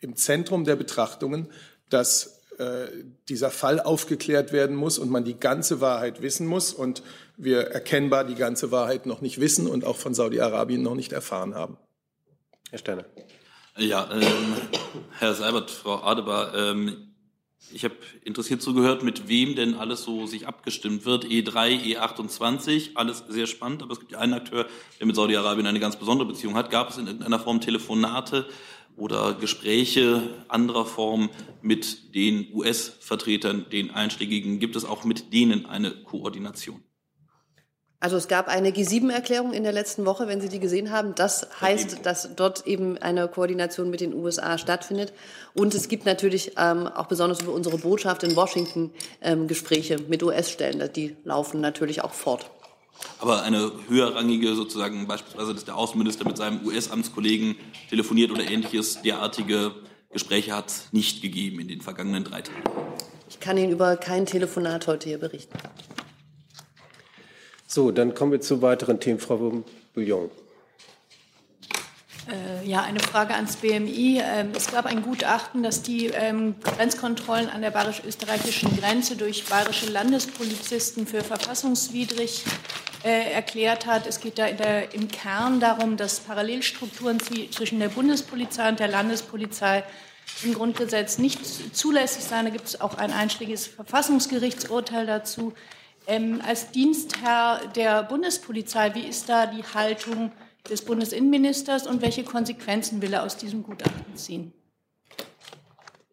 im 0.00 0.16
Zentrum 0.16 0.64
der 0.64 0.76
Betrachtungen, 0.76 1.50
dass 1.88 2.42
äh, 2.58 2.86
dieser 3.28 3.50
Fall 3.50 3.80
aufgeklärt 3.80 4.52
werden 4.52 4.76
muss 4.76 4.98
und 4.98 5.10
man 5.10 5.24
die 5.24 5.38
ganze 5.38 5.80
Wahrheit 5.80 6.22
wissen 6.22 6.46
muss 6.46 6.72
und 6.72 7.02
wir 7.36 7.62
erkennbar 7.68 8.24
die 8.24 8.36
ganze 8.36 8.70
Wahrheit 8.70 9.06
noch 9.06 9.20
nicht 9.20 9.40
wissen 9.40 9.66
und 9.66 9.84
auch 9.84 9.96
von 9.96 10.14
Saudi-Arabien 10.14 10.82
noch 10.82 10.94
nicht 10.94 11.12
erfahren 11.12 11.54
haben. 11.54 11.78
Herr 12.70 12.78
Steiner. 12.78 13.04
Ja, 13.76 14.08
ähm, 14.12 14.54
Herr 15.18 15.34
Seibert, 15.34 15.70
Frau 15.70 16.02
Adebar, 16.02 16.54
ähm, 16.54 17.13
ich 17.72 17.84
habe 17.84 17.94
interessiert 18.24 18.62
zugehört, 18.62 19.02
mit 19.02 19.28
wem 19.28 19.54
denn 19.56 19.74
alles 19.74 20.02
so 20.04 20.26
sich 20.26 20.46
abgestimmt 20.46 21.04
wird. 21.04 21.24
E3, 21.24 21.96
E28, 21.96 22.90
alles 22.94 23.24
sehr 23.28 23.46
spannend, 23.46 23.82
aber 23.82 23.92
es 23.92 24.00
gibt 24.00 24.12
ja 24.12 24.18
einen 24.18 24.34
Akteur, 24.34 24.66
der 24.98 25.06
mit 25.06 25.16
Saudi-Arabien 25.16 25.66
eine 25.66 25.80
ganz 25.80 25.96
besondere 25.96 26.28
Beziehung 26.28 26.54
hat. 26.54 26.70
Gab 26.70 26.90
es 26.90 26.98
in 26.98 27.06
irgendeiner 27.06 27.38
Form 27.38 27.60
Telefonate 27.60 28.46
oder 28.96 29.34
Gespräche 29.34 30.44
anderer 30.48 30.86
Form 30.86 31.30
mit 31.62 32.14
den 32.14 32.52
US-Vertretern, 32.52 33.66
den 33.70 33.90
Einschlägigen? 33.90 34.60
Gibt 34.60 34.76
es 34.76 34.84
auch 34.84 35.04
mit 35.04 35.32
denen 35.32 35.66
eine 35.66 35.90
Koordination? 35.90 36.82
Also 38.04 38.18
es 38.18 38.28
gab 38.28 38.48
eine 38.48 38.68
G7-Erklärung 38.68 39.54
in 39.54 39.62
der 39.62 39.72
letzten 39.72 40.04
Woche, 40.04 40.28
wenn 40.28 40.38
Sie 40.38 40.50
die 40.50 40.60
gesehen 40.60 40.90
haben. 40.90 41.14
Das 41.14 41.48
heißt, 41.62 42.00
dass 42.04 42.36
dort 42.36 42.66
eben 42.66 42.98
eine 42.98 43.28
Koordination 43.28 43.88
mit 43.88 44.02
den 44.02 44.12
USA 44.12 44.58
stattfindet. 44.58 45.14
Und 45.54 45.74
es 45.74 45.88
gibt 45.88 46.04
natürlich 46.04 46.52
ähm, 46.58 46.86
auch 46.86 47.06
besonders 47.06 47.40
über 47.40 47.52
unsere 47.52 47.78
Botschaft 47.78 48.22
in 48.22 48.36
Washington 48.36 48.90
ähm, 49.22 49.48
Gespräche 49.48 49.96
mit 50.06 50.22
US-Stellen. 50.22 50.86
Die 50.92 51.16
laufen 51.24 51.62
natürlich 51.62 52.04
auch 52.04 52.12
fort. 52.12 52.50
Aber 53.20 53.42
eine 53.42 53.72
höherrangige 53.88 54.54
sozusagen 54.54 55.06
beispielsweise, 55.06 55.54
dass 55.54 55.64
der 55.64 55.78
Außenminister 55.78 56.26
mit 56.26 56.36
seinem 56.36 56.62
US-Amtskollegen 56.66 57.56
telefoniert 57.88 58.30
oder 58.30 58.42
ähnliches, 58.42 59.00
derartige 59.00 59.72
Gespräche 60.12 60.54
hat 60.54 60.68
es 60.68 60.92
nicht 60.92 61.22
gegeben 61.22 61.58
in 61.58 61.68
den 61.68 61.80
vergangenen 61.80 62.24
drei 62.24 62.42
Tagen. 62.42 62.64
Ich 63.30 63.40
kann 63.40 63.56
Ihnen 63.56 63.72
über 63.72 63.96
kein 63.96 64.26
Telefonat 64.26 64.88
heute 64.88 65.08
hier 65.08 65.18
berichten. 65.18 65.56
So, 67.74 67.90
dann 67.90 68.14
kommen 68.14 68.30
wir 68.30 68.40
zu 68.40 68.62
weiteren 68.62 69.00
Themen. 69.00 69.18
Frau 69.18 69.64
Bouillon. 69.94 70.30
Äh, 72.30 72.64
ja, 72.64 72.82
eine 72.82 73.00
Frage 73.00 73.34
ans 73.34 73.56
BMI. 73.56 74.22
Ähm, 74.24 74.52
es 74.56 74.70
gab 74.70 74.86
ein 74.86 75.02
Gutachten, 75.02 75.64
das 75.64 75.82
die 75.82 76.06
ähm, 76.06 76.54
Grenzkontrollen 76.62 77.50
an 77.50 77.62
der 77.62 77.72
bayerisch-österreichischen 77.72 78.76
Grenze 78.76 79.16
durch 79.16 79.46
bayerische 79.46 79.90
Landespolizisten 79.90 81.08
für 81.08 81.22
verfassungswidrig 81.22 82.44
äh, 83.02 83.32
erklärt 83.32 83.86
hat. 83.86 84.06
Es 84.06 84.20
geht 84.20 84.38
da 84.38 84.52
der, 84.52 84.94
im 84.94 85.08
Kern 85.08 85.58
darum, 85.58 85.96
dass 85.96 86.20
Parallelstrukturen 86.20 87.18
zwischen 87.18 87.80
der 87.80 87.88
Bundespolizei 87.88 88.68
und 88.68 88.78
der 88.78 88.86
Landespolizei 88.86 89.82
im 90.44 90.54
Grundgesetz 90.54 91.18
nicht 91.18 91.74
zulässig 91.74 92.22
seien. 92.22 92.44
Da 92.44 92.52
gibt 92.52 92.68
es 92.68 92.80
auch 92.80 92.98
ein 92.98 93.12
einschlägiges 93.12 93.66
Verfassungsgerichtsurteil 93.66 95.06
dazu. 95.06 95.54
Ähm, 96.06 96.40
als 96.46 96.70
Dienstherr 96.70 97.60
der 97.74 98.02
Bundespolizei, 98.02 98.94
wie 98.94 99.06
ist 99.08 99.28
da 99.28 99.46
die 99.46 99.62
Haltung 99.62 100.32
des 100.68 100.82
Bundesinnenministers 100.82 101.86
und 101.86 102.02
welche 102.02 102.24
Konsequenzen 102.24 103.00
will 103.00 103.12
er 103.12 103.24
aus 103.24 103.36
diesem 103.36 103.62
Gutachten 103.62 104.16
ziehen? 104.16 104.52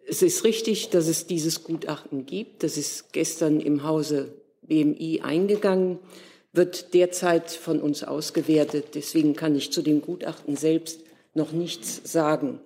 Es 0.08 0.22
ist 0.22 0.44
richtig, 0.44 0.90
dass 0.90 1.08
es 1.08 1.28
dieses 1.28 1.64
Gutachten 1.64 2.26
gibt. 2.26 2.64
Das 2.64 2.78
ist 2.78 3.14
gestern 3.14 3.60
im 3.60 3.84
Hause 3.84 4.34
BMI 4.62 5.22
eingegangen, 5.24 6.00
wird 6.54 6.94
derzeit 6.94 7.52
von 7.52 7.82
uns 7.82 8.04
ausgewertet. 8.04 8.96
Deswegen 8.96 9.36
kann 9.36 9.56
ich 9.56 9.72
zu 9.72 9.82
dem 9.82 10.02
Gutachten 10.02 10.56
selbst 10.56 11.02
noch 11.34 11.52
nichts 11.52 12.02
sagen. 12.04 12.60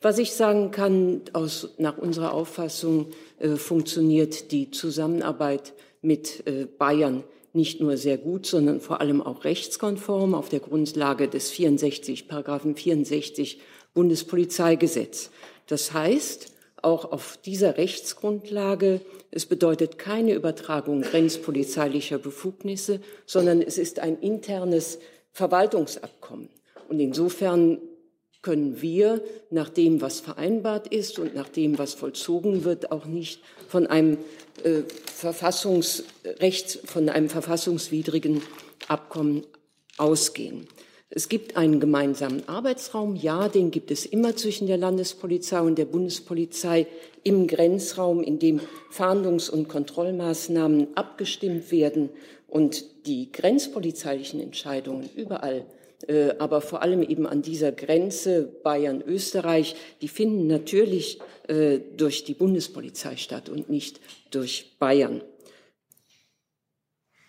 Was 0.00 0.18
ich 0.18 0.32
sagen 0.32 0.70
kann, 0.70 1.22
aus, 1.32 1.70
nach 1.78 1.98
unserer 1.98 2.32
Auffassung 2.32 3.08
äh, 3.38 3.56
funktioniert 3.56 4.52
die 4.52 4.70
Zusammenarbeit 4.70 5.72
mit 6.06 6.46
äh, 6.46 6.66
Bayern 6.66 7.24
nicht 7.52 7.80
nur 7.80 7.96
sehr 7.96 8.18
gut, 8.18 8.46
sondern 8.46 8.80
vor 8.80 9.00
allem 9.00 9.20
auch 9.22 9.44
rechtskonform 9.44 10.34
auf 10.34 10.48
der 10.48 10.60
Grundlage 10.60 11.26
des 11.26 11.50
64, 11.50 12.28
Paragraphen 12.28 12.76
64 12.76 13.60
Bundespolizeigesetz. 13.94 15.30
Das 15.66 15.92
heißt, 15.92 16.52
auch 16.82 17.10
auf 17.10 17.38
dieser 17.44 17.78
Rechtsgrundlage, 17.78 19.00
es 19.30 19.46
bedeutet 19.46 19.98
keine 19.98 20.34
Übertragung 20.34 21.00
grenzpolizeilicher 21.00 22.18
Befugnisse, 22.18 23.00
sondern 23.24 23.62
es 23.62 23.78
ist 23.78 23.98
ein 23.98 24.18
internes 24.20 24.98
Verwaltungsabkommen. 25.32 26.50
Und 26.88 27.00
insofern 27.00 27.78
können 28.46 28.80
wir 28.80 29.22
nach 29.50 29.68
dem, 29.68 30.00
was 30.00 30.20
vereinbart 30.20 30.86
ist 30.86 31.18
und 31.18 31.34
nach 31.34 31.48
dem, 31.48 31.78
was 31.78 31.94
vollzogen 31.94 32.62
wird, 32.62 32.92
auch 32.92 33.04
nicht 33.04 33.40
von 33.66 33.88
einem 33.88 34.18
äh, 34.62 34.82
Verfassungsrecht, 35.12 36.78
von 36.84 37.08
einem 37.08 37.28
verfassungswidrigen 37.28 38.42
Abkommen 38.86 39.42
ausgehen. 39.96 40.68
Es 41.10 41.28
gibt 41.28 41.56
einen 41.56 41.80
gemeinsamen 41.80 42.48
Arbeitsraum, 42.48 43.16
ja, 43.16 43.48
den 43.48 43.72
gibt 43.72 43.90
es 43.90 44.06
immer 44.06 44.36
zwischen 44.36 44.68
der 44.68 44.78
Landespolizei 44.78 45.60
und 45.60 45.76
der 45.76 45.86
Bundespolizei 45.86 46.86
im 47.24 47.48
Grenzraum, 47.48 48.22
in 48.22 48.38
dem 48.38 48.60
Fahndungs- 48.92 49.50
und 49.50 49.68
Kontrollmaßnahmen 49.68 50.96
abgestimmt 50.96 51.72
werden 51.72 52.10
und 52.46 53.06
die 53.08 53.32
grenzpolizeilichen 53.32 54.38
Entscheidungen 54.38 55.10
überall 55.16 55.66
aber 56.38 56.60
vor 56.60 56.82
allem 56.82 57.02
eben 57.02 57.26
an 57.26 57.42
dieser 57.42 57.72
Grenze 57.72 58.42
Bayern-Österreich, 58.62 59.76
die 60.02 60.08
finden 60.08 60.46
natürlich 60.46 61.20
äh, 61.48 61.78
durch 61.96 62.24
die 62.24 62.34
Bundespolizei 62.34 63.16
statt 63.16 63.48
und 63.48 63.70
nicht 63.70 64.00
durch 64.30 64.76
Bayern. 64.78 65.22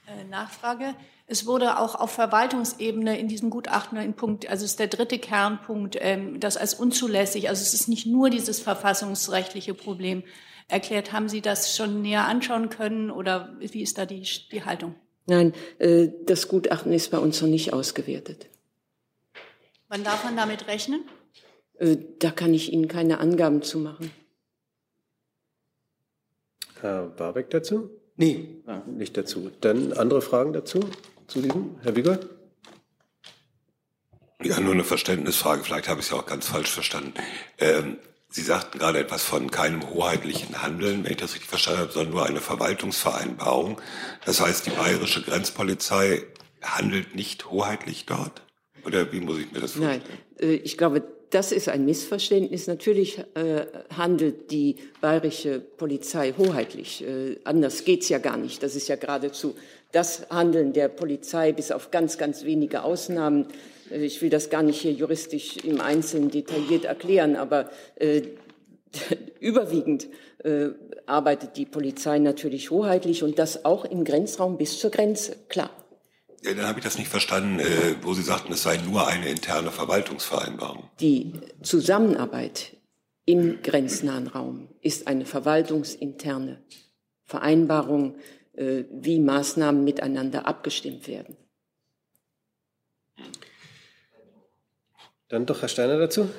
Äh, 0.08 0.24
Nachfrage. 0.24 0.96
Es 1.28 1.46
wurde 1.46 1.78
auch 1.78 1.96
auf 1.96 2.12
Verwaltungsebene 2.12 3.20
in 3.20 3.28
diesem 3.28 3.50
Gutachten 3.50 3.98
in 3.98 4.14
Punkt, 4.14 4.50
also 4.50 4.64
es 4.64 4.72
ist 4.72 4.80
der 4.80 4.88
dritte 4.88 5.20
Kernpunkt, 5.20 5.98
ähm, 6.00 6.40
das 6.40 6.56
als 6.56 6.74
unzulässig, 6.74 7.50
also 7.50 7.62
es 7.62 7.74
ist 7.74 7.90
nicht 7.90 8.08
nur 8.08 8.30
dieses 8.30 8.62
verfassungsrechtliche 8.62 9.74
Problem 9.74 10.24
erklärt. 10.70 11.12
Haben 11.12 11.28
Sie 11.28 11.42
das 11.42 11.76
schon 11.76 12.02
näher 12.02 12.26
anschauen 12.26 12.70
können 12.70 13.12
oder 13.12 13.56
wie 13.60 13.82
ist 13.82 13.98
da 13.98 14.06
die, 14.06 14.26
die 14.52 14.64
Haltung? 14.64 14.96
Nein, 15.26 15.54
äh, 15.80 16.08
das 16.26 16.48
Gutachten 16.48 16.94
ist 16.94 17.12
bei 17.12 17.20
uns 17.20 17.42
noch 17.42 17.50
nicht 17.50 17.74
ausgewertet. 17.74 18.48
Wann 19.90 20.04
darf 20.04 20.24
man 20.24 20.36
damit 20.36 20.68
rechnen? 20.68 21.04
Äh, 21.80 21.98
da 22.20 22.32
kann 22.32 22.54
ich 22.54 22.74
Ihnen 22.74 22.88
keine 22.88 23.20
Angaben 23.20 23.62
zu 23.62 23.80
machen. 23.80 24.12
Herr 26.82 27.08
Barbeck 27.08 27.50
dazu? 27.50 27.90
Nee, 28.16 28.64
nicht 28.88 29.16
dazu. 29.16 29.52
Dann 29.62 29.94
andere 29.94 30.22
Fragen 30.22 30.54
dazu, 30.54 30.80
zu 31.28 31.42
diesem? 31.42 31.80
Herr 31.84 31.96
Wiegold? 31.96 32.28
Ja, 34.44 34.60
nur 34.60 34.74
eine 34.74 34.84
Verständnisfrage. 34.84 35.64
Vielleicht 35.64 35.88
habe 35.88 36.00
ich 36.00 36.08
es 36.08 36.12
ja 36.12 36.18
auch 36.18 36.26
ganz 36.26 36.48
falsch 36.48 36.72
verstanden. 36.72 37.14
Ähm, 37.58 37.98
Sie 38.30 38.42
sagten 38.42 38.78
gerade 38.78 39.00
etwas 39.00 39.24
von 39.24 39.50
keinem 39.50 39.90
hoheitlichen 39.90 40.62
Handeln, 40.62 41.04
wenn 41.04 41.12
ich 41.12 41.18
das 41.18 41.34
richtig 41.34 41.50
verstanden 41.50 41.82
habe, 41.82 41.92
sondern 41.94 42.14
nur 42.14 42.26
eine 42.26 42.42
Verwaltungsvereinbarung. 42.42 43.82
Das 44.26 44.42
heißt, 44.42 44.66
die 44.66 44.72
bayerische 44.72 45.22
Grenzpolizei 45.22 46.24
handelt 46.62 47.16
nicht 47.16 47.50
hoheitlich 47.50 48.06
dort? 48.06 48.42
Oder 48.88 49.12
wie 49.12 49.20
muss 49.20 49.40
ich 49.40 49.52
mir 49.52 49.60
das 49.60 49.74
vorstellen? 49.74 50.02
Nein, 50.40 50.50
äh, 50.50 50.56
ich 50.56 50.78
glaube, 50.78 51.04
das 51.30 51.52
ist 51.52 51.68
ein 51.68 51.84
Missverständnis. 51.84 52.68
Natürlich 52.68 53.20
äh, 53.36 53.66
handelt 53.96 54.50
die 54.50 54.78
bayerische 55.02 55.60
Polizei 55.60 56.34
hoheitlich. 56.38 57.04
Äh, 57.04 57.36
anders 57.44 57.84
geht's 57.84 58.08
ja 58.08 58.18
gar 58.18 58.38
nicht. 58.38 58.64
Das 58.64 58.78
ist 58.78 58.88
ja 58.88 58.96
geradezu 58.96 59.56
das 59.92 60.30
Handeln 60.30 60.72
der 60.72 60.88
Polizei, 60.88 61.52
bis 61.52 61.72
auf 61.72 61.92
ganz, 61.92 62.18
ganz 62.18 62.46
wenige 62.46 62.84
Ausnahmen. 62.84 63.48
Äh, 63.92 64.06
ich 64.06 64.22
will 64.22 64.30
das 64.30 64.50
gar 64.50 64.64
nicht 64.64 64.80
hier 64.80 64.94
juristisch 64.94 65.58
im 65.58 65.82
Einzelnen 65.82 66.32
detailliert 66.32 66.86
erklären, 66.86 67.36
aber 67.36 67.70
überwiegend 69.40 70.08
arbeitet 71.08 71.58
die 71.58 71.66
Polizei 71.66 72.20
natürlich 72.20 72.70
hoheitlich 72.70 73.24
und 73.24 73.38
das 73.38 73.66
auch 73.66 73.84
im 73.86 74.06
Grenzraum 74.06 74.58
bis 74.58 74.80
zur 74.80 74.92
Grenze, 74.92 75.36
klar. 75.50 75.72
Ja, 76.48 76.54
dann 76.54 76.68
habe 76.68 76.80
ich 76.80 76.86
das 76.86 76.98
nicht 76.98 77.10
verstanden, 77.10 77.60
äh, 77.60 77.96
wo 78.02 78.14
Sie 78.14 78.22
sagten, 78.22 78.54
es 78.54 78.64
sei 78.64 78.78
nur 78.78 79.06
eine 79.06 79.28
interne 79.28 79.70
Verwaltungsvereinbarung. 79.70 80.90
Die 81.02 81.34
Zusammenarbeit 81.62 82.78
im 83.26 83.62
grenznahen 83.62 84.28
Raum 84.28 84.70
ist 84.82 85.08
eine 85.08 85.26
verwaltungsinterne 85.26 86.64
Vereinbarung, 87.26 88.16
äh, 88.54 88.86
wie 88.90 89.20
Maßnahmen 89.20 89.84
miteinander 89.84 90.48
abgestimmt 90.48 91.10
werden. 91.10 91.36
Dann 95.28 95.46
doch 95.46 95.62
Herr 95.62 95.68
Steiner 95.68 95.98
dazu. 95.98 96.30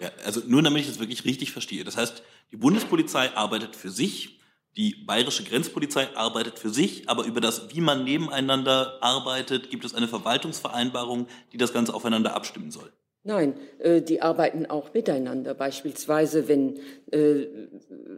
Ja, 0.00 0.10
also 0.24 0.40
nur 0.46 0.62
damit 0.62 0.80
ich 0.80 0.88
das 0.88 0.98
wirklich 0.98 1.26
richtig 1.26 1.52
verstehe. 1.52 1.84
Das 1.84 1.98
heißt, 1.98 2.22
die 2.52 2.56
Bundespolizei 2.56 3.34
arbeitet 3.34 3.76
für 3.76 3.90
sich, 3.90 4.37
die 4.76 4.94
bayerische 5.06 5.44
Grenzpolizei 5.44 6.08
arbeitet 6.14 6.58
für 6.58 6.70
sich, 6.70 7.08
aber 7.08 7.24
über 7.24 7.40
das, 7.40 7.74
wie 7.74 7.80
man 7.80 8.04
nebeneinander 8.04 8.98
arbeitet, 9.00 9.70
gibt 9.70 9.84
es 9.84 9.94
eine 9.94 10.08
Verwaltungsvereinbarung, 10.08 11.26
die 11.52 11.56
das 11.56 11.72
Ganze 11.72 11.94
aufeinander 11.94 12.34
abstimmen 12.34 12.70
soll. 12.70 12.92
Nein, 13.24 13.54
äh, 13.80 14.00
die 14.00 14.22
arbeiten 14.22 14.66
auch 14.66 14.94
miteinander. 14.94 15.52
Beispielsweise, 15.52 16.48
wenn 16.48 16.78
äh, 17.10 17.46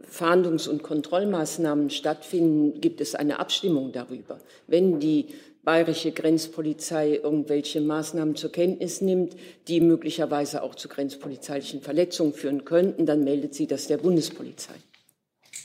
Fahndungs- 0.09 0.69
und 0.69 0.83
Kontrollmaßnahmen 0.83 1.89
stattfinden, 1.89 2.79
gibt 2.79 3.01
es 3.01 3.15
eine 3.15 3.39
Abstimmung 3.39 3.91
darüber. 3.91 4.37
Wenn 4.67 4.99
die 4.99 5.27
bayerische 5.63 6.11
Grenzpolizei 6.11 7.19
irgendwelche 7.21 7.81
Maßnahmen 7.81 8.35
zur 8.35 8.51
Kenntnis 8.51 9.01
nimmt, 9.01 9.35
die 9.67 9.81
möglicherweise 9.81 10.63
auch 10.63 10.75
zu 10.75 10.87
grenzpolizeilichen 10.87 11.81
Verletzungen 11.81 12.33
führen 12.33 12.65
könnten, 12.65 13.05
dann 13.05 13.23
meldet 13.23 13.53
sie 13.53 13.67
das 13.67 13.87
der 13.87 13.97
Bundespolizei. 13.97 14.75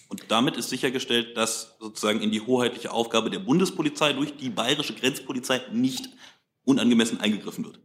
Und 0.08 0.24
damit 0.28 0.56
ist 0.56 0.70
sichergestellt, 0.70 1.36
dass 1.36 1.76
sozusagen 1.80 2.20
in 2.20 2.30
die 2.30 2.40
hoheitliche 2.40 2.92
Aufgabe 2.92 3.30
der 3.30 3.40
Bundespolizei 3.40 4.12
durch 4.12 4.36
die 4.36 4.50
bayerische 4.50 4.94
Grenzpolizei 4.94 5.60
nicht 5.72 6.08
unangemessen 6.64 7.20
eingegriffen 7.20 7.64
wird. 7.64 7.80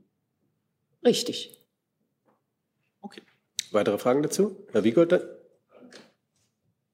Richtig. 1.03 1.57
Okay. 3.01 3.22
Weitere 3.72 3.97
Fragen 3.97 4.22
dazu? 4.22 4.67
Herr 4.72 4.84
Wiegold? 4.84 5.19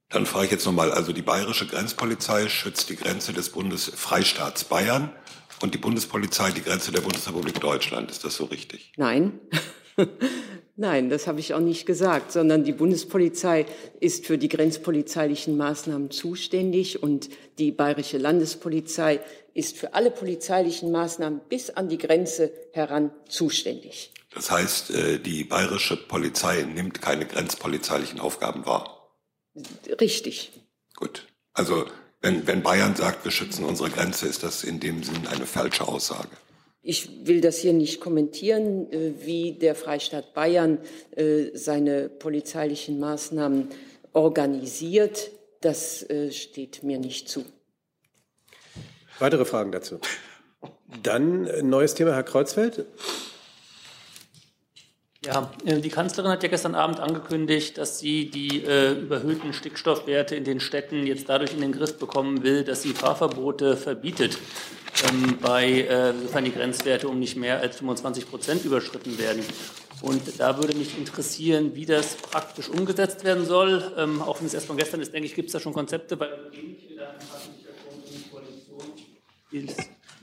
Dann 0.09 0.25
frage 0.25 0.45
ich 0.45 0.51
jetzt 0.51 0.65
nochmal, 0.65 0.91
also 0.91 1.11
die 1.11 1.21
bayerische 1.21 1.67
Grenzpolizei 1.67 2.47
schützt 2.47 2.89
die 2.89 2.95
Grenze 2.95 3.33
des 3.33 3.49
Bundesfreistaats 3.49 4.63
Bayern 4.63 5.13
und 5.61 5.73
die 5.73 5.77
Bundespolizei 5.77 6.51
die 6.51 6.61
Grenze 6.61 6.93
der 6.93 7.01
Bundesrepublik 7.01 7.59
Deutschland. 7.59 8.09
Ist 8.11 8.23
das 8.23 8.35
so 8.35 8.45
richtig? 8.45 8.93
Nein. 8.95 9.39
Nein, 10.79 11.09
das 11.09 11.25
habe 11.25 11.39
ich 11.39 11.55
auch 11.55 11.59
nicht 11.59 11.87
gesagt, 11.87 12.31
sondern 12.31 12.63
die 12.63 12.71
Bundespolizei 12.71 13.65
ist 13.99 14.27
für 14.27 14.37
die 14.37 14.47
grenzpolizeilichen 14.47 15.57
Maßnahmen 15.57 16.11
zuständig 16.11 17.01
und 17.01 17.29
die 17.57 17.71
bayerische 17.71 18.19
Landespolizei 18.19 19.19
ist 19.55 19.75
für 19.75 19.95
alle 19.95 20.11
polizeilichen 20.11 20.91
Maßnahmen 20.91 21.41
bis 21.49 21.71
an 21.71 21.89
die 21.89 21.97
Grenze 21.97 22.51
heran 22.73 23.09
zuständig. 23.27 24.13
Das 24.35 24.51
heißt, 24.51 24.91
äh, 24.91 25.19
die 25.19 25.45
bayerische 25.45 25.97
Polizei 25.97 26.61
nimmt 26.61 27.01
keine 27.01 27.25
grenzpolizeilichen 27.25 28.19
Aufgaben 28.19 28.67
wahr. 28.67 29.15
Richtig. 29.99 30.51
Gut. 30.95 31.25
Also 31.53 31.87
wenn, 32.21 32.45
wenn 32.45 32.61
Bayern 32.61 32.95
sagt, 32.95 33.25
wir 33.25 33.31
schützen 33.31 33.65
unsere 33.65 33.89
Grenze, 33.89 34.27
ist 34.27 34.43
das 34.43 34.63
in 34.63 34.79
dem 34.79 35.01
Sinn 35.01 35.25
eine 35.25 35.47
falsche 35.47 35.87
Aussage. 35.87 36.29
Ich 36.89 37.27
will 37.27 37.41
das 37.41 37.57
hier 37.57 37.73
nicht 37.73 37.99
kommentieren, 37.99 38.89
äh, 38.93 39.11
wie 39.19 39.51
der 39.51 39.75
Freistaat 39.75 40.33
Bayern 40.33 40.77
äh, 41.17 41.47
seine 41.53 42.07
polizeilichen 42.07 42.97
Maßnahmen 42.97 43.67
organisiert. 44.13 45.31
Das 45.59 46.05
steht 46.29 46.83
mir 46.83 46.99
nicht 46.99 47.29
zu. 47.29 47.43
Weitere 49.19 49.43
Fragen 49.43 49.71
dazu? 49.71 49.99
Dann 51.03 51.47
ein 51.47 51.69
neues 51.69 51.95
Thema, 51.95 52.13
Herr 52.13 52.23
Kreuzfeld. 52.23 52.85
Ja, 55.25 55.51
äh, 55.65 55.79
die 55.79 55.89
Kanzlerin 55.89 56.31
hat 56.31 56.43
ja 56.43 56.49
gestern 56.49 56.75
Abend 56.75 56.99
angekündigt, 56.99 57.77
dass 57.77 57.99
sie 57.99 58.29
die 58.29 58.63
äh, 58.63 58.91
überhöhten 58.91 59.51
Stickstoffwerte 59.51 60.35
in 60.35 60.43
den 60.43 60.59
Städten 60.59 61.07
jetzt 61.07 61.27
dadurch 61.27 61.53
in 61.53 61.61
den 61.61 61.71
Griff 61.71 61.97
bekommen 61.97 62.43
will, 62.43 62.63
dass 62.63 62.83
sie 62.83 62.93
Fahrverbote 62.93 63.77
verbietet, 63.77 64.37
ähm, 65.09 65.37
bei, 65.41 65.81
äh, 65.81 66.13
sofern 66.21 66.45
die 66.45 66.53
Grenzwerte 66.53 67.07
um 67.07 67.19
nicht 67.19 67.35
mehr 67.35 67.59
als 67.59 67.77
25 67.77 68.29
Prozent 68.29 68.63
überschritten 68.63 69.17
werden. 69.17 69.43
Und 70.01 70.39
da 70.39 70.57
würde 70.57 70.75
mich 70.75 70.95
interessieren, 70.97 71.73
wie 71.73 71.87
das 71.87 72.15
praktisch 72.15 72.69
umgesetzt 72.69 73.23
werden 73.23 73.45
soll. 73.45 73.91
Ähm, 73.97 74.21
auch 74.21 74.39
wenn 74.39 74.45
es 74.45 74.53
erst 74.53 74.67
von 74.67 74.77
gestern 74.77 75.01
ist, 75.01 75.11
denke 75.13 75.25
ich, 75.25 75.33
gibt 75.33 75.47
es 75.47 75.53
da 75.53 75.59
schon 75.59 75.73
Konzepte, 75.73 76.19
weil 76.19 76.51
im 79.51 79.67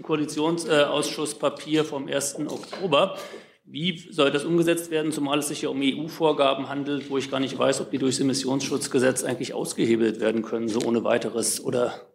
Koalitionsausschusspapier 0.02 1.84
vom 1.84 2.06
1. 2.06 2.36
Oktober. 2.46 3.18
Wie 3.66 3.98
soll 4.10 4.30
das 4.30 4.44
umgesetzt 4.44 4.90
werden, 4.90 5.10
zumal 5.10 5.38
es 5.38 5.48
sich 5.48 5.62
ja 5.62 5.70
um 5.70 5.80
EU-Vorgaben 5.82 6.68
handelt, 6.68 7.08
wo 7.10 7.16
ich 7.16 7.30
gar 7.30 7.40
nicht 7.40 7.58
weiß, 7.58 7.80
ob 7.80 7.90
die 7.90 7.98
durchs 7.98 8.20
Emissionsschutzgesetz 8.20 9.24
eigentlich 9.24 9.54
ausgehebelt 9.54 10.20
werden 10.20 10.42
können, 10.42 10.68
so 10.68 10.80
ohne 10.80 11.02
weiteres 11.02 11.64
oder 11.64 12.06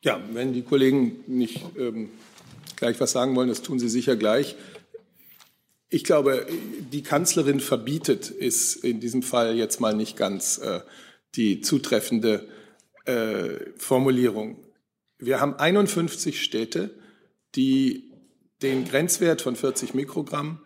Ja, 0.00 0.22
wenn 0.32 0.52
die 0.52 0.62
Kollegen 0.62 1.24
nicht 1.26 1.60
ähm, 1.76 2.10
gleich 2.76 3.00
was 3.00 3.12
sagen 3.12 3.34
wollen, 3.34 3.48
das 3.48 3.62
tun 3.62 3.80
sie 3.80 3.88
sicher 3.88 4.14
gleich. 4.14 4.54
Ich 5.90 6.04
glaube, 6.04 6.46
die 6.92 7.02
Kanzlerin 7.02 7.58
verbietet 7.58 8.30
ist 8.30 8.76
in 8.76 9.00
diesem 9.00 9.22
Fall 9.22 9.56
jetzt 9.56 9.80
mal 9.80 9.94
nicht 9.94 10.16
ganz 10.16 10.58
äh, 10.58 10.80
die 11.34 11.60
zutreffende 11.62 12.48
äh, 13.06 13.54
Formulierung. 13.76 14.64
Wir 15.18 15.40
haben 15.40 15.54
51 15.54 16.42
Städte, 16.42 16.94
die 17.54 18.10
den 18.62 18.84
Grenzwert 18.84 19.42
von 19.42 19.56
40 19.56 19.94
Mikrogramm 19.94 20.60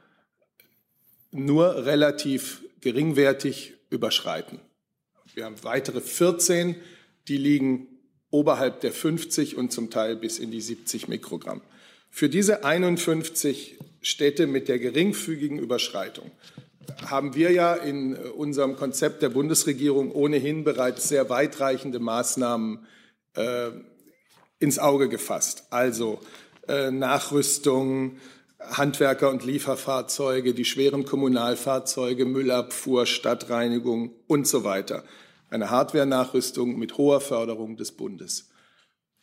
nur 1.31 1.87
relativ 1.87 2.63
geringwertig 2.81 3.75
überschreiten. 3.91 4.61
Wir 5.35 5.45
haben 5.45 5.63
weitere 5.63 6.01
14, 6.01 6.77
die 7.29 7.37
liegen 7.37 7.89
oberhalb 8.31 8.81
der 8.81 8.93
50 8.93 9.57
und 9.57 9.73
zum 9.73 9.91
Teil 9.91 10.17
bis 10.17 10.39
in 10.39 10.51
die 10.51 10.61
70 10.61 11.09
Mikrogramm. 11.09 11.63
Für 12.11 12.29
diese 12.29 12.65
51 12.65 13.79
Städte 14.01 14.47
mit 14.47 14.69
der 14.69 14.79
geringfügigen 14.79 15.59
Überschreitung 15.59 16.31
haben 17.07 17.35
wir 17.35 17.53
ja 17.53 17.75
in 17.75 18.17
unserem 18.17 18.77
Konzept 18.77 19.23
der 19.23 19.29
Bundesregierung 19.31 20.13
ohnehin 20.13 20.65
bereits 20.65 21.09
sehr 21.09 21.31
weitreichende 21.31 22.01
Maßnahmen 22.01 22.87
äh, 23.35 23.71
ins 24.59 24.79
Auge 24.79 25.09
gefasst. 25.09 25.65
Also 25.71 26.21
Nachrüstung, 26.91 28.17
Handwerker- 28.59 29.31
und 29.31 29.45
Lieferfahrzeuge, 29.45 30.55
die 30.55 30.65
schweren 30.65 31.05
Kommunalfahrzeuge, 31.05 32.25
Müllabfuhr, 32.25 33.07
Stadtreinigung 33.07 34.15
und 34.27 34.47
so 34.47 34.65
weiter. 34.65 35.05
Eine 35.51 35.71
Hardware-Nachrüstung 35.71 36.79
mit 36.79 36.97
hoher 36.97 37.21
Förderung 37.21 37.77
des 37.77 37.93
Bundes. 37.93 38.49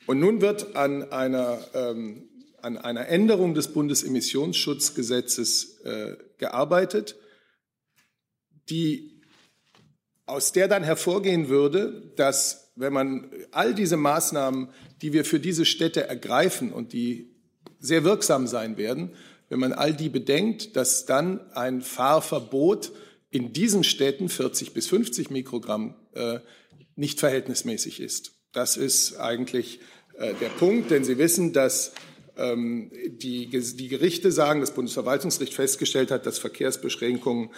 Und 0.06 0.20
nun 0.20 0.41
wird 0.41 0.76
an 0.76 1.12
einer, 1.12 1.60
ähm, 1.74 2.30
an 2.62 2.78
einer 2.78 3.08
Änderung 3.08 3.54
des 3.54 3.70
Bundesemissionsschutzgesetzes 3.70 5.80
äh, 5.82 6.18
gearbeitet 6.38 7.16
die, 8.70 9.22
aus 10.26 10.52
der 10.52 10.68
dann 10.68 10.84
hervorgehen 10.84 11.50
würde, 11.50 12.14
dass 12.16 12.72
wenn 12.76 12.93
man 12.93 13.32
all 13.52 13.74
diese 13.74 13.97
Maßnahmen, 13.97 14.70
die 15.02 15.12
wir 15.12 15.26
für 15.26 15.39
diese 15.39 15.66
Städte 15.66 16.08
ergreifen 16.08 16.72
und 16.72 16.93
die 16.93 17.28
sehr 17.80 18.03
wirksam 18.03 18.47
sein 18.47 18.77
werden, 18.77 19.11
wenn 19.49 19.59
man 19.59 19.73
all 19.73 19.93
die 19.93 20.09
bedenkt, 20.09 20.75
dass 20.75 21.05
dann 21.05 21.39
ein 21.51 21.82
Fahrverbot 21.82 22.91
in 23.32 23.53
diesen 23.53 23.84
Städten 23.84 24.30
40 24.30 24.73
bis 24.73 24.88
50 24.88 25.30
Mikrogramm 25.30 25.95
äh, 26.13 26.39
nicht 26.95 27.19
verhältnismäßig 27.19 27.99
ist. 27.99 28.34
Das 28.51 28.77
ist 28.77 29.17
eigentlich 29.17 29.80
äh, 30.17 30.34
der 30.41 30.49
Punkt, 30.49 30.91
denn 30.91 31.03
Sie 31.03 31.17
wissen, 31.17 31.53
dass 31.53 31.93
ähm, 32.38 32.91
die, 33.07 33.47
die 33.47 33.88
Gerichte 33.88 34.32
sagen, 34.32 34.61
das 34.61 34.73
Bundesverwaltungsgericht 34.73 35.53
festgestellt 35.53 36.11
hat, 36.11 36.25
dass 36.25 36.39
Verkehrsbeschränkungen 36.39 37.51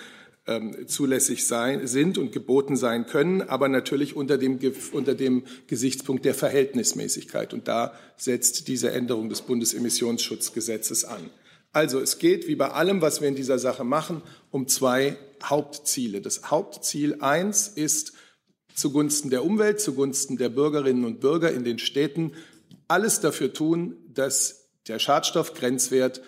zulässig 0.88 1.46
sein, 1.46 1.86
sind 1.86 2.18
und 2.18 2.32
geboten 2.32 2.76
sein 2.76 3.06
können, 3.06 3.42
aber 3.44 3.70
natürlich 3.70 4.16
unter 4.16 4.40
dem, 4.40 4.60
unter 4.92 5.14
dem 5.14 5.44
Gesichtspunkt 5.68 6.26
der 6.26 6.34
Verhältnismäßigkeit. 6.34 7.54
Und 7.54 7.68
da 7.68 7.94
setzt 8.18 8.68
diese 8.68 8.92
Änderung 8.92 9.30
des 9.30 9.44
Bundesemissionsschutzgesetzes 9.44 11.06
an. 11.06 11.30
Also 11.74 12.00
es 12.00 12.18
geht, 12.18 12.48
wie 12.48 12.56
bei 12.56 12.72
allem, 12.72 13.02
was 13.02 13.22
wir 13.22 13.28
in 13.28 13.36
dieser 13.36 13.60
Sache 13.60 13.84
machen, 13.84 14.24
um 14.50 14.68
zwei 14.68 15.18
Hauptziele. 15.44 16.22
Das 16.22 16.50
Hauptziel 16.50 17.22
eins 17.22 17.68
ist, 17.68 18.14
zugunsten 18.74 19.30
der 19.30 19.46
Umwelt, 19.46 19.80
zugunsten 19.80 20.38
der 20.38 20.50
Bürgerinnen 20.50 21.06
und 21.06 21.20
Bürger 21.20 21.52
in 21.52 21.64
den 21.64 21.80
Städten 21.80 22.34
alles 22.88 23.22
dafür 23.22 23.54
tun, 23.54 23.96
dass 24.10 24.70
der 24.88 25.00
Schadstoffgrenzwert 25.00 26.22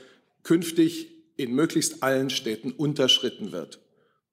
künftig 0.43 1.09
in 1.35 1.53
möglichst 1.53 2.03
allen 2.03 2.29
Städten 2.29 2.71
unterschritten 2.71 3.51
wird. 3.51 3.82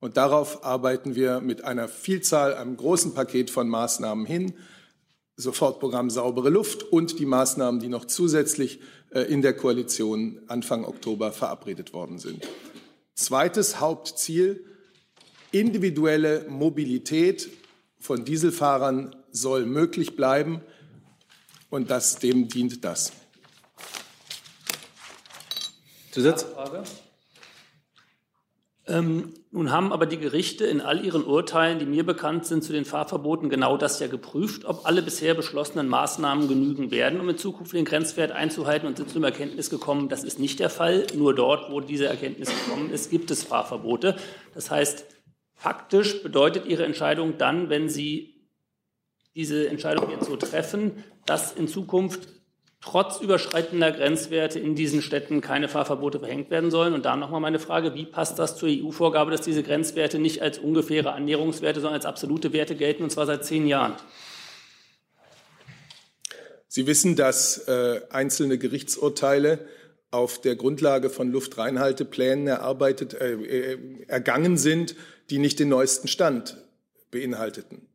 Und 0.01 0.17
darauf 0.17 0.65
arbeiten 0.65 1.15
wir 1.15 1.41
mit 1.41 1.65
einer 1.65 1.87
Vielzahl, 1.87 2.55
einem 2.55 2.77
großen 2.77 3.15
Paket 3.15 3.51
von 3.51 3.69
Maßnahmen 3.69 4.25
hin. 4.25 4.55
Sofortprogramm 5.37 6.11
saubere 6.11 6.51
Luft 6.51 6.83
und 6.83 7.19
die 7.19 7.27
Maßnahmen, 7.27 7.81
die 7.81 7.89
noch 7.89 8.07
zusätzlich 8.07 8.81
äh, 9.11 9.21
in 9.23 9.43
der 9.43 9.55
Koalition 9.55 10.41
Anfang 10.49 10.85
Oktober 10.85 11.33
verabredet 11.33 11.93
worden 11.93 12.19
sind. 12.19 12.47
Zweites 13.15 13.81
Hauptziel, 13.81 14.65
individuelle 15.53 16.47
Mobilität 16.49 17.51
von 17.99 18.25
Dieselfahrern 18.25 19.17
soll 19.31 19.67
möglich 19.67 20.17
bleiben 20.17 20.63
und 21.69 21.91
das, 21.91 22.17
dem 22.17 22.49
dient 22.49 22.85
das. 22.85 23.13
Zusatz? 26.11 26.47
Ähm, 28.87 29.33
nun 29.53 29.73
haben 29.73 29.93
aber 29.93 30.07
die 30.07 30.19
Gerichte 30.19 30.65
in 30.65 30.81
all 30.81 31.05
ihren 31.05 31.25
Urteilen, 31.25 31.81
die 31.81 31.85
mir 31.85 32.07
bekannt 32.07 32.47
sind, 32.47 32.63
zu 32.63 32.73
den 32.73 32.85
Fahrverboten 32.85 33.49
genau 33.49 33.77
das 33.77 33.99
ja 33.99 34.07
geprüft, 34.07 34.65
ob 34.65 34.87
alle 34.87 35.03
bisher 35.03 35.35
beschlossenen 35.35 35.89
Maßnahmen 35.89 36.47
genügen 36.47 36.93
werden, 36.93 37.21
um 37.21 37.29
in 37.29 37.37
Zukunft 37.37 37.73
den 37.73 37.85
Grenzwert 37.85 38.31
einzuhalten 38.31 38.87
und 38.87 38.97
sind 38.97 39.11
zum 39.11 39.25
Erkenntnis 39.25 39.69
gekommen, 39.69 40.09
das 40.09 40.23
ist 40.23 40.39
nicht 40.39 40.61
der 40.61 40.71
Fall. 40.71 41.05
Nur 41.17 41.35
dort, 41.35 41.73
wo 41.73 41.81
diese 41.81 42.07
Erkenntnis 42.07 42.49
gekommen 42.49 42.91
ist, 42.93 43.11
gibt 43.11 43.33
es 43.33 43.43
Fahrverbote. 43.43 44.15
Das 44.55 44.71
heißt, 44.71 45.05
faktisch 45.55 46.23
bedeutet 46.23 46.67
Ihre 46.67 46.85
Entscheidung 46.85 47.37
dann, 47.37 47.71
wenn 47.71 47.89
Sie 47.89 48.47
diese 49.35 49.69
Entscheidung 49.69 50.13
jetzt 50.13 50.27
so 50.27 50.37
treffen, 50.37 51.03
dass 51.27 51.53
in 51.53 51.67
Zukunft 51.67 52.40
trotz 52.81 53.21
überschreitender 53.21 53.93
Grenzwerte 53.93 54.59
in 54.59 54.75
diesen 54.75 55.03
Städten 55.03 55.41
keine 55.41 55.69
Fahrverbote 55.69 56.19
verhängt 56.19 56.51
werden 56.51 56.71
sollen. 56.71 56.95
Und 56.95 57.05
da 57.05 57.17
nochmal 57.17 57.41
meine 57.41 57.59
Frage, 57.59 57.95
wie 57.95 58.07
passt 58.07 58.39
das 58.39 58.57
zur 58.57 58.69
EU-Vorgabe, 58.71 59.31
dass 59.31 59.43
diese 59.43 59.63
Grenzwerte 59.63 60.19
nicht 60.19 60.41
als 60.41 60.59
ungefähre 60.59 61.13
Annäherungswerte, 61.13 61.81
sondern 61.81 61.97
als 61.97 62.07
absolute 62.07 62.53
Werte 62.53 62.75
gelten, 62.75 63.03
und 63.03 63.11
zwar 63.11 63.27
seit 63.27 63.45
zehn 63.45 63.67
Jahren? 63.67 63.95
Sie 66.69 66.87
wissen, 66.87 67.17
dass 67.17 67.67
äh, 67.69 68.01
einzelne 68.11 68.57
Gerichtsurteile 68.57 69.59
auf 70.11 70.41
der 70.41 70.57
Grundlage 70.57 71.11
von 71.11 71.31
Luftreinhalteplänen 71.31 72.47
erarbeitet, 72.47 73.15
äh, 73.15 73.33
äh, 73.33 73.79
ergangen 74.07 74.57
sind, 74.57 74.97
die 75.31 75.39
nicht 75.39 75.59
den 75.59 75.69
neuesten 75.69 76.09
Stand 76.09 76.57
beinhalteten. 77.11 77.89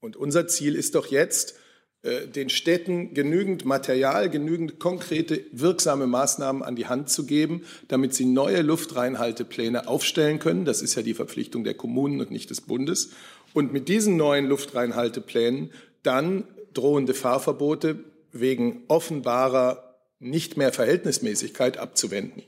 Und 0.00 0.16
unser 0.16 0.48
Ziel 0.48 0.74
ist 0.74 0.94
doch 0.94 1.06
jetzt, 1.06 1.56
den 2.02 2.48
Städten 2.48 3.14
genügend 3.14 3.64
Material, 3.64 4.28
genügend 4.28 4.80
konkrete, 4.80 5.44
wirksame 5.52 6.08
Maßnahmen 6.08 6.62
an 6.62 6.74
die 6.74 6.86
Hand 6.86 7.10
zu 7.10 7.26
geben, 7.26 7.64
damit 7.86 8.12
sie 8.12 8.24
neue 8.24 8.62
Luftreinhaltepläne 8.62 9.86
aufstellen 9.86 10.40
können. 10.40 10.64
Das 10.64 10.82
ist 10.82 10.96
ja 10.96 11.02
die 11.02 11.14
Verpflichtung 11.14 11.62
der 11.62 11.74
Kommunen 11.74 12.20
und 12.20 12.32
nicht 12.32 12.50
des 12.50 12.60
Bundes. 12.60 13.10
Und 13.54 13.72
mit 13.72 13.88
diesen 13.88 14.16
neuen 14.16 14.46
Luftreinhalteplänen 14.46 15.70
dann 16.02 16.44
drohende 16.74 17.14
Fahrverbote 17.14 18.02
wegen 18.32 18.82
offenbarer 18.88 19.94
nicht 20.18 20.56
mehr 20.56 20.72
Verhältnismäßigkeit 20.72 21.78
abzuwenden. 21.78 22.42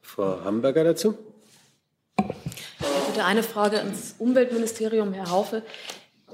Frau 0.00 0.40
Hamburger 0.44 0.84
dazu. 0.84 1.18
Ich 2.18 3.08
hätte 3.08 3.24
eine 3.24 3.42
Frage 3.42 3.80
ans 3.80 4.14
Umweltministerium, 4.18 5.12
Herr 5.12 5.30
Haufe. 5.30 5.62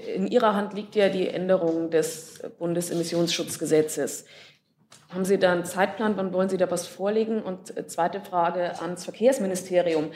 In 0.06 0.26
Ihrer 0.26 0.54
Hand 0.54 0.74
liegt 0.74 0.94
ja 0.96 1.08
die 1.08 1.28
Änderung 1.28 1.90
des 1.90 2.40
Bundesemissionsschutzgesetzes. 2.58 4.24
Haben 5.10 5.24
Sie 5.24 5.38
da 5.38 5.52
einen 5.52 5.64
Zeitplan? 5.64 6.16
Wann 6.16 6.32
wollen 6.32 6.48
Sie 6.48 6.56
da 6.56 6.70
was 6.70 6.86
vorlegen? 6.86 7.42
Und 7.42 7.76
äh, 7.76 7.86
zweite 7.86 8.20
Frage 8.20 8.80
ans 8.80 9.04
Verkehrsministerium. 9.04 10.10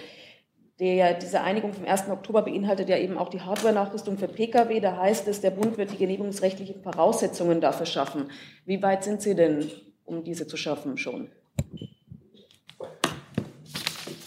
Der, 0.78 1.14
diese 1.14 1.40
Einigung 1.40 1.72
vom 1.72 1.86
1. 1.86 2.08
Oktober 2.10 2.42
beinhaltet 2.42 2.88
ja 2.88 2.98
eben 2.98 3.16
auch 3.16 3.30
die 3.30 3.40
Hardware-Nachrüstung 3.40 4.18
für 4.18 4.28
Pkw. 4.28 4.80
Da 4.80 4.96
heißt 4.96 5.28
es, 5.28 5.40
der 5.40 5.50
Bund 5.50 5.78
wird 5.78 5.92
die 5.92 5.96
genehmigungsrechtlichen 5.96 6.82
Voraussetzungen 6.82 7.60
dafür 7.60 7.86
schaffen. 7.86 8.30
Wie 8.64 8.82
weit 8.82 9.04
sind 9.04 9.22
Sie 9.22 9.34
denn, 9.34 9.70
um 10.04 10.24
diese 10.24 10.46
zu 10.46 10.56
schaffen 10.56 10.98
schon? 10.98 11.30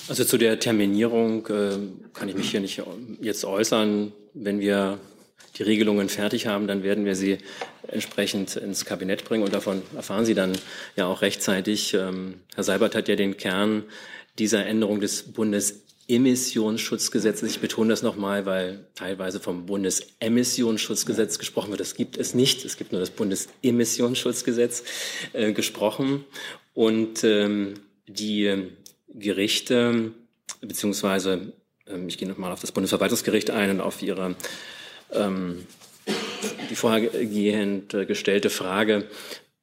Also 0.07 0.23
zu 0.23 0.37
der 0.37 0.59
Terminierung 0.59 1.45
äh, 1.47 1.77
kann 2.13 2.29
ich 2.29 2.35
mich 2.35 2.49
hier 2.49 2.61
nicht 2.61 2.81
jetzt 3.21 3.45
äußern. 3.45 4.11
Wenn 4.33 4.59
wir 4.59 4.97
die 5.57 5.63
Regelungen 5.63 6.09
fertig 6.09 6.47
haben, 6.47 6.67
dann 6.67 6.83
werden 6.83 7.05
wir 7.05 7.15
sie 7.15 7.37
entsprechend 7.87 8.55
ins 8.55 8.85
Kabinett 8.85 9.25
bringen 9.25 9.43
und 9.43 9.53
davon 9.53 9.81
erfahren 9.95 10.25
Sie 10.25 10.35
dann 10.35 10.53
ja 10.95 11.07
auch 11.07 11.21
rechtzeitig. 11.21 11.93
Ähm, 11.93 12.35
Herr 12.55 12.63
Seibert 12.63 12.95
hat 12.95 13.07
ja 13.07 13.15
den 13.15 13.37
Kern 13.37 13.83
dieser 14.37 14.65
Änderung 14.65 15.01
des 15.01 15.33
Bundesemissionsschutzgesetzes. 15.33 17.51
Ich 17.51 17.59
betone 17.59 17.89
das 17.89 18.03
nochmal, 18.03 18.45
weil 18.45 18.85
teilweise 18.95 19.39
vom 19.39 19.65
Bundesemissionsschutzgesetz 19.65 21.39
gesprochen 21.39 21.71
wird. 21.71 21.81
Das 21.81 21.95
gibt 21.95 22.17
es 22.17 22.33
nicht. 22.33 22.65
Es 22.65 22.77
gibt 22.77 22.91
nur 22.91 23.01
das 23.01 23.09
Bundesemissionsschutzgesetz 23.09 24.83
äh, 25.33 25.51
gesprochen. 25.51 26.23
Und 26.73 27.23
ähm, 27.23 27.75
die 28.07 28.69
Gerichte, 29.13 30.11
beziehungsweise 30.61 31.53
ähm, 31.87 32.07
ich 32.07 32.17
gehe 32.17 32.27
nochmal 32.27 32.51
auf 32.51 32.61
das 32.61 32.71
Bundesverwaltungsgericht 32.71 33.51
ein 33.51 33.71
und 33.71 33.81
auf 33.81 34.01
ihre 34.01 34.35
ähm, 35.13 35.65
die 36.69 36.75
vorhergehend 36.75 37.91
gestellte 38.07 38.49
Frage, 38.49 39.07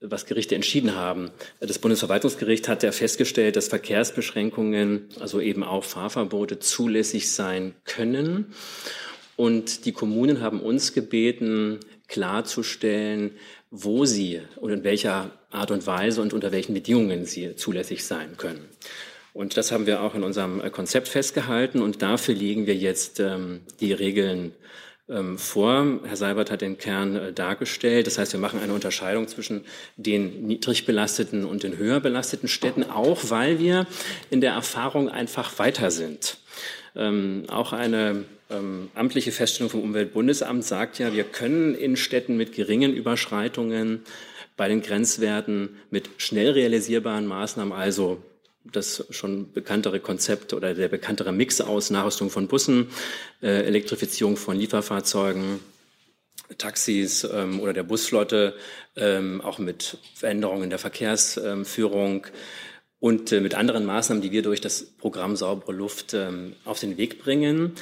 was 0.01 0.27
Gerichte 0.27 0.55
entschieden 0.55 0.95
haben. 0.95 1.31
Das 1.61 1.79
Bundesverwaltungsgericht 1.79 2.69
hat 2.69 2.83
ja 2.83 2.93
festgestellt, 2.93 3.57
dass 3.57 3.69
Verkehrsbeschränkungen, 3.69 5.09
also 5.21 5.41
eben 5.41 5.65
auch 5.65 5.85
Fahrverbote, 5.85 6.59
zulässig 6.59 7.31
sein 7.31 7.75
können. 7.85 8.53
Und 9.37 9.85
die 9.85 9.93
Kommunen 9.93 10.41
haben 10.41 10.61
uns 10.61 10.93
gebeten, 10.93 11.81
klarzustellen, 12.09 13.33
wo 13.71 14.05
sie 14.05 14.41
und 14.57 14.71
in 14.71 14.85
welcher 14.85 15.31
Art 15.51 15.71
und 15.71 15.87
Weise 15.87 16.23
und 16.23 16.33
unter 16.33 16.53
welchen 16.53 16.75
Bedingungen 16.75 17.25
sie 17.25 17.57
zulässig 17.57 18.05
sein 18.05 18.37
können. 18.37 18.69
Und 19.33 19.57
das 19.57 19.73
haben 19.73 19.87
wir 19.87 20.03
auch 20.03 20.15
in 20.15 20.23
unserem 20.23 20.63
Konzept 20.73 21.09
festgehalten 21.09 21.83
und 21.83 22.01
dafür 22.01 22.35
legen 22.35 22.67
wir 22.67 22.75
jetzt 22.75 23.21
ähm, 23.21 23.61
die 23.81 23.93
Regeln 23.93 24.53
vor. 25.37 26.01
Herr 26.05 26.17
Seibert 26.17 26.51
hat 26.51 26.63
den 26.63 26.79
Kern 26.79 27.17
äh, 27.17 27.33
dargestellt. 27.33 28.07
Das 28.07 28.19
heißt, 28.19 28.33
wir 28.33 28.41
machen 28.41 28.61
eine 28.61 28.73
Unterscheidung 28.73 29.29
zwischen 29.29 29.65
den 29.97 30.47
niedrig 30.47 30.85
belasteten 30.85 31.45
und 31.45 31.63
den 31.63 31.79
höher 31.79 32.01
belasteten 32.01 32.49
Städten, 32.49 32.83
auch 32.83 33.31
weil 33.31 33.61
wir 33.61 33.87
in 34.31 34.41
der 34.41 34.53
Erfahrung 34.53 35.09
einfach 35.09 35.59
weiter 35.61 35.93
sind. 35.93 36.39
Ähm, 36.97 37.45
auch 37.49 37.73
eine 37.73 38.25
ähm, 38.51 38.91
amtliche 38.95 39.31
Feststellung 39.33 39.71
vom 39.71 39.83
Umweltbundesamt 39.83 40.65
sagt 40.65 40.99
ja, 40.99 41.13
wir 41.13 41.25
können 41.25 41.75
in 41.75 41.97
Städten 41.97 42.37
mit 42.37 42.53
geringen 42.53 42.93
Überschreitungen 42.93 44.03
bei 44.57 44.69
den 44.69 44.83
Grenzwerten 44.83 45.77
mit 45.91 46.09
schnell 46.17 46.51
realisierbaren 46.51 47.27
Maßnahmen, 47.27 47.73
also 47.73 48.23
das 48.73 49.07
schon 49.11 49.53
bekanntere 49.53 50.01
Konzept 50.01 50.53
oder 50.53 50.75
der 50.75 50.89
bekanntere 50.89 51.33
Mix 51.33 51.61
aus 51.61 51.91
Nachrüstung 51.91 52.31
von 52.31 52.49
Bussen, 52.49 52.89
äh, 53.43 53.65
Elektrifizierung 53.65 54.37
von 54.37 54.57
Lieferfahrzeugen, 54.57 55.61
Taxis 56.59 57.25
ähm, 57.25 57.61
oder 57.61 57.73
der 57.73 57.83
Busflotte, 57.83 58.55
ähm, 58.97 59.41
auch 59.41 59.59
mit 59.59 59.99
Veränderungen 60.15 60.71
der 60.71 60.79
Verkehrsführung 60.79 62.27
und 63.01 63.33
äh, 63.33 63.41
mit 63.41 63.55
anderen 63.55 63.85
Maßnahmen, 63.85 64.23
die 64.23 64.33
wir 64.33 64.43
durch 64.43 64.61
das 64.61 64.85
Programm 64.85 65.37
Saubere 65.37 65.73
Luft 65.73 66.15
ähm, 66.15 66.55
auf 66.65 66.81
den 66.81 66.97
Weg 66.97 67.23
bringen, 67.23 67.73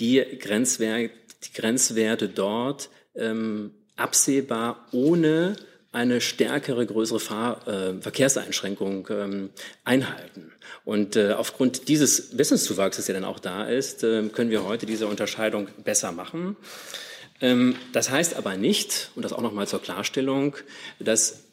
die 0.00 0.22
Grenzwerte, 0.40 1.10
die 1.44 1.52
Grenzwerte 1.52 2.28
dort 2.28 2.88
ähm, 3.14 3.72
absehbar 3.96 4.86
ohne 4.92 5.56
eine 5.94 6.20
stärkere, 6.20 6.84
größere 6.84 7.20
Fahr 7.20 7.66
äh, 7.68 8.00
Verkehrseinschränkung 8.00 9.08
ähm, 9.10 9.50
einhalten. 9.84 10.52
Und 10.84 11.16
äh, 11.16 11.32
aufgrund 11.32 11.88
dieses 11.88 12.36
Wissenszuwachses, 12.36 13.06
der 13.06 13.14
dann 13.14 13.24
auch 13.24 13.38
da 13.38 13.64
ist, 13.64 14.02
äh, 14.02 14.28
können 14.28 14.50
wir 14.50 14.64
heute 14.64 14.86
diese 14.86 15.06
Unterscheidung 15.06 15.68
besser 15.84 16.10
machen. 16.12 16.56
Ähm, 17.40 17.76
das 17.92 18.10
heißt 18.10 18.34
aber 18.34 18.56
nicht, 18.56 19.10
und 19.14 19.24
das 19.24 19.32
auch 19.32 19.40
nochmal 19.40 19.68
zur 19.68 19.80
Klarstellung, 19.80 20.56
dass 20.98 21.44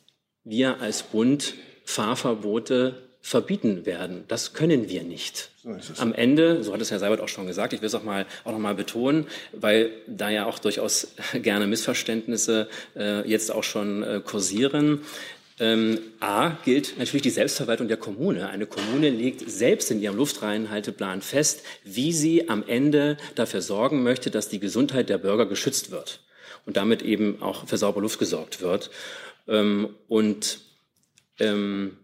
wir 0.44 0.82
als 0.82 1.04
Bund 1.04 1.54
Fahrverbote 1.86 3.10
verbieten 3.22 3.86
werden. 3.86 4.26
Das 4.28 4.54
können 4.54 4.90
wir 4.90 5.04
nicht. 5.04 5.51
So 5.64 5.78
Am 6.02 6.14
Ende, 6.14 6.64
so 6.64 6.74
hat 6.74 6.82
es 6.82 6.90
Herr 6.90 6.98
Seibert 6.98 7.22
auch 7.22 7.28
schon 7.28 7.46
gesagt, 7.46 7.74
ich 7.74 7.82
will 7.82 7.88
es 7.88 7.94
auch, 7.94 8.04
mal, 8.04 8.26
auch 8.46 8.52
noch 8.52 8.60
mal 8.60 8.74
betonen, 8.74 9.28
weil 9.52 9.92
da 10.08 10.30
ja 10.30 10.46
auch 10.46 10.58
durchaus 10.58 11.10
gerne 11.34 11.68
Missverständnisse 11.68 12.68
äh, 12.96 13.28
jetzt 13.30 13.52
auch 13.52 13.64
schon 13.64 14.02
äh, 14.02 14.22
kursieren. 14.26 15.02
Ähm, 15.60 16.00
A 16.20 16.58
gilt 16.66 16.98
natürlich 16.98 17.22
die 17.22 17.30
Selbstverwaltung 17.30 17.88
der 17.88 17.98
Kommune. 17.98 18.50
Eine 18.50 18.66
Kommune 18.66 19.12
legt 19.12 19.48
selbst 19.50 19.92
in 19.92 20.02
ihrem 20.02 20.16
Luftreinhalteplan 20.16 21.22
fest, 21.22 21.62
wie 21.84 22.12
sie 22.12 22.50
am 22.50 22.64
Ende 22.66 23.18
dafür 23.36 23.62
sorgen 23.62 24.02
möchte, 24.02 24.32
dass 24.32 24.50
die 24.50 24.60
Gesundheit 24.60 25.10
der 25.10 25.20
Bürger 25.20 25.46
geschützt 25.46 25.92
wird 25.92 26.22
und 26.66 26.78
damit 26.78 27.04
eben 27.04 27.44
auch 27.44 27.68
für 27.68 27.78
saubere 27.78 28.02
Luft 28.02 28.18
gesorgt 28.18 28.62
wird. 28.62 28.90
Ähm, 29.48 29.90
und 30.08 30.60
ähm, 31.40 31.98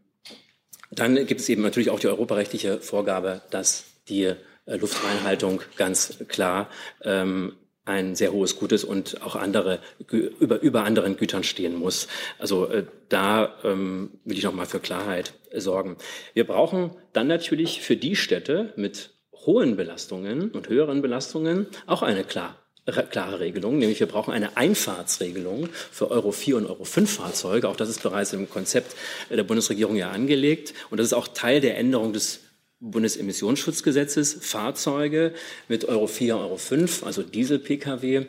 dann 0.92 1.16
gibt 1.26 1.42
es 1.42 1.50
eben 1.50 1.62
natürlich 1.62 1.90
auch 1.90 2.00
die 2.00 2.08
europarechtliche 2.08 2.80
Vorgabe, 2.80 3.42
dass 3.50 3.86
die 4.10 4.24
äh, 4.24 4.36
Luftreinhaltung 4.78 5.62
ganz 5.76 6.18
klar 6.28 6.70
ähm, 7.04 7.54
ein 7.86 8.16
sehr 8.16 8.34
hohes 8.34 8.58
Gut 8.58 8.74
ist 8.74 8.84
und 8.84 9.22
auch 9.22 9.36
andere 9.36 9.80
über, 10.10 10.60
über 10.60 10.84
anderen 10.84 11.16
Gütern 11.16 11.44
stehen 11.44 11.76
muss. 11.76 12.08
Also 12.38 12.68
äh, 12.68 12.84
da 13.10 13.56
ähm, 13.64 14.12
will 14.26 14.38
ich 14.38 14.44
noch 14.44 14.54
mal 14.54 14.66
für 14.66 14.80
Klarheit 14.80 15.34
sorgen. 15.56 15.98
Wir 16.34 16.46
brauchen 16.46 16.92
dann 17.14 17.28
natürlich 17.28 17.82
für 17.82 17.96
die 17.96 18.16
Städte 18.16 18.74
mit 18.76 19.12
hohen 19.46 19.78
Belastungen 19.78 20.52
und 20.52 20.68
höheren 20.68 21.02
Belastungen 21.02 21.68
auch 21.86 22.02
eine 22.02 22.26
klar 22.26 22.58
klare 22.92 23.40
Regelung, 23.40 23.78
nämlich 23.78 24.00
wir 24.00 24.08
brauchen 24.08 24.34
eine 24.34 24.56
Einfahrtsregelung 24.56 25.70
für 25.92 26.10
Euro 26.10 26.32
4 26.32 26.58
und 26.58 26.66
Euro 26.68 26.86
5 26.86 27.12
Fahrzeuge. 27.12 27.68
Auch 27.68 27.76
das 27.76 27.90
ist 27.90 28.02
bereits 28.02 28.34
im 28.34 28.50
Konzept 28.50 28.96
der 29.30 29.44
Bundesregierung 29.44 29.96
ja 29.96 30.12
angelegt. 30.12 30.74
Und 30.90 30.98
das 30.98 31.08
ist 31.08 31.14
auch 31.14 31.28
Teil 31.28 31.60
der 31.60 31.78
Änderung 31.78 32.14
des 32.14 32.40
Bundesemissionsschutzgesetzes. 32.80 34.38
Fahrzeuge 34.42 35.34
mit 35.68 35.86
Euro 35.86 36.08
4, 36.08 36.38
Euro 36.38 36.58
5, 36.58 37.04
also 37.04 37.24
Diesel-Pkw, 37.24 38.26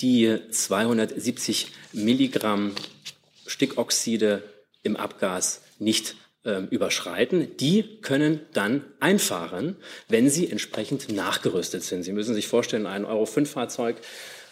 die 0.00 0.38
270 0.50 1.68
Milligramm 1.92 2.72
Stickoxide 3.46 4.42
im 4.82 4.96
Abgas 4.96 5.62
nicht 5.78 6.16
ähm, 6.44 6.68
überschreiten, 6.70 7.56
die 7.58 7.98
können 8.00 8.40
dann 8.52 8.82
einfahren, 8.98 9.76
wenn 10.08 10.30
sie 10.30 10.50
entsprechend 10.50 11.12
nachgerüstet 11.12 11.82
sind. 11.82 12.02
Sie 12.02 12.12
müssen 12.12 12.34
sich 12.34 12.48
vorstellen, 12.48 12.86
ein 12.86 13.04
Euro-5-Fahrzeug 13.04 13.96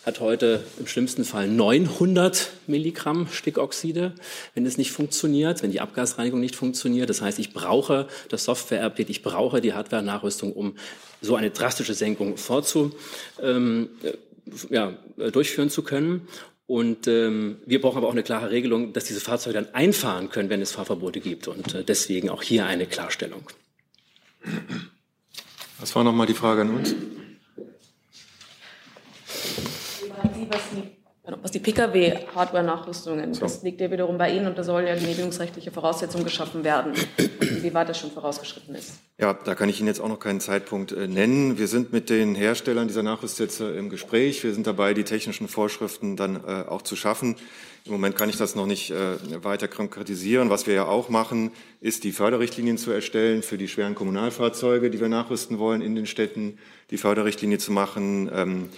hat 0.05 0.21
heute 0.21 0.65
im 0.79 0.87
schlimmsten 0.87 1.25
Fall 1.25 1.49
900 1.49 2.51
Milligramm 2.67 3.27
Stickoxide, 3.31 4.15
wenn 4.55 4.65
es 4.65 4.79
nicht 4.79 4.93
funktioniert, 4.93 5.63
wenn 5.63 5.71
die 5.71 5.81
Abgasreinigung 5.81 6.41
nicht 6.41 6.57
funktioniert. 6.57 7.11
Das 7.11 7.21
heißt, 7.21 7.39
ich 7.39 7.53
brauche 7.53 8.09
das 8.29 8.45
Software-Update, 8.45 9.11
ich 9.11 9.23
brauche 9.23 9.61
die 9.61 9.75
Hardware-Nachrüstung, 9.75 10.53
um 10.53 10.77
so 11.21 11.37
eine 11.37 11.51
drastische 11.51 11.95
Senkung 11.95 12.37
vorzu, 12.37 12.93
ähm, 13.43 13.91
ja, 14.71 14.97
durchführen 15.33 15.69
zu 15.69 15.83
können. 15.83 16.27
Und 16.69 17.09
ähm, 17.09 17.63
wir 17.65 17.81
brauchen 17.81 17.97
aber 17.97 18.09
auch 18.09 18.13
eine 18.13 18.23
klare 18.23 18.51
Regelung, 18.51 18.93
dass 18.93 19.05
diese 19.05 19.21
Fahrzeuge 19.21 19.55
dann 19.55 19.75
einfahren 19.75 20.29
können, 20.29 20.51
wenn 20.51 20.61
es 20.61 20.73
Fahrverbote 20.73 21.19
gibt. 21.21 21.49
Und 21.49 21.75
äh, 21.75 21.83
deswegen 21.83 22.29
auch 22.29 22.43
hier 22.43 22.67
eine 22.67 22.85
Klarstellung. 22.85 23.49
Was 25.81 25.97
war 25.97 26.05
nochmal 26.05 26.27
die 26.27 26.35
Frage 26.35 26.61
an 26.61 26.75
uns? 26.75 26.95
Was 31.43 31.51
die 31.51 31.59
Pkw-Hardware-Nachrüstungen, 31.59 33.35
so. 33.35 33.41
das 33.41 33.63
liegt 33.63 33.81
ja 33.81 33.91
wiederum 33.91 34.17
bei 34.17 34.31
Ihnen 34.31 34.47
und 34.47 34.57
da 34.57 34.65
sollen 34.65 34.87
ja 34.87 34.95
genehmigungsrechtliche 34.95 35.71
Voraussetzungen 35.71 36.25
geschaffen 36.25 36.65
werden, 36.65 36.95
wie 37.41 37.75
weit 37.75 37.89
das 37.89 37.99
schon 37.99 38.11
vorausgeschritten 38.11 38.75
ist. 38.75 38.95
Ja, 39.19 39.35
da 39.35 39.55
kann 39.55 39.69
ich 39.69 39.79
Ihnen 39.79 39.89
jetzt 39.89 40.01
auch 40.01 40.09
noch 40.09 40.21
keinen 40.21 40.41
Zeitpunkt 40.41 40.93
äh, 40.93 41.07
nennen. 41.07 41.59
Wir 41.59 41.69
sind 41.69 41.93
mit 41.93 42.09
den 42.09 42.35
Herstellern 42.35 42.89
dieser 42.89 43.03
Nachrüstsätze 43.03 43.73
im 43.73 43.91
Gespräch. 43.91 44.43
Wir 44.43 44.55
sind 44.55 44.67
dabei, 44.67 44.95
die 44.95 45.05
technischen 45.05 45.49
Vorschriften 45.49 46.17
dann 46.17 46.37
äh, 46.37 46.65
auch 46.67 46.83
zu 46.83 46.97
schaffen. 46.97 47.37
Im 47.85 47.93
Moment 47.93 48.17
kann 48.17 48.31
ich 48.31 48.37
das 48.37 48.55
noch 48.55 48.67
nicht 48.67 48.91
äh, 48.91 49.17
weiter 49.45 49.69
konkretisieren. 49.69 50.51
Was 50.51 50.67
wir 50.67 50.75
ja 50.75 50.87
auch 50.87 51.09
machen, 51.09 51.51
ist 51.81 52.05
die 52.05 52.13
Förderrichtlinien 52.13 52.79
zu 52.79 52.91
erstellen 52.91 53.43
für 53.43 53.59
die 53.59 53.69
schweren 53.69 53.95
Kommunalfahrzeuge, 53.95 54.89
die 54.91 55.01
wir 55.01 55.09
nachrüsten 55.09 55.59
wollen 55.59 55.83
in 55.83 55.95
den 55.95 56.07
Städten, 56.07 56.59
die 56.91 56.97
Förderrichtlinie 56.97 57.59
zu 57.59 57.73
machen. 57.73 58.71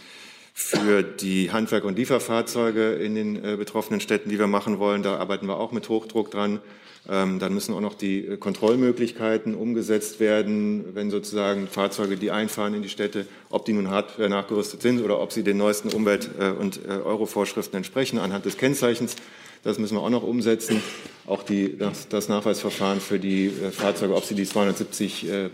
Für 0.53 1.03
die 1.03 1.53
Handwerk- 1.53 1.85
und 1.85 1.97
Lieferfahrzeuge 1.97 2.93
in 2.95 3.15
den 3.15 3.45
äh, 3.45 3.57
betroffenen 3.57 4.01
Städten, 4.01 4.29
die 4.31 4.39
wir 4.39 4.47
machen 4.47 4.79
wollen. 4.79 5.03
Da 5.03 5.17
arbeiten 5.17 5.47
wir 5.47 5.59
auch 5.59 5.73
mit 5.73 5.89
Hochdruck 5.89 6.31
dran. 6.31 6.61
Ähm, 7.09 7.39
dann 7.39 7.55
müssen 7.55 7.75
auch 7.75 7.81
noch 7.81 7.95
die 7.95 8.27
äh, 8.27 8.37
Kontrollmöglichkeiten 8.37 9.55
umgesetzt 9.55 10.21
werden, 10.21 10.85
wenn 10.95 11.11
sozusagen 11.11 11.67
Fahrzeuge, 11.67 12.17
die 12.17 12.31
einfahren 12.31 12.75
in 12.75 12.83
die 12.83 12.91
Städte, 12.91 13.27
ob 13.49 13.65
die 13.65 13.73
nun 13.73 13.89
hart 13.89 14.19
nachgerüstet 14.19 14.83
sind 14.83 15.03
oder 15.03 15.19
ob 15.21 15.33
sie 15.33 15.43
den 15.43 15.57
neuesten 15.57 15.89
Umwelt- 15.89 16.31
äh, 16.39 16.51
und 16.51 16.81
äh, 16.85 16.91
Euro-Vorschriften 16.91 17.77
entsprechen 17.77 18.19
anhand 18.19 18.45
des 18.45 18.59
Kennzeichens. 18.59 19.17
Das 19.63 19.79
müssen 19.79 19.97
wir 19.97 20.03
auch 20.03 20.11
noch 20.11 20.23
umsetzen. 20.23 20.83
Auch 21.27 21.43
die, 21.43 21.77
das, 21.77 22.09
das 22.09 22.29
Nachweisverfahren 22.29 23.01
für 23.01 23.19
die 23.19 23.51
Fahrzeuge, 23.73 24.15
ob 24.15 24.25
sie 24.25 24.35
die 24.35 24.47
270 24.47 25.29
äh, 25.29 25.51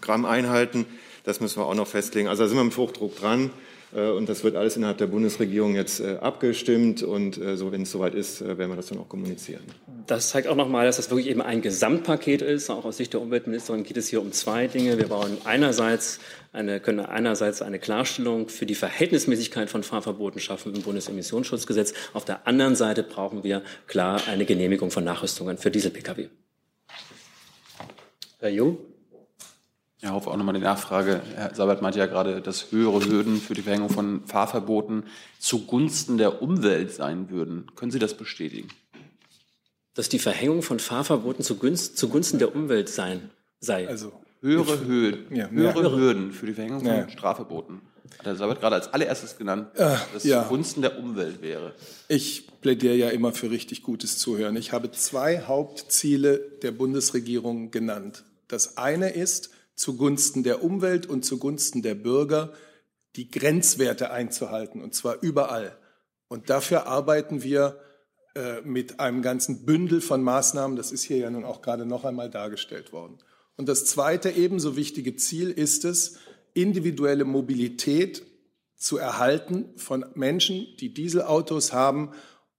Gramm 0.00 0.24
einhalten. 0.24 0.86
Das 1.30 1.38
müssen 1.38 1.60
wir 1.60 1.66
auch 1.66 1.76
noch 1.76 1.86
festlegen. 1.86 2.26
Also 2.26 2.42
da 2.42 2.48
sind 2.48 2.58
wir 2.58 2.64
mit 2.64 2.76
Hochdruck 2.76 3.14
dran. 3.14 3.50
Äh, 3.94 4.10
und 4.10 4.28
das 4.28 4.42
wird 4.42 4.56
alles 4.56 4.76
innerhalb 4.76 4.98
der 4.98 5.06
Bundesregierung 5.06 5.76
jetzt 5.76 6.00
äh, 6.00 6.16
abgestimmt. 6.20 7.04
Und 7.04 7.38
äh, 7.38 7.56
so, 7.56 7.70
wenn 7.70 7.82
es 7.82 7.92
soweit 7.92 8.16
ist, 8.16 8.40
werden 8.40 8.68
wir 8.68 8.74
das 8.74 8.86
dann 8.86 8.98
auch 8.98 9.08
kommunizieren. 9.08 9.62
Das 10.08 10.30
zeigt 10.30 10.48
auch 10.48 10.56
nochmal, 10.56 10.86
dass 10.86 10.96
das 10.96 11.08
wirklich 11.08 11.28
eben 11.28 11.40
ein 11.40 11.62
Gesamtpaket 11.62 12.42
ist. 12.42 12.68
Auch 12.68 12.84
aus 12.84 12.96
Sicht 12.96 13.12
der 13.12 13.20
Umweltministerin 13.20 13.84
geht 13.84 13.96
es 13.96 14.08
hier 14.08 14.20
um 14.20 14.32
zwei 14.32 14.66
Dinge. 14.66 14.98
Wir 14.98 15.06
brauchen 15.06 15.38
einerseits 15.44 16.18
eine, 16.52 16.80
können 16.80 16.98
einerseits 16.98 17.62
eine 17.62 17.78
Klarstellung 17.78 18.48
für 18.48 18.66
die 18.66 18.74
Verhältnismäßigkeit 18.74 19.70
von 19.70 19.84
Fahrverboten 19.84 20.40
schaffen 20.40 20.74
im 20.74 20.82
Bundesemissionsschutzgesetz. 20.82 21.94
Auf 22.12 22.24
der 22.24 22.48
anderen 22.48 22.74
Seite 22.74 23.04
brauchen 23.04 23.44
wir 23.44 23.62
klar 23.86 24.20
eine 24.26 24.46
Genehmigung 24.46 24.90
von 24.90 25.04
Nachrüstungen 25.04 25.58
für 25.58 25.70
Diesel-Pkw. 25.70 26.26
Herr 28.40 28.50
Jung? 28.50 28.78
Ja, 30.02 30.12
auf 30.12 30.26
auch 30.26 30.36
nochmal 30.36 30.54
die 30.54 30.60
Nachfrage. 30.60 31.20
Herr 31.34 31.54
Sabat 31.54 31.82
meinte 31.82 31.98
ja 31.98 32.06
gerade, 32.06 32.40
dass 32.40 32.72
höhere 32.72 33.04
Hürden 33.04 33.38
für 33.38 33.52
die 33.52 33.60
Verhängung 33.60 33.90
von 33.90 34.24
Fahrverboten 34.24 35.04
zugunsten 35.38 36.16
der 36.16 36.40
Umwelt 36.40 36.90
sein 36.90 37.28
würden. 37.30 37.66
Können 37.76 37.90
Sie 37.90 37.98
das 37.98 38.14
bestätigen? 38.14 38.68
Dass 39.94 40.08
die 40.08 40.18
Verhängung 40.18 40.62
von 40.62 40.78
Fahrverboten 40.78 41.44
zugunsten, 41.44 41.96
zugunsten 41.96 42.38
der 42.38 42.54
Umwelt 42.54 42.88
sein, 42.88 43.28
sei. 43.60 43.88
Also 43.88 44.12
höhere 44.40 44.86
Hürden, 44.86 45.36
ja, 45.36 45.48
höhere 45.50 45.82
ja. 45.82 45.90
Hürden 45.90 46.32
für 46.32 46.46
die 46.46 46.54
Verhängung 46.54 46.80
von 46.80 46.88
ja. 46.88 47.08
Strafverboten. 47.08 47.82
Hat 48.18 48.26
Herr 48.26 48.36
Sabat 48.36 48.60
gerade 48.60 48.76
als 48.76 48.92
allererstes 48.92 49.36
genannt, 49.36 49.68
äh, 49.74 49.96
dass 50.14 50.24
ja. 50.24 50.44
zugunsten 50.44 50.80
der 50.80 50.98
Umwelt 50.98 51.42
wäre. 51.42 51.74
Ich 52.08 52.48
plädiere 52.62 52.94
ja 52.94 53.10
immer 53.10 53.32
für 53.32 53.50
richtig 53.50 53.82
gutes 53.82 54.18
Zuhören. 54.18 54.56
Ich 54.56 54.72
habe 54.72 54.90
zwei 54.92 55.42
Hauptziele 55.42 56.38
der 56.62 56.70
Bundesregierung 56.70 57.70
genannt. 57.70 58.24
Das 58.48 58.78
eine 58.78 59.10
ist, 59.10 59.50
zugunsten 59.80 60.42
der 60.42 60.62
Umwelt 60.62 61.06
und 61.06 61.24
zugunsten 61.24 61.80
der 61.80 61.94
Bürger 61.94 62.52
die 63.16 63.30
Grenzwerte 63.30 64.10
einzuhalten, 64.10 64.82
und 64.82 64.94
zwar 64.94 65.22
überall. 65.22 65.76
Und 66.28 66.50
dafür 66.50 66.86
arbeiten 66.86 67.42
wir 67.42 67.80
äh, 68.34 68.60
mit 68.60 69.00
einem 69.00 69.22
ganzen 69.22 69.64
Bündel 69.64 70.02
von 70.02 70.22
Maßnahmen. 70.22 70.76
Das 70.76 70.92
ist 70.92 71.02
hier 71.02 71.16
ja 71.16 71.30
nun 71.30 71.46
auch 71.46 71.62
gerade 71.62 71.86
noch 71.86 72.04
einmal 72.04 72.28
dargestellt 72.28 72.92
worden. 72.92 73.18
Und 73.56 73.70
das 73.70 73.86
zweite 73.86 74.30
ebenso 74.30 74.76
wichtige 74.76 75.16
Ziel 75.16 75.50
ist 75.50 75.86
es, 75.86 76.18
individuelle 76.52 77.24
Mobilität 77.24 78.22
zu 78.76 78.98
erhalten 78.98 79.72
von 79.76 80.04
Menschen, 80.14 80.66
die 80.78 80.92
Dieselautos 80.92 81.72
haben 81.72 82.10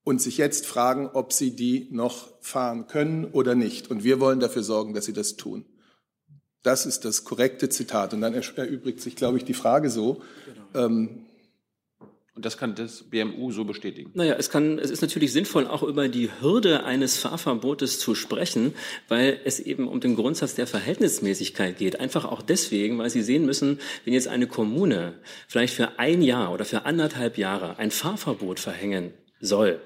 und 0.03 0.19
sich 0.21 0.37
jetzt 0.37 0.65
fragen, 0.65 1.07
ob 1.13 1.33
sie 1.33 1.55
die 1.55 1.87
noch 1.91 2.29
fahren 2.41 2.87
können 2.87 3.25
oder 3.25 3.53
nicht. 3.53 3.91
Und 3.91 4.03
wir 4.03 4.19
wollen 4.19 4.39
dafür 4.39 4.63
sorgen, 4.63 4.95
dass 4.95 5.05
sie 5.05 5.13
das 5.13 5.35
tun. 5.35 5.65
Das 6.63 6.85
ist 6.85 7.05
das 7.05 7.23
korrekte 7.23 7.69
Zitat. 7.69 8.13
Und 8.13 8.21
dann 8.21 8.33
erübrigt 8.33 9.01
sich, 9.01 9.15
glaube 9.15 9.37
ich, 9.37 9.45
die 9.45 9.53
Frage 9.53 9.89
so. 9.89 10.21
Genau. 10.73 10.85
Ähm, 10.85 11.25
Und 12.33 12.45
das 12.45 12.57
kann 12.57 12.75
das 12.75 13.03
BMU 13.03 13.51
so 13.51 13.65
bestätigen. 13.65 14.11
Naja, 14.13 14.35
es 14.37 14.49
kann, 14.49 14.79
es 14.79 14.89
ist 14.89 15.01
natürlich 15.01 15.33
sinnvoll, 15.33 15.67
auch 15.67 15.83
über 15.83 16.07
die 16.07 16.29
Hürde 16.39 16.85
eines 16.85 17.17
Fahrverbotes 17.17 17.99
zu 17.99 18.15
sprechen, 18.15 18.73
weil 19.09 19.39
es 19.43 19.59
eben 19.59 19.87
um 19.87 19.99
den 19.99 20.15
Grundsatz 20.15 20.55
der 20.55 20.65
Verhältnismäßigkeit 20.65 21.77
geht. 21.77 21.99
Einfach 21.99 22.23
auch 22.23 22.41
deswegen, 22.41 22.97
weil 22.99 23.09
Sie 23.09 23.21
sehen 23.21 23.45
müssen, 23.45 23.79
wenn 24.05 24.13
jetzt 24.13 24.29
eine 24.29 24.47
Kommune 24.47 25.15
vielleicht 25.47 25.73
für 25.73 25.99
ein 25.99 26.21
Jahr 26.21 26.53
oder 26.53 26.63
für 26.63 26.85
anderthalb 26.85 27.37
Jahre 27.37 27.77
ein 27.79 27.91
Fahrverbot 27.91 28.59
verhängen 28.61 29.13
soll, 29.41 29.81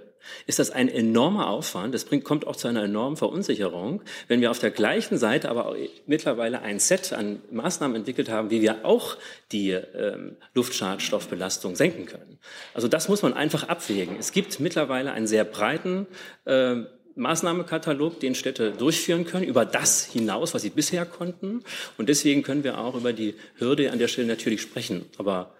ist 0.47 0.59
das 0.59 0.71
ein 0.71 0.89
enormer 0.89 1.49
Aufwand. 1.49 1.93
Das 1.93 2.05
bringt, 2.05 2.23
kommt 2.23 2.47
auch 2.47 2.55
zu 2.55 2.67
einer 2.67 2.83
enormen 2.83 3.17
Verunsicherung. 3.17 4.01
Wenn 4.27 4.41
wir 4.41 4.51
auf 4.51 4.59
der 4.59 4.71
gleichen 4.71 5.17
Seite 5.17 5.49
aber 5.49 5.75
mittlerweile 6.05 6.61
ein 6.61 6.79
Set 6.79 7.13
an 7.13 7.41
Maßnahmen 7.51 7.97
entwickelt 7.97 8.29
haben, 8.29 8.49
wie 8.49 8.61
wir 8.61 8.85
auch 8.85 9.17
die 9.51 9.71
ähm, 9.71 10.37
Luftschadstoffbelastung 10.53 11.75
senken 11.75 12.05
können. 12.05 12.39
Also 12.73 12.87
das 12.87 13.09
muss 13.09 13.21
man 13.21 13.33
einfach 13.33 13.67
abwägen. 13.67 14.15
Es 14.19 14.31
gibt 14.31 14.59
mittlerweile 14.59 15.11
einen 15.11 15.27
sehr 15.27 15.43
breiten 15.43 16.07
äh, 16.45 16.83
Maßnahmekatalog, 17.15 18.19
den 18.19 18.35
Städte 18.35 18.71
durchführen 18.71 19.25
können, 19.25 19.45
über 19.45 19.65
das 19.65 20.05
hinaus, 20.05 20.53
was 20.53 20.61
sie 20.61 20.69
bisher 20.69 21.05
konnten. 21.05 21.63
Und 21.97 22.09
deswegen 22.09 22.43
können 22.43 22.63
wir 22.63 22.77
auch 22.77 22.95
über 22.95 23.13
die 23.13 23.35
Hürde 23.57 23.91
an 23.91 23.99
der 23.99 24.07
Stelle 24.07 24.27
natürlich 24.27 24.61
sprechen. 24.61 25.05
Aber 25.17 25.55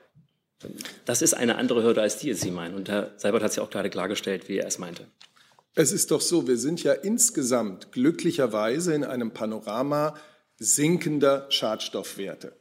das 1.06 1.22
ist 1.22 1.34
eine 1.34 1.58
andere 1.58 1.84
Hürde 1.84 2.02
als 2.02 2.18
die, 2.18 2.34
Sie 2.34 2.52
meinen. 2.52 2.76
Und 2.76 2.90
Herr 2.90 3.12
Seibert 3.18 3.44
hat 3.44 3.52
es 3.52 3.58
ja 3.58 3.64
auch 3.64 3.70
gerade 3.70 3.90
klargestellt, 3.90 4.48
wie 4.48 4.58
er 4.58 4.68
es 4.68 4.80
meinte. 4.80 5.08
Es 5.74 5.92
ist 5.92 6.12
doch 6.12 6.22
so, 6.22 6.48
wir 6.48 6.58
sind 6.58 6.84
ja 6.84 6.94
insgesamt 6.94 7.92
glücklicherweise 7.92 8.94
in 8.94 9.04
einem 9.04 9.32
Panorama 9.32 10.16
sinkender 10.58 11.48
Schadstoffwerte. 11.50 12.54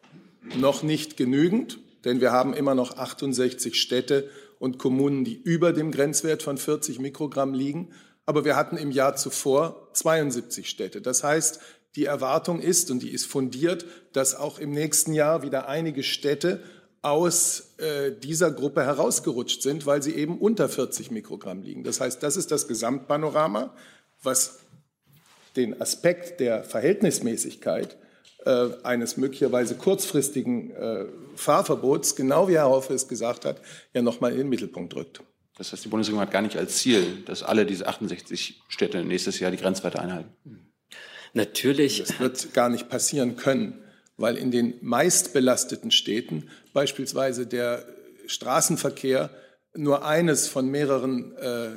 Noch 0.57 0.83
nicht 0.83 1.17
genügend, 1.17 1.79
denn 2.05 2.21
wir 2.21 2.33
haben 2.33 2.55
immer 2.55 2.75
noch 2.75 2.97
68 2.97 3.81
Städte 3.81 4.29
und 4.59 4.79
Kommunen, 4.79 5.25
die 5.25 5.41
über 5.41 5.73
dem 5.73 5.93
Grenzwert 5.93 6.43
von 6.43 6.59
40 6.59 6.99
Mikrogramm 6.99 7.55
liegen. 7.55 7.93
Aber 8.27 8.45
wir 8.45 8.57
hatten 8.57 8.77
im 8.77 8.91
Jahr 8.91 9.15
zuvor 9.15 9.91
72 9.93 10.69
Städte. 10.69 11.01
Das 11.01 11.23
heißt, 11.23 11.61
die 11.97 12.07
Erwartung 12.07 12.61
ist, 12.61 12.91
und 12.91 13.03
die 13.03 13.11
ist 13.11 13.27
fundiert, 13.27 13.85
dass 14.13 14.35
auch 14.35 14.59
im 14.59 14.73
nächsten 14.73 15.13
Jahr 15.13 15.43
wieder 15.43 15.69
einige 15.69 16.03
Städte 16.03 16.63
aus 17.05 17.75
äh, 17.77 18.13
dieser 18.13 18.51
Gruppe 18.51 18.83
herausgerutscht 18.83 19.61
sind, 19.61 19.85
weil 19.85 20.03
sie 20.03 20.15
eben 20.15 20.39
unter 20.39 20.71
40 20.71 21.11
Mikrogramm 21.11 21.63
liegen. 21.63 21.85
Das 21.85 22.01
heißt, 22.01 22.23
das 22.23 22.39
ist 22.39 22.51
das 22.51 22.67
Gesamtpanorama, 22.67 23.75
was 24.23 24.61
den 25.55 25.81
Aspekt 25.83 26.41
der 26.41 26.65
Verhältnismäßigkeit 26.65 27.99
äh, 28.47 28.69
eines 28.85 29.19
möglicherweise 29.19 29.75
kurzfristigen 29.75 30.71
äh, 30.71 31.05
Fahrverbots, 31.37 32.17
genau 32.17 32.49
wie 32.49 32.55
Herr 32.55 32.71
Hoffe 32.71 32.95
es 32.95 33.07
gesagt 33.07 33.45
hat, 33.45 33.61
ja 33.93 34.01
nochmal 34.01 34.33
in 34.33 34.39
den 34.39 34.49
Mittelpunkt 34.49 34.97
rückt. 34.97 35.21
Das 35.59 35.73
heißt, 35.73 35.85
die 35.85 35.89
Bundesregierung 35.89 36.23
hat 36.23 36.33
gar 36.33 36.43
nicht 36.43 36.57
als 36.57 36.79
Ziel, 36.79 37.23
dass 37.27 37.43
alle 37.43 37.67
diese 37.67 37.87
68 37.87 38.63
Städte 38.69 39.05
nächstes 39.05 39.39
Jahr 39.41 39.51
die 39.51 39.59
Grenzwerte 39.59 40.01
einhalten. 40.01 40.33
Natürlich. 41.35 41.99
Das 41.99 42.19
wird 42.19 42.55
gar 42.55 42.71
nicht 42.71 42.89
passieren 42.89 43.37
können 43.37 43.84
weil 44.17 44.37
in 44.37 44.51
den 44.51 44.75
meistbelasteten 44.81 45.91
Städten 45.91 46.49
beispielsweise 46.73 47.47
der 47.47 47.85
Straßenverkehr 48.27 49.31
nur 49.77 50.05
eines 50.05 50.49
von 50.49 50.69
mehreren 50.69 51.37
äh, 51.37 51.71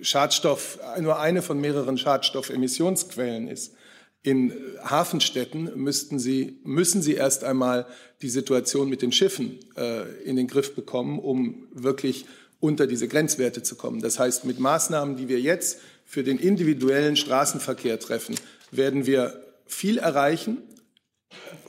Schadstoff, 0.00 0.78
nur 1.00 1.18
eine 1.18 1.42
von 1.42 1.60
mehreren 1.60 1.98
Schadstoffemissionsquellen 1.98 3.48
ist. 3.48 3.74
In 4.22 4.52
Hafenstädten 4.82 5.70
müssten 5.76 6.18
Sie, 6.18 6.58
müssen 6.64 7.02
Sie 7.02 7.14
erst 7.14 7.44
einmal 7.44 7.86
die 8.20 8.28
Situation 8.28 8.88
mit 8.88 9.02
den 9.02 9.12
Schiffen 9.12 9.58
äh, 9.76 10.02
in 10.24 10.36
den 10.36 10.48
Griff 10.48 10.74
bekommen, 10.74 11.18
um 11.18 11.68
wirklich 11.72 12.26
unter 12.60 12.86
diese 12.86 13.06
Grenzwerte 13.06 13.62
zu 13.62 13.76
kommen. 13.76 14.00
Das 14.00 14.18
heißt, 14.18 14.44
mit 14.44 14.58
Maßnahmen, 14.58 15.16
die 15.16 15.28
wir 15.28 15.40
jetzt 15.40 15.78
für 16.04 16.24
den 16.24 16.38
individuellen 16.38 17.16
Straßenverkehr 17.16 18.00
treffen, 18.00 18.34
werden 18.70 19.06
wir 19.06 19.44
viel 19.66 19.98
erreichen, 19.98 20.58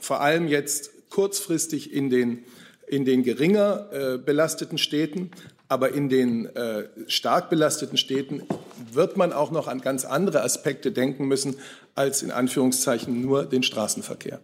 vor 0.00 0.20
allem 0.20 0.48
jetzt 0.48 1.10
kurzfristig 1.10 1.92
in 1.92 2.10
den, 2.10 2.44
in 2.86 3.04
den 3.04 3.22
geringer 3.22 3.88
äh, 3.92 4.18
belasteten 4.18 4.78
Städten. 4.78 5.30
Aber 5.68 5.92
in 5.92 6.08
den 6.08 6.46
äh, 6.56 6.88
stark 7.06 7.48
belasteten 7.48 7.96
Städten 7.96 8.42
wird 8.90 9.16
man 9.16 9.32
auch 9.32 9.52
noch 9.52 9.68
an 9.68 9.80
ganz 9.80 10.04
andere 10.04 10.42
Aspekte 10.42 10.90
denken 10.90 11.28
müssen, 11.28 11.56
als 11.94 12.22
in 12.22 12.32
Anführungszeichen 12.32 13.20
nur 13.20 13.44
den 13.44 13.62
Straßenverkehr. 13.62 14.40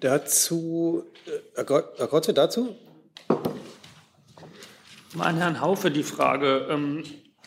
Dazu, 0.00 1.04
äh, 1.26 1.64
Herr 1.96 2.08
Kotze, 2.08 2.32
dazu? 2.32 2.74
An 5.18 5.36
Herrn 5.36 5.60
Haufe 5.60 5.90
die 5.90 6.02
Frage. 6.02 6.66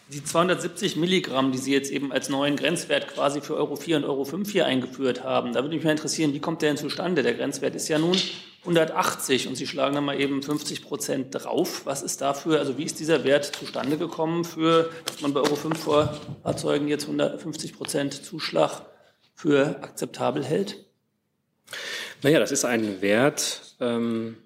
Die 0.07 0.23
270 0.23 0.97
Milligramm, 0.97 1.51
die 1.51 1.57
Sie 1.57 1.73
jetzt 1.73 1.89
eben 1.89 2.11
als 2.11 2.29
neuen 2.29 2.55
Grenzwert 2.57 3.07
quasi 3.07 3.41
für 3.41 3.55
Euro 3.55 3.75
4 3.75 3.97
und 3.97 4.03
Euro 4.03 4.23
5 4.23 4.51
hier 4.51 4.67
eingeführt 4.67 5.23
haben, 5.23 5.51
da 5.53 5.63
würde 5.63 5.75
mich 5.75 5.83
mal 5.83 5.91
interessieren, 5.91 6.33
wie 6.35 6.39
kommt 6.39 6.61
der 6.61 6.69
denn 6.69 6.77
zustande? 6.77 7.23
Der 7.23 7.33
Grenzwert 7.33 7.73
ist 7.73 7.87
ja 7.87 7.97
nun 7.97 8.15
180 8.61 9.47
und 9.47 9.55
Sie 9.55 9.65
schlagen 9.65 9.95
da 9.95 10.01
mal 10.01 10.21
eben 10.21 10.43
50 10.43 10.83
Prozent 10.83 11.27
drauf. 11.31 11.87
Was 11.87 12.03
ist 12.03 12.21
dafür, 12.21 12.59
also 12.59 12.77
wie 12.77 12.83
ist 12.83 12.99
dieser 12.99 13.23
Wert 13.23 13.45
zustande 13.45 13.97
gekommen 13.97 14.43
für, 14.43 14.91
dass 15.05 15.21
man 15.21 15.33
bei 15.33 15.39
Euro 15.39 15.55
5 15.55 15.79
Fahrzeugen 16.43 16.87
jetzt 16.87 17.05
150 17.05 17.75
Prozent 17.75 18.13
Zuschlag 18.13 18.83
für 19.33 19.81
akzeptabel 19.81 20.43
hält? 20.43 20.85
Naja, 22.21 22.39
das 22.39 22.51
ist 22.51 22.63
ein 22.63 23.01
Wert, 23.01 23.75
ähm, 23.79 24.37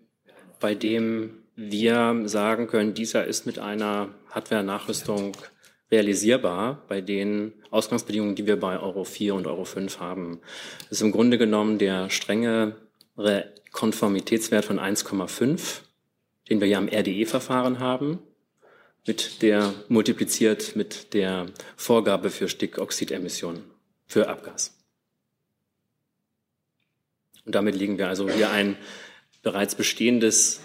bei 0.62 0.74
dem 0.74 1.44
wir 1.58 2.22
sagen 2.26 2.68
können, 2.68 2.94
dieser 2.94 3.26
ist 3.26 3.46
mit 3.46 3.60
einer 3.60 4.10
Hardware-Nachrüstung 4.30 5.36
realisierbar 5.92 6.84
bei 6.88 7.02
den 7.02 7.54
Ausgangsbedingungen, 7.72 8.36
die 8.36 8.46
wir 8.46 8.60
bei 8.60 8.80
Euro 8.80 9.04
4 9.04 9.36
und 9.36 9.48
Euro 9.48 9.66
5 9.66 10.00
haben. 10.00 10.40
Das 10.90 11.00
ist 11.00 11.02
im 11.02 11.12
Grunde 11.12 11.38
genommen 11.38 11.78
der 11.78 12.10
strengere 12.10 12.76
Konformitätswert 13.72 14.66
von 14.66 14.80
1,5, 14.80 15.82
den 16.50 16.62
wir 16.62 16.68
ja 16.68 16.78
im 16.78 16.88
RDE-Verfahren 16.88 17.80
haben, 17.80 18.20
mit 19.08 19.42
der 19.42 19.74
multipliziert 19.88 20.76
mit 20.76 21.14
der 21.14 21.48
Vorgabe 21.76 22.30
für 22.30 22.48
Stickoxidemissionen 22.48 23.64
für 24.06 24.28
Abgas. 24.28 24.76
Und 27.46 27.56
damit 27.56 27.76
liegen 27.76 27.98
wir 27.98 28.10
also 28.10 28.30
hier 28.30 28.52
ein 28.52 28.76
bereits 29.42 29.74
bestehendes 29.76 30.62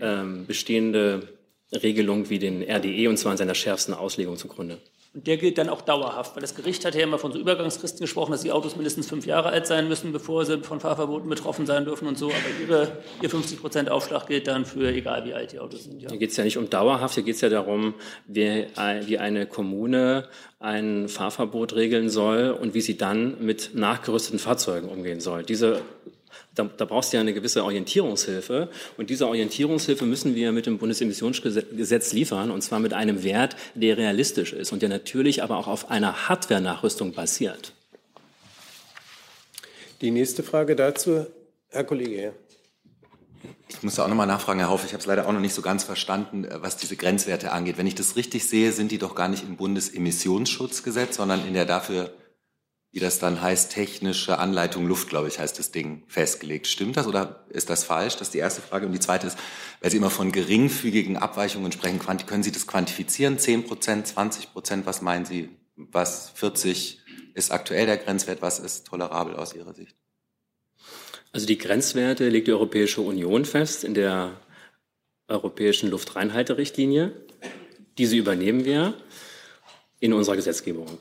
ähm, 0.00 0.46
bestehende 0.46 1.37
Regelung 1.72 2.30
wie 2.30 2.38
den 2.38 2.62
RDE 2.62 3.08
und 3.08 3.16
zwar 3.16 3.32
in 3.32 3.38
seiner 3.38 3.54
schärfsten 3.54 3.94
Auslegung 3.94 4.36
zugrunde. 4.36 4.78
Und 5.14 5.26
der 5.26 5.38
gilt 5.38 5.56
dann 5.56 5.70
auch 5.70 5.80
dauerhaft, 5.80 6.36
weil 6.36 6.42
das 6.42 6.54
Gericht 6.54 6.84
hat 6.84 6.94
ja 6.94 7.02
immer 7.02 7.18
von 7.18 7.32
so 7.32 7.38
Übergangsfristen 7.38 8.00
gesprochen, 8.00 8.32
dass 8.32 8.42
die 8.42 8.52
Autos 8.52 8.76
mindestens 8.76 9.08
fünf 9.08 9.24
Jahre 9.24 9.48
alt 9.48 9.66
sein 9.66 9.88
müssen, 9.88 10.12
bevor 10.12 10.44
sie 10.44 10.58
von 10.58 10.80
Fahrverboten 10.80 11.28
betroffen 11.30 11.64
sein 11.64 11.86
dürfen 11.86 12.06
und 12.06 12.18
so. 12.18 12.26
Aber 12.26 12.60
ihre, 12.60 12.98
ihr 13.22 13.30
50 13.30 13.58
Prozent 13.58 13.90
Aufschlag 13.90 14.26
gilt 14.26 14.46
dann 14.46 14.66
für 14.66 14.92
egal 14.92 15.24
wie 15.24 15.32
alt 15.32 15.52
die 15.52 15.60
Autos 15.60 15.84
sind. 15.84 16.02
Ja. 16.02 16.10
Hier 16.10 16.18
geht 16.18 16.30
es 16.30 16.36
ja 16.36 16.44
nicht 16.44 16.58
um 16.58 16.68
dauerhaft, 16.68 17.14
hier 17.14 17.22
geht 17.22 17.36
es 17.36 17.40
ja 17.40 17.48
darum, 17.48 17.94
wie, 18.26 18.66
wie 19.06 19.18
eine 19.18 19.46
Kommune 19.46 20.28
ein 20.60 21.08
Fahrverbot 21.08 21.74
regeln 21.74 22.10
soll 22.10 22.50
und 22.50 22.74
wie 22.74 22.80
sie 22.82 22.98
dann 22.98 23.42
mit 23.42 23.70
nachgerüsteten 23.74 24.38
Fahrzeugen 24.38 24.88
umgehen 24.88 25.20
soll. 25.20 25.42
Diese 25.42 25.80
da, 26.58 26.64
da 26.76 26.84
brauchst 26.84 27.12
du 27.12 27.16
ja 27.16 27.20
eine 27.20 27.32
gewisse 27.32 27.64
Orientierungshilfe. 27.64 28.68
Und 28.96 29.10
diese 29.10 29.26
Orientierungshilfe 29.26 30.04
müssen 30.04 30.34
wir 30.34 30.52
mit 30.52 30.66
dem 30.66 30.78
Bundesemissionsgesetz 30.78 32.12
liefern, 32.12 32.50
und 32.50 32.62
zwar 32.62 32.80
mit 32.80 32.92
einem 32.92 33.22
Wert, 33.22 33.56
der 33.74 33.96
realistisch 33.96 34.52
ist 34.52 34.72
und 34.72 34.82
der 34.82 34.88
natürlich 34.88 35.42
aber 35.42 35.56
auch 35.56 35.68
auf 35.68 35.90
einer 35.90 36.28
Hardware-Nachrüstung 36.28 37.12
basiert. 37.12 37.72
Die 40.00 40.10
nächste 40.10 40.42
Frage 40.42 40.76
dazu, 40.76 41.26
Herr 41.70 41.84
Kollege. 41.84 42.34
Ich 43.68 43.82
muss 43.82 43.96
da 43.96 44.04
auch 44.04 44.08
nochmal 44.08 44.26
nachfragen, 44.26 44.60
Herr 44.60 44.70
Hauff, 44.70 44.84
ich 44.84 44.92
habe 44.92 45.00
es 45.00 45.06
leider 45.06 45.26
auch 45.26 45.32
noch 45.32 45.40
nicht 45.40 45.54
so 45.54 45.62
ganz 45.62 45.84
verstanden, 45.84 46.44
äh, 46.44 46.62
was 46.62 46.76
diese 46.76 46.96
Grenzwerte 46.96 47.52
angeht. 47.52 47.78
Wenn 47.78 47.86
ich 47.86 47.94
das 47.94 48.16
richtig 48.16 48.48
sehe, 48.48 48.72
sind 48.72 48.90
die 48.90 48.98
doch 48.98 49.14
gar 49.14 49.28
nicht 49.28 49.44
im 49.44 49.56
Bundesemissionsschutzgesetz, 49.56 51.16
sondern 51.16 51.46
in 51.46 51.54
der 51.54 51.66
dafür 51.66 52.12
wie 52.90 53.00
das 53.00 53.18
dann 53.18 53.42
heißt, 53.42 53.72
technische 53.72 54.38
Anleitung 54.38 54.86
Luft, 54.86 55.08
glaube 55.08 55.28
ich, 55.28 55.38
heißt 55.38 55.58
das 55.58 55.72
Ding, 55.72 56.04
festgelegt. 56.08 56.66
Stimmt 56.66 56.96
das 56.96 57.06
oder 57.06 57.44
ist 57.50 57.68
das 57.68 57.84
falsch? 57.84 58.14
Das 58.14 58.28
ist 58.28 58.34
die 58.34 58.38
erste 58.38 58.62
Frage. 58.62 58.86
Und 58.86 58.92
die 58.92 59.00
zweite 59.00 59.26
ist, 59.26 59.38
weil 59.80 59.90
Sie 59.90 59.98
immer 59.98 60.10
von 60.10 60.32
geringfügigen 60.32 61.18
Abweichungen 61.18 61.70
sprechen, 61.70 61.98
können 61.98 62.42
Sie 62.42 62.52
das 62.52 62.66
quantifizieren? 62.66 63.38
10 63.38 63.64
Prozent, 63.64 64.06
20 64.06 64.52
Prozent, 64.52 64.86
was 64.86 65.02
meinen 65.02 65.26
Sie? 65.26 65.50
Was 65.76 66.30
40 66.30 67.00
ist 67.34 67.52
aktuell 67.52 67.84
der 67.86 67.98
Grenzwert? 67.98 68.40
Was 68.40 68.58
ist 68.58 68.86
tolerabel 68.86 69.36
aus 69.36 69.54
Ihrer 69.54 69.74
Sicht? 69.74 69.94
Also 71.30 71.46
die 71.46 71.58
Grenzwerte 71.58 72.30
legt 72.30 72.48
die 72.48 72.52
Europäische 72.52 73.02
Union 73.02 73.44
fest 73.44 73.84
in 73.84 73.92
der 73.92 74.40
Europäischen 75.28 75.90
Luftreinhalterichtlinie. 75.90 77.12
Diese 77.98 78.16
übernehmen 78.16 78.64
wir 78.64 78.94
in 80.00 80.14
unserer 80.14 80.36
Gesetzgebung 80.36 80.98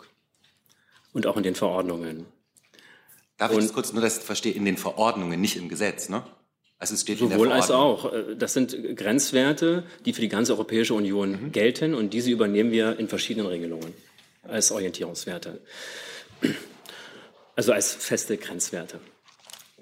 und 1.18 1.26
auch 1.26 1.36
in 1.36 1.42
den 1.42 1.56
Verordnungen. 1.56 2.28
Darf 3.38 3.52
und, 3.52 3.58
ich 3.58 3.66
das 3.66 3.74
kurz 3.74 3.92
nur, 3.92 4.04
ich 4.04 4.14
verstehe, 4.14 4.54
in 4.54 4.66
den 4.66 4.78
Verordnungen, 4.78 5.42
nicht 5.42 5.58
im 5.58 5.68
Gesetz, 5.68 6.10
ne? 6.10 6.24
Also 6.78 6.94
es 6.94 7.02
steht 7.02 7.18
Sowohl 7.18 7.52
als 7.52 7.72
auch. 7.72 8.14
Äh, 8.14 8.36
das 8.38 8.54
sind 8.54 8.96
Grenzwerte, 8.96 9.84
die 10.06 10.14
für 10.14 10.22
die 10.22 10.30
ganze 10.30 10.54
Europäische 10.54 10.94
Union 10.94 11.32
mhm. 11.32 11.52
gelten 11.52 11.96
und 11.96 12.14
diese 12.14 12.30
übernehmen 12.30 12.72
wir 12.72 13.00
in 13.00 13.08
verschiedenen 13.08 13.48
Regelungen 13.48 13.96
als 14.44 14.72
Orientierungswerte. 14.72 15.60
Also 17.56 17.74
als 17.74 17.96
feste 17.96 18.38
Grenzwerte. 18.38 19.00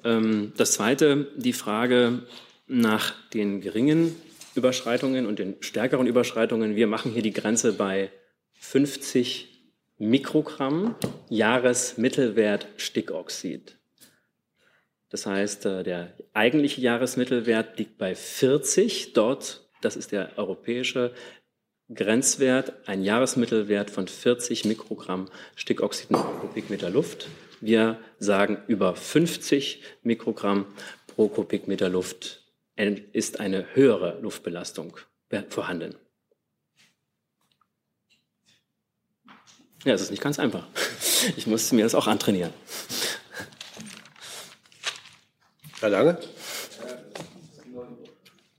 Ähm, 0.05 0.53
das 0.55 0.71
Zweite, 0.71 1.27
die 1.35 1.51
Frage 1.51 2.23
nach 2.67 3.13
den 3.33 3.59
geringen 3.59 4.15
Überschreitungen 4.55 5.25
und 5.25 5.37
den 5.37 5.57
stärkeren 5.59 6.07
Überschreitungen. 6.07 6.77
Wir 6.77 6.87
machen 6.87 7.11
hier 7.11 7.23
die 7.23 7.33
Grenze 7.33 7.73
bei 7.73 8.09
50 8.53 9.54
Mikrogramm 9.97 10.95
Jahresmittelwert 11.29 12.67
Stickoxid. 12.75 13.77
Das 15.09 15.25
heißt, 15.25 15.65
äh, 15.65 15.83
der 15.83 16.13
eigentliche 16.33 16.81
Jahresmittelwert 16.81 17.79
liegt 17.79 17.97
bei 17.97 18.13
40. 18.13 19.13
Dort, 19.13 19.69
das 19.81 19.95
ist 19.95 20.11
der 20.11 20.37
europäische 20.37 21.13
Grenzwert, 21.93 22.73
ein 22.87 23.03
Jahresmittelwert 23.03 23.89
von 23.89 24.07
40 24.07 24.65
Mikrogramm 24.65 25.29
Stickoxid 25.55 26.09
pro 26.09 26.39
Kubikmeter 26.39 26.89
Luft. 26.89 27.27
Wir 27.61 27.97
sagen, 28.19 28.57
über 28.67 28.95
50 28.95 29.81
Mikrogramm 30.03 30.65
pro 31.07 31.29
Kubikmeter 31.29 31.87
Luft 31.87 32.41
ist 33.13 33.39
eine 33.39 33.75
höhere 33.75 34.19
Luftbelastung 34.19 34.97
vorhanden. 35.47 35.95
Ja, 39.85 39.93
es 39.93 40.01
ist 40.01 40.11
nicht 40.11 40.23
ganz 40.23 40.39
einfach. 40.39 40.65
Ich 41.37 41.47
musste 41.47 41.73
mir 41.73 41.83
das 41.83 41.95
auch 41.95 42.05
antrainieren. 42.05 42.51
Herr 45.79 45.89
Lange? 45.89 46.19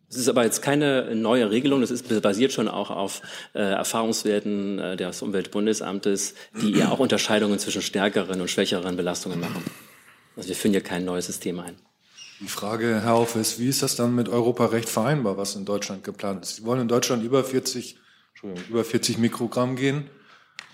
Es 0.09 0.17
ist 0.17 0.29
aber 0.29 0.45
jetzt 0.45 0.63
keine 0.63 1.15
neue 1.15 1.51
Regelung, 1.51 1.83
das 1.83 1.91
ist 1.91 2.23
basiert 2.23 2.53
schon 2.53 2.69
auch 2.69 2.91
auf 2.91 3.23
äh, 3.55 3.59
Erfahrungswerten 3.59 4.79
äh, 4.79 4.97
des 4.97 5.23
Umweltbundesamtes, 5.23 6.35
die 6.61 6.73
ja 6.73 6.91
auch 6.91 6.99
Unterscheidungen 6.99 7.59
zwischen 7.59 7.83
stärkeren 7.83 8.41
und 8.41 8.51
schwächeren 8.51 8.97
Belastungen 8.97 9.39
machen. 9.39 9.63
Also 10.35 10.49
wir 10.49 10.57
führen 10.57 10.73
hier 10.73 10.81
kein 10.81 11.05
neues 11.05 11.27
System 11.27 11.61
ein. 11.61 11.77
Die 12.41 12.49
Frage, 12.49 13.03
Herr 13.03 13.19
Hoff, 13.19 13.37
ist, 13.37 13.61
wie 13.61 13.69
ist 13.69 13.83
das 13.83 13.95
dann 13.95 14.15
mit 14.15 14.29
Europarecht 14.29 14.89
vereinbar, 14.89 15.37
was 15.37 15.55
in 15.55 15.65
Deutschland 15.67 16.03
geplant 16.03 16.45
ist? 16.45 16.57
Sie 16.57 16.65
wollen 16.65 16.81
in 16.81 16.89
Deutschland 16.89 17.23
über 17.23 17.45
40, 17.45 17.97
über 18.69 18.85
40 18.85 19.19
Mikrogramm 19.19 19.77
gehen. 19.77 20.09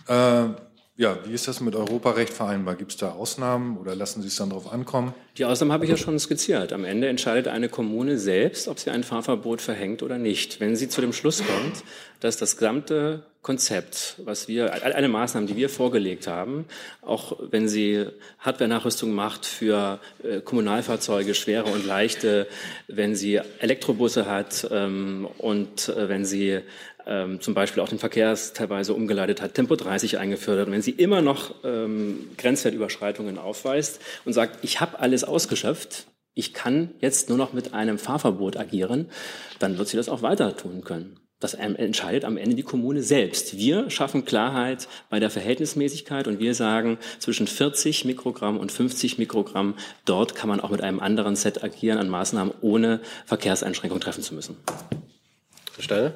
Äh, 0.08 0.48
ja, 0.96 1.18
wie 1.24 1.32
ist 1.32 1.48
das 1.48 1.60
mit 1.60 1.74
Europarecht 1.74 2.32
vereinbar? 2.32 2.74
Gibt 2.74 2.92
es 2.92 2.98
da 2.98 3.12
Ausnahmen 3.12 3.78
oder 3.78 3.96
lassen 3.96 4.20
Sie 4.20 4.28
es 4.28 4.36
dann 4.36 4.50
darauf 4.50 4.70
ankommen? 4.72 5.14
Die 5.38 5.44
Ausnahmen 5.46 5.72
habe 5.72 5.84
ich 5.84 5.90
ja 5.90 5.96
schon 5.96 6.18
skizziert. 6.18 6.72
Am 6.72 6.84
Ende 6.84 7.08
entscheidet 7.08 7.48
eine 7.48 7.70
Kommune 7.70 8.18
selbst, 8.18 8.68
ob 8.68 8.78
sie 8.78 8.90
ein 8.90 9.02
Fahrverbot 9.02 9.62
verhängt 9.62 10.02
oder 10.02 10.18
nicht. 10.18 10.60
Wenn 10.60 10.76
sie 10.76 10.88
zu 10.88 11.00
dem 11.00 11.14
Schluss 11.14 11.38
kommt, 11.38 11.82
dass 12.20 12.36
das 12.36 12.58
gesamte 12.58 13.24
Konzept, 13.42 14.16
was 14.24 14.46
wir, 14.46 14.72
alle 14.84 15.08
Maßnahmen, 15.08 15.48
die 15.48 15.56
wir 15.56 15.68
vorgelegt 15.68 16.28
haben, 16.28 16.66
auch 17.00 17.36
wenn 17.50 17.66
sie 17.66 18.06
Hardware-Nachrüstung 18.38 19.10
macht 19.12 19.46
für 19.46 19.98
äh, 20.22 20.40
Kommunalfahrzeuge, 20.40 21.34
schwere 21.34 21.64
und 21.64 21.84
leichte, 21.84 22.46
wenn 22.86 23.16
sie 23.16 23.40
Elektrobusse 23.58 24.26
hat 24.26 24.68
ähm, 24.70 25.26
und 25.38 25.88
äh, 25.88 26.08
wenn 26.08 26.24
sie 26.24 26.60
ähm, 27.06 27.40
zum 27.40 27.54
Beispiel 27.54 27.82
auch 27.82 27.88
den 27.88 27.98
Verkehr 27.98 28.36
teilweise 28.54 28.94
umgeleitet 28.94 29.42
hat, 29.42 29.54
Tempo 29.54 29.76
30 29.76 30.18
eingeführt 30.18 30.60
hat. 30.60 30.66
Und 30.66 30.72
wenn 30.72 30.82
sie 30.82 30.92
immer 30.92 31.22
noch 31.22 31.54
ähm, 31.64 32.30
Grenzwertüberschreitungen 32.38 33.38
aufweist 33.38 34.00
und 34.24 34.32
sagt, 34.32 34.64
ich 34.64 34.80
habe 34.80 34.98
alles 34.98 35.24
ausgeschöpft, 35.24 36.06
ich 36.34 36.54
kann 36.54 36.90
jetzt 37.00 37.28
nur 37.28 37.38
noch 37.38 37.52
mit 37.52 37.74
einem 37.74 37.98
Fahrverbot 37.98 38.56
agieren, 38.56 39.10
dann 39.58 39.78
wird 39.78 39.88
sie 39.88 39.96
das 39.96 40.08
auch 40.08 40.22
weiter 40.22 40.56
tun 40.56 40.82
können. 40.82 41.18
Das 41.42 41.54
entscheidet 41.54 42.24
am 42.24 42.36
Ende 42.36 42.54
die 42.54 42.62
Kommune 42.62 43.02
selbst. 43.02 43.56
Wir 43.56 43.90
schaffen 43.90 44.24
Klarheit 44.24 44.86
bei 45.10 45.18
der 45.18 45.28
Verhältnismäßigkeit 45.28 46.28
und 46.28 46.38
wir 46.38 46.54
sagen, 46.54 46.98
zwischen 47.18 47.48
40 47.48 48.04
Mikrogramm 48.04 48.58
und 48.58 48.70
50 48.70 49.18
Mikrogramm, 49.18 49.74
dort 50.04 50.36
kann 50.36 50.48
man 50.48 50.60
auch 50.60 50.70
mit 50.70 50.82
einem 50.82 51.00
anderen 51.00 51.34
Set 51.34 51.64
agieren 51.64 51.98
an 51.98 52.08
Maßnahmen, 52.08 52.54
ohne 52.60 53.00
Verkehrseinschränkungen 53.26 54.00
treffen 54.00 54.22
zu 54.22 54.34
müssen. 54.34 54.56
Herr 55.74 55.82
Steiner? 55.82 56.14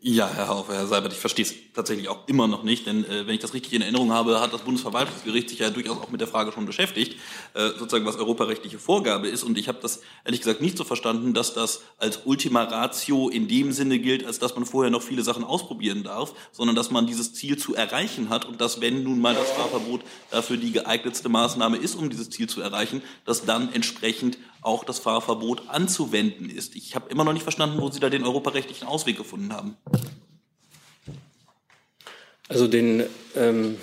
Ja, 0.00 0.30
Herr 0.32 0.46
Haufe, 0.46 0.74
Herr 0.74 0.86
Seibert, 0.86 1.12
ich 1.12 1.18
verstehe 1.18 1.44
es 1.44 1.54
tatsächlich 1.74 2.08
auch 2.08 2.28
immer 2.28 2.46
noch 2.46 2.62
nicht, 2.62 2.86
denn 2.86 3.04
äh, 3.04 3.26
wenn 3.26 3.34
ich 3.34 3.40
das 3.40 3.52
richtig 3.52 3.72
in 3.72 3.82
Erinnerung 3.82 4.12
habe, 4.12 4.40
hat 4.40 4.52
das 4.52 4.62
Bundesverwaltungsgericht 4.62 5.48
sich 5.48 5.58
ja 5.58 5.70
durchaus 5.70 5.98
auch 5.98 6.10
mit 6.10 6.20
der 6.20 6.28
Frage 6.28 6.52
schon 6.52 6.66
beschäftigt, 6.66 7.16
äh, 7.54 7.70
sozusagen 7.70 8.06
was 8.06 8.16
europarechtliche 8.16 8.78
Vorgabe 8.78 9.26
ist. 9.26 9.42
Und 9.42 9.58
ich 9.58 9.66
habe 9.66 9.78
das 9.82 10.00
ehrlich 10.24 10.40
gesagt 10.40 10.60
nicht 10.60 10.78
so 10.78 10.84
verstanden, 10.84 11.34
dass 11.34 11.52
das 11.52 11.82
als 11.96 12.20
Ultima 12.26 12.62
Ratio 12.62 13.28
in 13.28 13.48
dem 13.48 13.72
Sinne 13.72 13.98
gilt, 13.98 14.24
als 14.24 14.38
dass 14.38 14.54
man 14.54 14.66
vorher 14.66 14.92
noch 14.92 15.02
viele 15.02 15.22
Sachen 15.22 15.42
ausprobieren 15.42 16.04
darf, 16.04 16.32
sondern 16.52 16.76
dass 16.76 16.92
man 16.92 17.08
dieses 17.08 17.34
Ziel 17.34 17.56
zu 17.56 17.74
erreichen 17.74 18.28
hat 18.28 18.44
und 18.44 18.60
dass, 18.60 18.80
wenn 18.80 19.02
nun 19.02 19.20
mal 19.20 19.34
das 19.34 19.50
Fahrverbot 19.50 20.02
dafür 20.30 20.58
die 20.58 20.70
geeignetste 20.70 21.28
Maßnahme 21.28 21.76
ist, 21.76 21.96
um 21.96 22.08
dieses 22.08 22.30
Ziel 22.30 22.48
zu 22.48 22.60
erreichen, 22.60 23.02
dass 23.24 23.46
dann 23.46 23.72
entsprechend 23.72 24.38
auch 24.62 24.84
das 24.84 24.98
Fahrverbot 24.98 25.68
anzuwenden 25.68 26.50
ist. 26.50 26.76
Ich 26.76 26.94
habe 26.94 27.10
immer 27.10 27.24
noch 27.24 27.32
nicht 27.32 27.42
verstanden, 27.42 27.80
wo 27.80 27.90
Sie 27.90 28.00
da 28.00 28.10
den 28.10 28.24
europarechtlichen 28.24 28.86
Ausweg 28.86 29.16
gefunden 29.16 29.52
haben. 29.52 29.76
Also 32.48 32.66
den 32.66 33.04
ähm, 33.36 33.76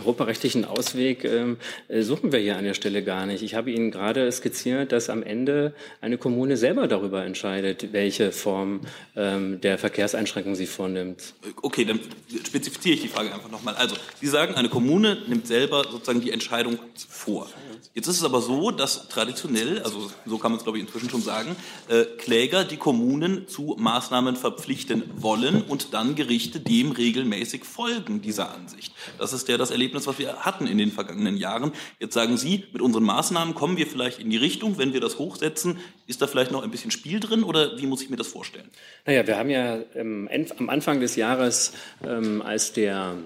europarechtlichen 0.00 0.64
Ausweg 0.64 1.24
ähm, 1.24 1.56
äh, 1.88 2.02
suchen 2.02 2.32
wir 2.32 2.38
hier 2.40 2.56
an 2.56 2.64
der 2.64 2.74
Stelle 2.74 3.02
gar 3.02 3.26
nicht. 3.26 3.42
Ich 3.42 3.54
habe 3.54 3.70
Ihnen 3.70 3.90
gerade 3.90 4.30
skizziert, 4.30 4.92
dass 4.92 5.08
am 5.10 5.22
Ende 5.22 5.74
eine 6.00 6.18
Kommune 6.18 6.56
selber 6.56 6.88
darüber 6.88 7.24
entscheidet, 7.24 7.92
welche 7.92 8.32
Form 8.32 8.80
ähm, 9.16 9.60
der 9.60 9.78
Verkehrseinschränkung 9.78 10.54
sie 10.54 10.66
vornimmt. 10.66 11.34
Okay, 11.62 11.84
dann 11.84 12.00
spezifiziere 12.44 12.94
ich 12.94 13.02
die 13.02 13.08
Frage 13.08 13.32
einfach 13.32 13.50
nochmal. 13.50 13.74
Also, 13.76 13.96
Sie 14.20 14.26
sagen, 14.26 14.54
eine 14.54 14.68
Kommune 14.68 15.18
nimmt 15.26 15.46
selber 15.46 15.84
sozusagen 15.90 16.20
die 16.20 16.30
Entscheidung 16.30 16.78
vor. 17.08 17.48
Jetzt 17.94 18.08
ist 18.08 18.18
es 18.18 18.24
aber 18.24 18.40
so, 18.40 18.70
dass 18.70 19.08
traditionell, 19.08 19.82
also 19.82 20.10
so 20.26 20.38
kann 20.38 20.52
man 20.52 20.58
es 20.58 20.64
glaube 20.64 20.78
ich 20.78 20.84
inzwischen 20.84 21.10
schon 21.10 21.22
sagen, 21.22 21.56
äh, 21.88 22.04
Kläger 22.18 22.64
die 22.64 22.76
Kommunen 22.76 23.48
zu 23.48 23.76
Maßnahmen 23.78 24.36
verpflichten 24.36 25.04
wollen 25.16 25.62
und 25.62 25.94
dann 25.94 26.14
Gerichte 26.14 26.60
dem 26.60 26.92
regelmäßig 26.92 27.64
folgen 27.64 28.22
dieser 28.22 28.54
Ansicht. 28.54 28.94
Das 29.18 29.32
ist 29.32 29.48
ja 29.48 29.56
das 29.56 29.70
Erlebnis, 29.70 30.06
was 30.06 30.18
wir 30.18 30.36
hatten 30.36 30.66
in 30.66 30.78
den 30.78 30.92
vergangenen 30.92 31.36
Jahren. 31.36 31.72
Jetzt 31.98 32.14
sagen 32.14 32.36
Sie, 32.36 32.64
mit 32.72 32.82
unseren 32.82 33.04
Maßnahmen 33.04 33.54
kommen 33.54 33.76
wir 33.76 33.86
vielleicht 33.86 34.18
in 34.18 34.30
die 34.30 34.36
Richtung, 34.36 34.78
wenn 34.78 34.92
wir 34.92 35.00
das 35.00 35.18
hochsetzen. 35.18 35.78
Ist 36.06 36.22
da 36.22 36.26
vielleicht 36.26 36.50
noch 36.50 36.62
ein 36.62 36.70
bisschen 36.70 36.90
Spiel 36.90 37.20
drin 37.20 37.42
oder 37.42 37.78
wie 37.78 37.86
muss 37.86 38.02
ich 38.02 38.10
mir 38.10 38.16
das 38.16 38.26
vorstellen? 38.26 38.68
Naja, 39.06 39.26
wir 39.26 39.38
haben 39.38 39.50
ja 39.50 39.78
ähm, 39.94 40.28
am 40.58 40.68
Anfang 40.68 41.00
des 41.00 41.16
Jahres, 41.16 41.72
ähm, 42.04 42.42
als 42.42 42.72
der 42.72 43.16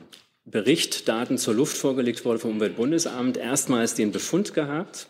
Bericht 0.49 1.09
Daten 1.09 1.39
zur 1.39 1.55
Luft 1.55 1.77
vorgelegt 1.77 2.25
wurde 2.25 2.39
vom 2.39 2.53
Umweltbundesamt, 2.53 3.37
erstmals 3.37 3.95
den 3.95 4.13
Befund 4.13 4.55
gehabt, 4.55 5.09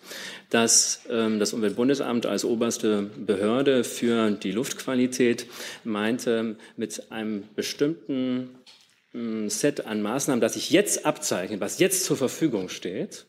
dass 0.49 1.03
ähm, 1.11 1.39
das 1.39 1.53
Umweltbundesamt 1.53 2.25
als 2.25 2.47
oberste 2.47 3.03
Behörde 3.03 3.85
für 3.85 4.31
die 4.31 4.53
Luftqualität 4.53 5.47
meinte, 5.85 6.57
mit 6.79 7.13
einem 7.13 7.45
bestimmten 7.55 8.59
ähm, 9.13 9.51
Set 9.51 9.85
an 9.85 10.01
Maßnahmen, 10.01 10.41
das 10.41 10.55
sich 10.55 10.71
jetzt 10.71 11.05
abzeichnet, 11.05 11.61
was 11.61 11.79
jetzt 11.79 12.05
zur 12.05 12.17
Verfügung 12.17 12.71
steht, 12.71 13.27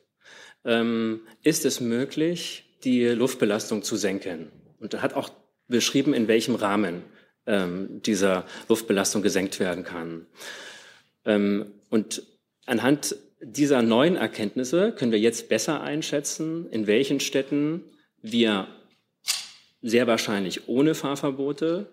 ähm, 0.63 1.19
ist 1.43 1.65
es 1.65 1.81
möglich, 1.81 2.77
die 2.85 3.03
Luftbelastung 3.03 3.83
zu 3.83 3.97
senken. 3.97 4.49
Und 4.79 5.01
hat 5.01 5.13
auch 5.13 5.29
beschrieben, 5.67 6.13
in 6.13 6.29
welchem 6.29 6.55
Rahmen 6.55 7.03
ähm, 7.45 8.01
dieser 8.01 8.45
Luftbelastung 8.69 9.21
gesenkt 9.21 9.59
werden 9.59 9.83
kann. 9.83 10.25
Ähm, 11.25 11.73
und 11.89 12.23
anhand 12.65 13.15
dieser 13.41 13.81
neuen 13.81 14.15
Erkenntnisse 14.15 14.91
können 14.91 15.11
wir 15.11 15.19
jetzt 15.19 15.49
besser 15.49 15.81
einschätzen, 15.81 16.69
in 16.71 16.87
welchen 16.87 17.19
Städten 17.19 17.83
wir 18.21 18.67
sehr 19.81 20.07
wahrscheinlich 20.07 20.67
ohne 20.67 20.95
Fahrverbote 20.95 21.87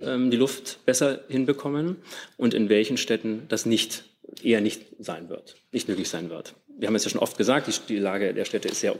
ähm, 0.00 0.30
die 0.30 0.36
Luft 0.36 0.84
besser 0.86 1.20
hinbekommen 1.28 1.96
und 2.36 2.54
in 2.54 2.68
welchen 2.68 2.96
Städten 2.96 3.46
das 3.48 3.66
nicht 3.66 4.04
eher 4.42 4.60
nicht 4.60 4.82
sein 4.98 5.28
wird, 5.28 5.56
nicht 5.72 5.88
möglich 5.88 6.08
sein 6.08 6.30
wird. 6.30 6.54
Wir 6.76 6.88
haben 6.88 6.94
es 6.94 7.04
ja 7.04 7.10
schon 7.10 7.20
oft 7.20 7.36
gesagt, 7.36 7.68
die, 7.68 7.94
die 7.94 8.00
Lage 8.00 8.34
der 8.34 8.44
Städte 8.44 8.68
ist 8.68 8.80
sehr 8.80 8.94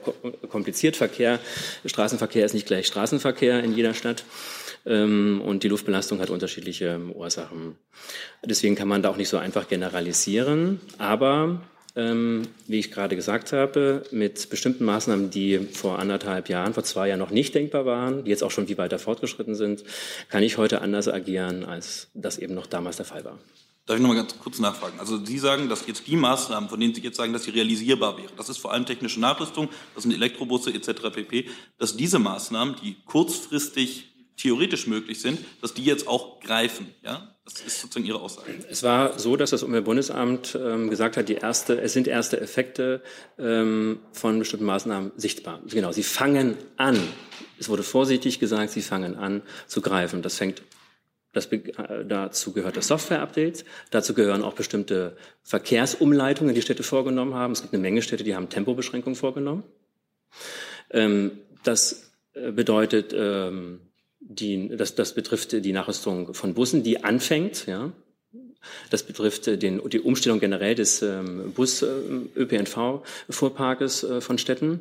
kompliziert. 0.49 0.97
Verkehr, 0.97 1.41
Straßenverkehr 1.85 2.45
ist 2.45 2.55
nicht 2.55 2.67
gleich 2.67 2.87
Straßenverkehr 2.87 3.63
in 3.65 3.75
jeder 3.75 3.95
Stadt. 3.95 4.25
Ähm, 4.87 5.41
und 5.45 5.63
die 5.63 5.69
Luftbelastung 5.69 6.21
hat 6.21 6.31
unterschiedliche 6.31 6.87
ähm, 6.87 7.13
Ursachen. 7.13 7.77
Deswegen 8.45 8.75
kann 8.75 8.89
man 8.89 9.03
da 9.03 9.11
auch 9.11 9.17
nicht 9.17 9.29
so 9.29 9.39
einfach 9.39 9.69
generalisieren. 9.69 10.81
Aber 10.99 11.63
ähm, 11.97 12.43
wie 12.67 12.81
ich 12.81 12.91
gerade 12.91 13.17
gesagt 13.17 13.53
habe, 13.53 14.03
mit 14.11 14.51
bestimmten 14.51 14.85
Maßnahmen, 14.85 15.31
die 15.31 15.59
vor 15.59 15.99
anderthalb 15.99 16.49
Jahren, 16.49 16.75
vor 16.75 16.85
zwei 16.85 17.09
Jahren 17.09 17.21
noch 17.21 17.31
nicht 17.31 17.55
denkbar 17.55 17.87
waren, 17.87 18.25
die 18.25 18.31
jetzt 18.31 18.43
auch 18.43 18.51
schon 18.51 18.67
viel 18.67 18.79
weiter 18.79 18.99
fortgeschritten 18.99 19.55
sind, 19.55 19.85
kann 20.29 20.43
ich 20.43 20.59
heute 20.59 20.83
anders 20.83 21.09
agieren, 21.09 21.65
als 21.65 22.09
das 22.15 22.39
eben 22.39 22.55
noch 22.55 22.67
damals 22.67 22.97
der 22.97 23.07
Fall 23.07 23.25
war. 23.25 23.39
Darf 23.87 23.97
ich 23.97 24.03
noch 24.03 24.09
mal 24.09 24.17
ganz 24.17 24.39
kurz 24.39 24.59
nachfragen? 24.59 24.99
Also 24.99 25.23
Sie 25.23 25.39
sagen, 25.39 25.69
dass 25.69 25.87
jetzt 25.87 26.07
die 26.07 26.17
Maßnahmen, 26.17 26.71
von 26.71 26.81
denen 26.81 26.95
Sie 26.95 27.03
jetzt 27.03 27.19
sagen, 27.19 27.35
dass 27.35 27.45
sie 27.45 27.51
realisierbar 27.51 28.17
wären, 28.17 28.33
das 28.39 28.49
ist 28.49 28.57
vor 28.57 28.73
allem 28.73 28.87
technische 28.87 29.21
Nachrüstung, 29.21 29.69
das 29.95 30.05
sind 30.05 30.13
Elektrobusse 30.13 30.73
etc. 30.73 31.11
pp., 31.13 31.51
dass 31.77 31.95
diese 31.95 32.19
Maßnahmen, 32.19 32.77
die 32.83 32.97
kurzfristig 33.05 34.14
theoretisch 34.37 34.87
möglich 34.87 35.21
sind, 35.21 35.41
dass 35.61 35.75
die 35.75 35.85
jetzt 35.85 36.09
auch 36.09 36.41
greifen. 36.41 36.93
Ja? 37.03 37.35
Das 37.45 37.61
ist 37.61 37.81
sozusagen 37.81 38.07
Ihre 38.07 38.21
Aussage. 38.21 38.53
Es 38.71 38.83
war 38.83 39.19
so, 39.19 39.37
dass 39.37 39.51
das 39.51 39.63
Umweltbundesamt 39.63 40.59
ähm, 40.61 40.89
gesagt 40.89 41.17
hat, 41.17 41.29
die 41.29 41.35
erste, 41.35 41.81
es 41.81 41.93
sind 41.93 42.09
erste 42.09 42.41
Effekte 42.41 43.03
ähm, 43.39 44.01
von 44.13 44.39
bestimmten 44.39 44.65
Maßnahmen 44.65 45.13
sichtbar. 45.17 45.61
Genau, 45.69 45.93
sie 45.93 46.03
fangen 46.03 46.57
an. 46.77 46.99
Es 47.59 47.69
wurde 47.69 47.83
vorsichtig 47.83 48.41
gesagt, 48.41 48.71
sie 48.71 48.83
fangen 48.83 49.17
an 49.17 49.43
zu 49.67 49.83
greifen. 49.83 50.23
Das 50.23 50.39
fängt 50.39 50.63
das, 51.35 51.47
äh, 51.47 52.05
dazu 52.07 52.53
gehört 52.53 52.77
das 52.77 52.87
Software-Update. 52.87 53.65
Dazu 53.91 54.15
gehören 54.15 54.43
auch 54.43 54.55
bestimmte 54.55 55.17
Verkehrsumleitungen, 55.43 56.55
die 56.55 56.63
Städte 56.63 56.83
vorgenommen 56.83 57.35
haben. 57.35 57.53
Es 57.53 57.61
gibt 57.61 57.75
eine 57.75 57.83
Menge 57.83 58.03
Städte, 58.03 58.25
die 58.25 58.35
haben 58.35 58.49
Tempobeschränkungen 58.49 59.17
vorgenommen. 59.17 59.65
Ähm, 60.91 61.33
das 61.65 62.13
äh, 62.33 62.53
bedeutet, 62.53 63.13
ähm, 63.15 63.81
die, 64.27 64.71
das, 64.77 64.95
das 64.95 65.15
betrifft 65.15 65.53
die 65.53 65.73
Nachrüstung 65.73 66.35
von 66.35 66.53
Bussen, 66.55 66.83
die 66.83 67.05
anfängt. 67.05 67.67
Ja. 67.67 67.93
Das 68.91 69.03
betrifft 69.03 69.47
den, 69.47 69.83
die 69.91 70.01
Umstellung 70.01 70.41
generell 70.41 70.75
des 70.75 71.03
ähm, 71.03 71.53
Bus-ÖPNV-Fuhrparkes 71.55 74.05
äh, 74.05 74.23
von 74.23 74.39
Städten. 74.39 74.81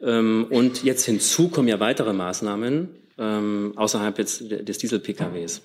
Ähm, 0.00 0.46
und 0.48 0.82
jetzt 0.82 1.04
hinzu 1.04 1.48
kommen 1.48 1.68
ja 1.68 1.78
weitere 1.80 2.14
Maßnahmen, 2.14 2.88
ähm, 3.18 3.74
außerhalb 3.76 4.16
jetzt 4.18 4.50
des 4.50 4.78
Diesel-PKWs, 4.78 5.60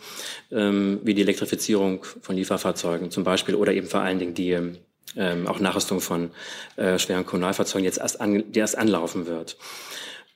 ähm, 0.51 0.99
wie 1.03 1.14
die 1.14 1.22
Elektrifizierung 1.22 2.03
von 2.22 2.36
Lieferfahrzeugen 2.36 3.12
zum 3.12 3.24
Beispiel 3.24 3.55
oder 3.55 3.72
eben 3.74 3.88
vor 3.88 4.01
allen 4.01 4.20
Dingen 4.20 4.34
die 4.34 4.58
ähm, 5.16 5.47
auch 5.47 5.62
Nachrüstung 5.62 6.01
von 6.01 6.32
äh, 6.76 6.99
schweren 6.99 7.26
Kommunalfahrzeugen 7.26 7.86
jetzt 7.86 7.99
erst, 7.99 8.20
an, 8.20 8.43
die 8.51 8.60
erst 8.60 8.78
anlaufen 8.78 9.26
wird. 9.26 9.55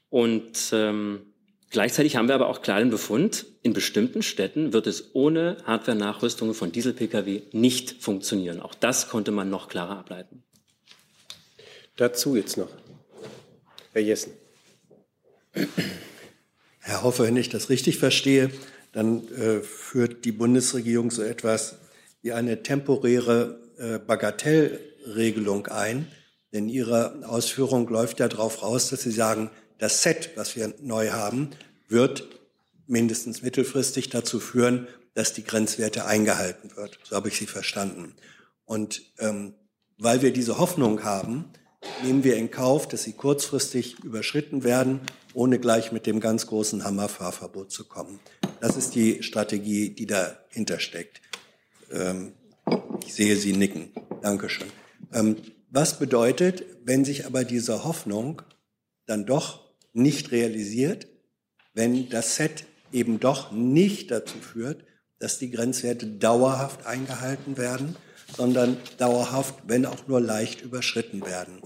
Und 0.10 0.72
ähm, 0.72 1.31
Gleichzeitig 1.72 2.18
haben 2.18 2.28
wir 2.28 2.36
aber 2.36 2.50
auch 2.50 2.62
klaren 2.62 2.90
Befund, 2.90 3.46
in 3.64 3.72
bestimmten 3.72 4.22
Städten 4.22 4.74
wird 4.74 4.88
es 4.88 5.16
ohne 5.16 5.56
Hardware-Nachrüstungen 5.64 6.54
von 6.54 6.74
Diesel-Pkw 6.74 7.44
nicht 7.54 8.04
funktionieren. 8.04 8.60
Auch 8.60 8.76
das 8.76 9.08
konnte 9.08 9.32
man 9.32 9.50
noch 9.50 9.70
klarer 9.70 9.98
ableiten. 9.98 10.44
Dazu 11.96 12.36
jetzt 12.36 12.58
noch. 12.58 12.68
Herr 13.94 14.02
Jessen. 14.02 14.34
Herr 16.80 17.04
Hofer, 17.04 17.24
wenn 17.24 17.38
ich 17.38 17.48
das 17.48 17.70
richtig 17.70 17.98
verstehe, 17.98 18.52
dann 18.92 19.26
äh, 19.30 19.62
führt 19.62 20.26
die 20.26 20.34
Bundesregierung 20.34 21.10
so 21.10 21.22
etwas 21.22 21.78
wie 22.22 22.34
eine 22.34 22.64
temporäre 22.64 23.60
äh, 23.78 23.98
Bagatellregelung 23.98 25.68
ein. 25.68 26.08
Denn 26.52 26.68
Ihre 26.68 27.26
Ausführung 27.26 27.88
läuft 27.88 28.20
ja 28.20 28.28
darauf 28.28 28.62
raus, 28.62 28.90
dass 28.90 29.04
Sie 29.04 29.12
sagen, 29.12 29.50
das 29.82 30.04
Set, 30.04 30.30
was 30.36 30.56
wir 30.56 30.76
neu 30.80 31.10
haben, 31.10 31.50
wird 31.88 32.30
mindestens 32.86 33.42
mittelfristig 33.42 34.10
dazu 34.10 34.40
führen, 34.40 34.88
dass 35.16 35.34
die 35.34 35.44
Grenzwerte 35.44 36.06
eingehalten 36.06 36.76
wird. 36.76 37.00
So 37.04 37.16
habe 37.16 37.30
ich 37.30 37.38
Sie 37.38 37.48
verstanden. 37.48 38.14
Und 38.64 39.02
ähm, 39.18 39.56
weil 39.98 40.22
wir 40.22 40.32
diese 40.32 40.60
Hoffnung 40.60 41.04
haben, 41.04 41.46
nehmen 42.04 42.24
wir 42.24 42.38
in 42.38 42.52
Kauf, 42.52 42.88
dass 42.88 43.04
sie 43.04 43.14
kurzfristig 43.14 44.04
überschritten 44.04 44.64
werden, 44.64 45.02
ohne 45.34 45.58
gleich 45.58 45.92
mit 45.92 46.06
dem 46.06 46.20
ganz 46.20 46.46
großen 46.46 46.84
Hammerfahrverbot 46.84 47.72
zu 47.72 47.86
kommen. 47.86 48.20
Das 48.60 48.78
ist 48.78 48.94
die 48.94 49.24
Strategie, 49.24 49.90
die 49.90 50.06
dahinter 50.06 50.80
steckt. 50.80 51.22
Ähm, 51.92 52.34
ich 53.04 53.16
sehe 53.16 53.36
Sie 53.36 53.54
nicken. 53.54 53.92
Dankeschön. 54.22 54.68
Ähm, 55.12 55.38
was 55.72 55.98
bedeutet, 55.98 56.66
wenn 56.84 57.04
sich 57.04 57.26
aber 57.26 57.46
diese 57.46 57.84
Hoffnung 57.84 58.44
dann 59.08 59.26
doch 59.26 59.71
nicht 59.94 60.32
realisiert, 60.32 61.08
wenn 61.74 62.10
das 62.10 62.36
Set 62.36 62.66
eben 62.92 63.20
doch 63.20 63.52
nicht 63.52 64.12
dazu 64.12 64.38
führt, 64.38 64.84
dass 65.20 65.40
die 65.40 65.52
Grenzwerte 65.52 66.08
dauerhaft 66.08 66.86
eingehalten 66.86 67.58
werden, 67.58 67.96
sondern 68.36 68.78
dauerhaft, 68.98 69.56
wenn 69.68 69.86
auch 69.86 70.08
nur 70.08 70.20
leicht 70.20 70.62
überschritten 70.62 71.26
werden. 71.26 71.62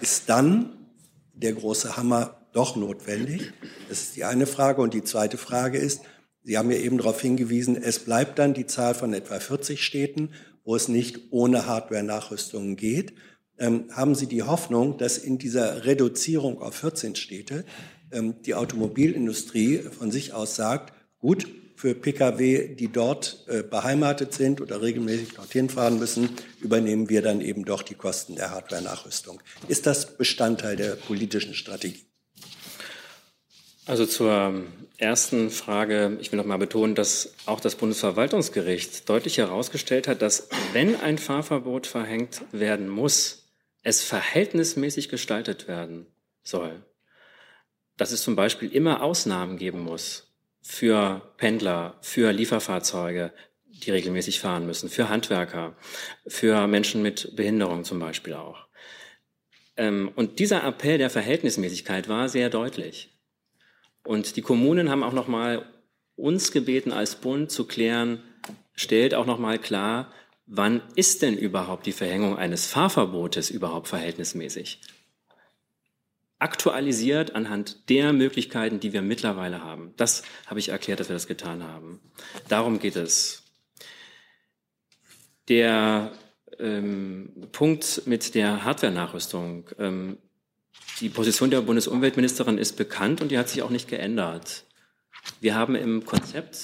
Ist 0.00 0.28
dann 0.28 0.88
der 1.34 1.52
große 1.52 1.96
Hammer 1.96 2.48
doch 2.52 2.76
notwendig? 2.76 3.52
Das 3.88 4.02
ist 4.02 4.16
die 4.16 4.24
eine 4.24 4.46
Frage. 4.46 4.80
Und 4.80 4.94
die 4.94 5.04
zweite 5.04 5.36
Frage 5.36 5.78
ist, 5.78 6.02
Sie 6.46 6.58
haben 6.58 6.70
ja 6.70 6.76
eben 6.76 6.98
darauf 6.98 7.22
hingewiesen, 7.22 7.74
es 7.82 8.00
bleibt 8.00 8.38
dann 8.38 8.52
die 8.52 8.66
Zahl 8.66 8.94
von 8.94 9.14
etwa 9.14 9.40
40 9.40 9.82
Städten, 9.82 10.34
wo 10.62 10.76
es 10.76 10.88
nicht 10.88 11.20
ohne 11.30 11.66
Hardware-Nachrüstungen 11.66 12.76
geht 12.76 13.14
haben 13.58 14.14
Sie 14.14 14.26
die 14.26 14.42
Hoffnung, 14.42 14.98
dass 14.98 15.16
in 15.18 15.38
dieser 15.38 15.84
Reduzierung 15.84 16.60
auf 16.60 16.74
14 16.74 17.14
Städte 17.14 17.64
ähm, 18.10 18.34
die 18.42 18.54
Automobilindustrie 18.54 19.78
von 19.78 20.10
sich 20.10 20.32
aus 20.32 20.56
sagt, 20.56 20.92
gut, 21.20 21.46
für 21.76 21.94
Pkw, 21.94 22.74
die 22.74 22.88
dort 22.88 23.44
äh, 23.48 23.62
beheimatet 23.62 24.32
sind 24.32 24.60
oder 24.60 24.80
regelmäßig 24.80 25.34
dorthin 25.34 25.68
fahren 25.68 25.98
müssen, 25.98 26.30
übernehmen 26.60 27.08
wir 27.08 27.20
dann 27.20 27.40
eben 27.40 27.64
doch 27.64 27.82
die 27.82 27.94
Kosten 27.94 28.36
der 28.36 28.50
Hardware-Nachrüstung. 28.50 29.42
Ist 29.68 29.86
das 29.86 30.16
Bestandteil 30.16 30.76
der 30.76 30.96
politischen 30.96 31.54
Strategie? 31.54 32.06
Also 33.86 34.06
zur 34.06 34.62
ersten 34.96 35.50
Frage, 35.50 36.16
ich 36.20 36.32
will 36.32 36.38
noch 36.38 36.46
mal 36.46 36.56
betonen, 36.56 36.94
dass 36.94 37.34
auch 37.44 37.60
das 37.60 37.74
Bundesverwaltungsgericht 37.74 39.08
deutlich 39.08 39.38
herausgestellt 39.38 40.08
hat, 40.08 40.22
dass 40.22 40.48
wenn 40.72 40.98
ein 41.00 41.18
Fahrverbot 41.18 41.86
verhängt 41.86 42.42
werden 42.52 42.88
muss, 42.88 43.43
es 43.84 44.02
verhältnismäßig 44.02 45.08
gestaltet 45.08 45.68
werden 45.68 46.06
soll, 46.42 46.82
dass 47.96 48.10
es 48.10 48.22
zum 48.22 48.34
Beispiel 48.34 48.72
immer 48.72 49.02
Ausnahmen 49.02 49.56
geben 49.58 49.80
muss 49.80 50.34
für 50.62 51.34
Pendler, 51.36 51.98
für 52.00 52.32
Lieferfahrzeuge, 52.32 53.32
die 53.66 53.90
regelmäßig 53.90 54.40
fahren 54.40 54.66
müssen, 54.66 54.88
für 54.88 55.08
Handwerker, 55.08 55.76
für 56.26 56.66
Menschen 56.66 57.02
mit 57.02 57.36
Behinderung 57.36 57.84
zum 57.84 57.98
Beispiel 57.98 58.34
auch. 58.34 58.66
Ähm, 59.76 60.10
und 60.14 60.38
dieser 60.38 60.64
Appell 60.64 60.98
der 60.98 61.10
Verhältnismäßigkeit 61.10 62.08
war 62.08 62.28
sehr 62.28 62.48
deutlich. 62.50 63.10
Und 64.04 64.36
die 64.36 64.42
Kommunen 64.42 64.90
haben 64.90 65.02
auch 65.02 65.12
noch 65.12 65.28
mal 65.28 65.66
uns 66.16 66.52
gebeten 66.52 66.92
als 66.92 67.16
Bund 67.16 67.50
zu 67.50 67.66
klären, 67.66 68.22
stellt 68.74 69.14
auch 69.14 69.26
noch 69.26 69.38
mal 69.38 69.58
klar, 69.58 70.12
wann 70.46 70.82
ist 70.94 71.22
denn 71.22 71.36
überhaupt 71.36 71.86
die 71.86 71.92
Verhängung 71.92 72.36
eines 72.36 72.66
Fahrverbotes 72.66 73.50
überhaupt 73.50 73.88
verhältnismäßig? 73.88 74.80
Aktualisiert 76.38 77.34
anhand 77.34 77.88
der 77.88 78.12
Möglichkeiten, 78.12 78.80
die 78.80 78.92
wir 78.92 79.02
mittlerweile 79.02 79.62
haben. 79.62 79.94
Das 79.96 80.22
habe 80.46 80.60
ich 80.60 80.68
erklärt, 80.68 81.00
dass 81.00 81.08
wir 81.08 81.14
das 81.14 81.26
getan 81.26 81.62
haben. 81.62 82.00
Darum 82.48 82.78
geht 82.78 82.96
es. 82.96 83.42
Der 85.48 86.12
ähm, 86.58 87.48
Punkt 87.52 88.02
mit 88.06 88.34
der 88.34 88.64
Hardware-Nachrüstung. 88.64 89.70
Ähm, 89.78 90.18
die 91.00 91.08
Position 91.08 91.50
der 91.50 91.62
Bundesumweltministerin 91.62 92.58
ist 92.58 92.76
bekannt 92.76 93.20
und 93.20 93.30
die 93.30 93.38
hat 93.38 93.48
sich 93.48 93.62
auch 93.62 93.70
nicht 93.70 93.88
geändert. 93.88 94.64
Wir 95.40 95.54
haben 95.54 95.74
im 95.74 96.04
Konzept 96.04 96.58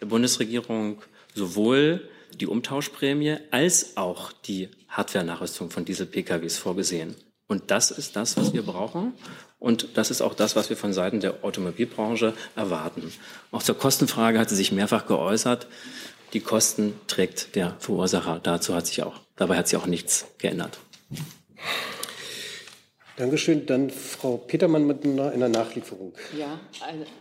der 0.00 0.06
Bundesregierung 0.06 1.02
sowohl 1.34 2.08
die 2.40 2.46
Umtauschprämie 2.46 3.36
als 3.50 3.96
auch 3.96 4.32
die 4.32 4.68
Hardware-Nachrüstung 4.88 5.70
von 5.70 5.84
Diesel-PKWs 5.84 6.58
vorgesehen. 6.58 7.14
Und 7.46 7.70
das 7.70 7.90
ist 7.90 8.16
das, 8.16 8.36
was 8.36 8.52
wir 8.52 8.62
brauchen. 8.62 9.12
Und 9.58 9.96
das 9.96 10.10
ist 10.10 10.22
auch 10.22 10.34
das, 10.34 10.56
was 10.56 10.70
wir 10.70 10.76
von 10.76 10.92
Seiten 10.92 11.20
der 11.20 11.44
Automobilbranche 11.44 12.34
erwarten. 12.56 13.12
Auch 13.50 13.62
zur 13.62 13.78
Kostenfrage 13.78 14.38
hat 14.38 14.48
sie 14.48 14.56
sich 14.56 14.72
mehrfach 14.72 15.06
geäußert. 15.06 15.66
Die 16.32 16.40
Kosten 16.40 16.94
trägt 17.06 17.54
der 17.54 17.76
Verursacher. 17.78 18.40
Dazu 18.42 18.74
hat 18.74 18.86
sich 18.86 19.02
auch, 19.02 19.20
dabei 19.36 19.56
hat 19.56 19.68
sich 19.68 19.78
auch 19.78 19.86
nichts 19.86 20.26
geändert. 20.38 20.78
Dankeschön. 23.16 23.64
Dann 23.66 23.90
Frau 23.90 24.38
Petermann 24.38 24.86
mit 24.88 25.04
einer 25.04 25.48
Nachlieferung. 25.48 26.12
Ja, 26.36 26.58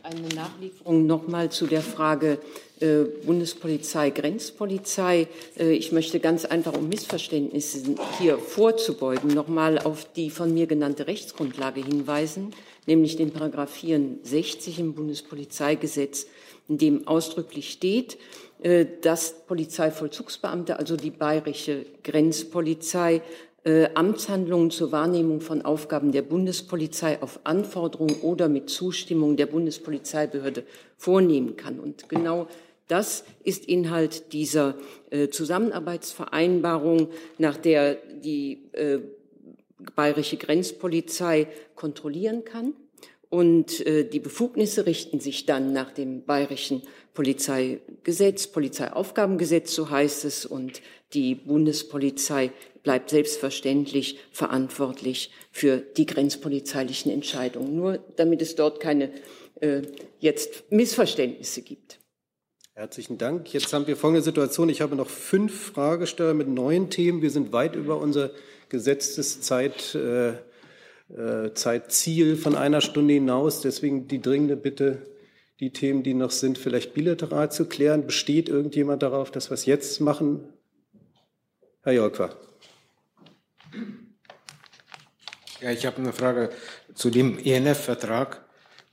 eine, 0.03 0.27
Nachlieferung 0.35 1.05
nochmal 1.05 1.51
zu 1.51 1.67
der 1.67 1.81
Frage 1.81 2.39
äh, 2.79 3.03
Bundespolizei, 3.23 4.09
Grenzpolizei. 4.09 5.27
Äh, 5.59 5.73
ich 5.73 5.91
möchte 5.91 6.19
ganz 6.19 6.45
einfach, 6.45 6.73
um 6.73 6.89
Missverständnisse 6.89 7.95
hier 8.17 8.39
vorzubeugen, 8.39 9.35
nochmal 9.35 9.77
auf 9.77 10.11
die 10.13 10.31
von 10.31 10.51
mir 10.51 10.65
genannte 10.65 11.05
Rechtsgrundlage 11.05 11.83
hinweisen, 11.83 12.55
nämlich 12.87 13.15
den 13.15 13.29
Paragraph 13.29 13.69
64 13.71 14.79
im 14.79 14.95
Bundespolizeigesetz, 14.95 16.25
in 16.69 16.79
dem 16.79 17.07
ausdrücklich 17.07 17.71
steht, 17.71 18.17
äh, 18.63 18.87
dass 19.01 19.45
Polizeivollzugsbeamte, 19.45 20.79
also 20.79 20.97
die 20.97 21.11
bayerische 21.11 21.85
Grenzpolizei, 22.03 23.21
äh, 23.63 23.89
Amtshandlungen 23.93 24.71
zur 24.71 24.91
Wahrnehmung 24.91 25.41
von 25.41 25.61
Aufgaben 25.61 26.11
der 26.11 26.21
Bundespolizei 26.21 27.21
auf 27.21 27.39
Anforderung 27.43 28.21
oder 28.21 28.49
mit 28.49 28.69
Zustimmung 28.69 29.37
der 29.37 29.45
Bundespolizeibehörde 29.45 30.63
vornehmen 30.97 31.55
kann. 31.55 31.79
Und 31.79 32.09
genau 32.09 32.47
Das 32.87 33.23
ist 33.43 33.65
Inhalt 33.65 34.33
dieser 34.33 34.75
äh, 35.09 35.29
Zusammenarbeitsvereinbarung, 35.29 37.09
nach 37.37 37.57
der 37.57 37.95
die 37.95 38.69
äh, 38.73 38.99
bayerische 39.95 40.37
Grenzpolizei 40.37 41.47
kontrollieren 41.75 42.43
kann. 42.43 42.73
Und 43.33 43.83
äh, 43.87 44.07
die 44.07 44.19
Befugnisse 44.19 44.85
richten 44.85 45.19
sich 45.19 45.47
dann 45.47 45.73
nach 45.73 45.89
dem 45.89 46.23
bayerischen 46.23 46.83
Polizeigesetz, 47.15 48.45
Polizeiaufgabengesetz, 48.45 49.73
so 49.73 49.89
heißt 49.89 50.25
es. 50.25 50.45
Und 50.45 50.83
die 51.13 51.33
Bundespolizei 51.33 52.51
bleibt 52.83 53.09
selbstverständlich 53.09 54.19
verantwortlich 54.31 55.31
für 55.51 55.77
die 55.77 56.05
grenzpolizeilichen 56.05 57.11
Entscheidungen. 57.11 57.75
Nur 57.75 57.97
damit 58.17 58.43
es 58.43 58.53
dort 58.53 58.79
keine 58.79 59.09
äh, 59.61 59.81
jetzt 60.19 60.71
Missverständnisse 60.71 61.63
gibt. 61.63 61.97
Herzlichen 62.75 63.17
Dank. 63.17 63.51
Jetzt 63.51 63.73
haben 63.73 63.87
wir 63.87 63.97
folgende 63.97 64.21
Situation. 64.21 64.69
Ich 64.69 64.81
habe 64.81 64.95
noch 64.95 65.09
fünf 65.09 65.71
Fragesteller 65.71 66.35
mit 66.35 66.49
neuen 66.49 66.91
Themen. 66.91 67.23
Wir 67.23 67.31
sind 67.31 67.51
weit 67.51 67.75
über 67.75 67.97
unser 67.97 68.29
gesetztes 68.69 69.41
Zeit, 69.41 69.95
äh, 69.95 70.33
Zeitziel 71.53 72.35
von 72.35 72.55
einer 72.55 72.81
Stunde 72.81 73.13
hinaus. 73.13 73.61
Deswegen 73.61 74.07
die 74.07 74.21
dringende 74.21 74.55
Bitte, 74.55 75.05
die 75.59 75.71
Themen, 75.71 76.03
die 76.03 76.13
noch 76.13 76.31
sind, 76.31 76.57
vielleicht 76.57 76.93
bilateral 76.93 77.51
zu 77.51 77.65
klären. 77.65 78.05
Besteht 78.05 78.49
irgendjemand 78.49 79.03
darauf, 79.03 79.31
dass 79.31 79.49
wir 79.49 79.55
es 79.55 79.65
jetzt 79.65 80.01
machen? 80.01 80.41
Herr 81.83 81.93
Jolkwa. 81.93 82.29
Ja, 85.61 85.71
ich 85.71 85.85
habe 85.85 85.97
eine 85.97 86.13
Frage 86.13 86.49
zu 86.93 87.09
dem 87.09 87.37
ENF-Vertrag. 87.39 88.43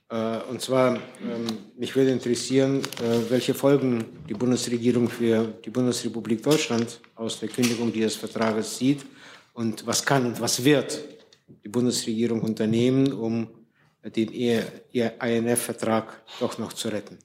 Äh, 0.09 0.37
und 0.49 0.61
zwar, 0.61 0.95
ähm, 0.95 1.47
mich 1.77 1.95
würde 1.95 2.11
interessieren, 2.11 2.79
äh, 2.79 3.29
welche 3.29 3.53
Folgen 3.53 4.05
die 4.27 4.33
Bundesregierung 4.33 5.09
für 5.09 5.53
die 5.65 5.69
Bundesrepublik 5.69 6.43
Deutschland 6.43 6.99
aus 7.15 7.39
der 7.39 7.49
Kündigung 7.49 7.91
dieses 7.93 8.15
Vertrages 8.15 8.77
sieht 8.77 9.05
und 9.53 9.85
was 9.87 10.05
kann 10.05 10.25
und 10.25 10.39
was 10.39 10.63
wird 10.63 10.99
die 11.63 11.69
Bundesregierung 11.69 12.41
unternehmen, 12.41 13.11
um 13.11 13.47
den 14.03 14.29
INF-Vertrag 14.31 16.23
doch 16.39 16.57
noch 16.57 16.73
zu 16.73 16.89
retten. 16.89 17.17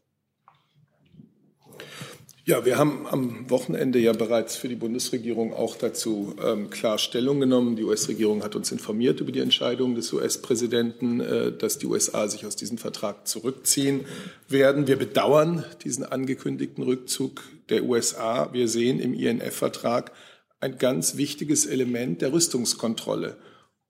Ja, 2.49 2.65
wir 2.65 2.79
haben 2.79 3.09
am 3.09 3.51
Wochenende 3.51 3.99
ja 3.99 4.13
bereits 4.13 4.55
für 4.55 4.69
die 4.69 4.77
Bundesregierung 4.77 5.53
auch 5.53 5.75
dazu 5.75 6.37
ähm, 6.41 6.71
klar 6.71 6.97
Stellung 6.99 7.41
genommen. 7.41 7.75
Die 7.75 7.83
US-Regierung 7.83 8.45
hat 8.45 8.55
uns 8.55 8.71
informiert 8.71 9.21
über 9.21 9.33
die 9.33 9.41
Entscheidung 9.41 9.97
des 9.97 10.13
US-Präsidenten, 10.13 11.19
äh, 11.19 11.51
dass 11.51 11.79
die 11.79 11.87
USA 11.87 12.29
sich 12.29 12.47
aus 12.47 12.55
diesem 12.55 12.79
Vertrag 12.79 13.27
zurückziehen 13.27 14.05
werden. 14.49 14.87
Wir 14.87 14.95
bedauern 14.95 15.65
diesen 15.83 16.05
angekündigten 16.05 16.85
Rückzug 16.85 17.43
der 17.69 17.83
USA. 17.83 18.53
Wir 18.53 18.69
sehen 18.69 19.01
im 19.01 19.13
INF-Vertrag 19.13 20.13
ein 20.61 20.79
ganz 20.79 21.17
wichtiges 21.17 21.67
Element 21.67 22.23
der 22.23 22.33
Rüstungskontrolle 22.33 23.39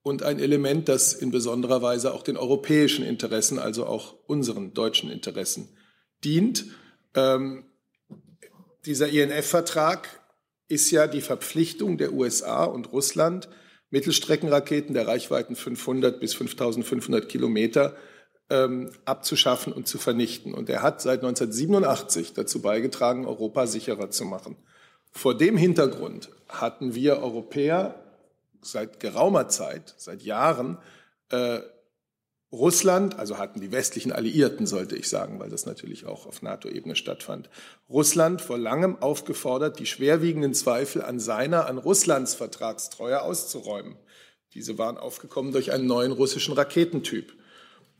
und 0.06 0.22
ein 0.22 0.38
Element, 0.38 0.88
das 0.88 1.14
in 1.14 1.32
besonderer 1.32 1.82
Weise 1.82 2.14
auch 2.14 2.22
den 2.22 2.36
europäischen 2.36 3.04
Interessen, 3.04 3.58
also 3.58 3.86
auch 3.86 4.14
unseren 4.28 4.72
deutschen 4.72 5.10
Interessen 5.10 5.68
dient. 6.22 6.66
Ähm, 7.16 7.64
dieser 8.84 9.08
INF-Vertrag 9.08 10.08
ist 10.68 10.92
ja 10.92 11.08
die 11.08 11.20
Verpflichtung 11.20 11.98
der 11.98 12.12
USA 12.12 12.62
und 12.62 12.92
Russland, 12.92 13.48
Mittelstreckenraketen 13.90 14.94
der 14.94 15.08
Reichweiten 15.08 15.56
500 15.56 16.20
bis 16.20 16.34
5500 16.34 17.28
Kilometer 17.28 17.96
ähm, 18.48 18.92
abzuschaffen 19.06 19.72
und 19.72 19.88
zu 19.88 19.98
vernichten. 19.98 20.54
Und 20.54 20.70
er 20.70 20.82
hat 20.82 21.02
seit 21.02 21.24
1987 21.24 22.32
dazu 22.32 22.62
beigetragen, 22.62 23.26
Europa 23.26 23.66
sicherer 23.66 24.12
zu 24.12 24.24
machen. 24.24 24.56
Vor 25.10 25.36
dem 25.36 25.56
Hintergrund 25.56 26.28
hatten 26.48 26.94
wir 26.94 27.18
Europäer 27.18 28.05
seit 28.62 29.00
geraumer 29.00 29.48
Zeit, 29.48 29.94
seit 29.96 30.22
Jahren, 30.22 30.78
äh, 31.30 31.60
Russland, 32.52 33.18
also 33.18 33.38
hatten 33.38 33.60
die 33.60 33.72
westlichen 33.72 34.12
Alliierten, 34.12 34.66
sollte 34.66 34.96
ich 34.96 35.08
sagen, 35.08 35.40
weil 35.40 35.50
das 35.50 35.66
natürlich 35.66 36.06
auch 36.06 36.26
auf 36.26 36.42
NATO-Ebene 36.42 36.94
stattfand, 36.94 37.50
Russland 37.90 38.40
vor 38.40 38.56
langem 38.56 39.02
aufgefordert, 39.02 39.78
die 39.78 39.86
schwerwiegenden 39.86 40.54
Zweifel 40.54 41.02
an 41.02 41.18
seiner, 41.18 41.66
an 41.66 41.78
Russlands 41.78 42.34
Vertragstreue 42.34 43.22
auszuräumen. 43.22 43.96
Diese 44.54 44.78
waren 44.78 44.96
aufgekommen 44.96 45.52
durch 45.52 45.72
einen 45.72 45.86
neuen 45.86 46.12
russischen 46.12 46.54
Raketentyp. 46.54 47.34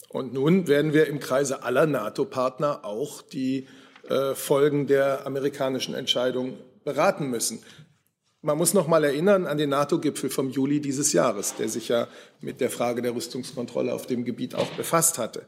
Und 0.08 0.32
nun 0.32 0.68
werden 0.68 0.92
wir 0.92 1.08
im 1.08 1.18
Kreise 1.18 1.64
aller 1.64 1.86
NATO-Partner 1.86 2.84
auch 2.84 3.22
die 3.22 3.66
äh, 4.08 4.34
Folgen 4.34 4.86
der 4.86 5.26
amerikanischen 5.26 5.94
Entscheidung 5.94 6.56
beraten 6.84 7.28
müssen. 7.28 7.62
Man 8.42 8.58
muss 8.58 8.74
noch 8.74 8.86
mal 8.86 9.02
erinnern 9.02 9.46
an 9.46 9.58
den 9.58 9.70
NATO-Gipfel 9.70 10.30
vom 10.30 10.50
Juli 10.50 10.80
dieses 10.80 11.12
Jahres, 11.12 11.54
der 11.56 11.68
sich 11.68 11.88
ja 11.88 12.06
mit 12.40 12.60
der 12.60 12.70
Frage 12.70 13.02
der 13.02 13.14
Rüstungskontrolle 13.14 13.92
auf 13.92 14.06
dem 14.06 14.24
Gebiet 14.24 14.54
auch 14.54 14.70
befasst 14.72 15.18
hatte. 15.18 15.46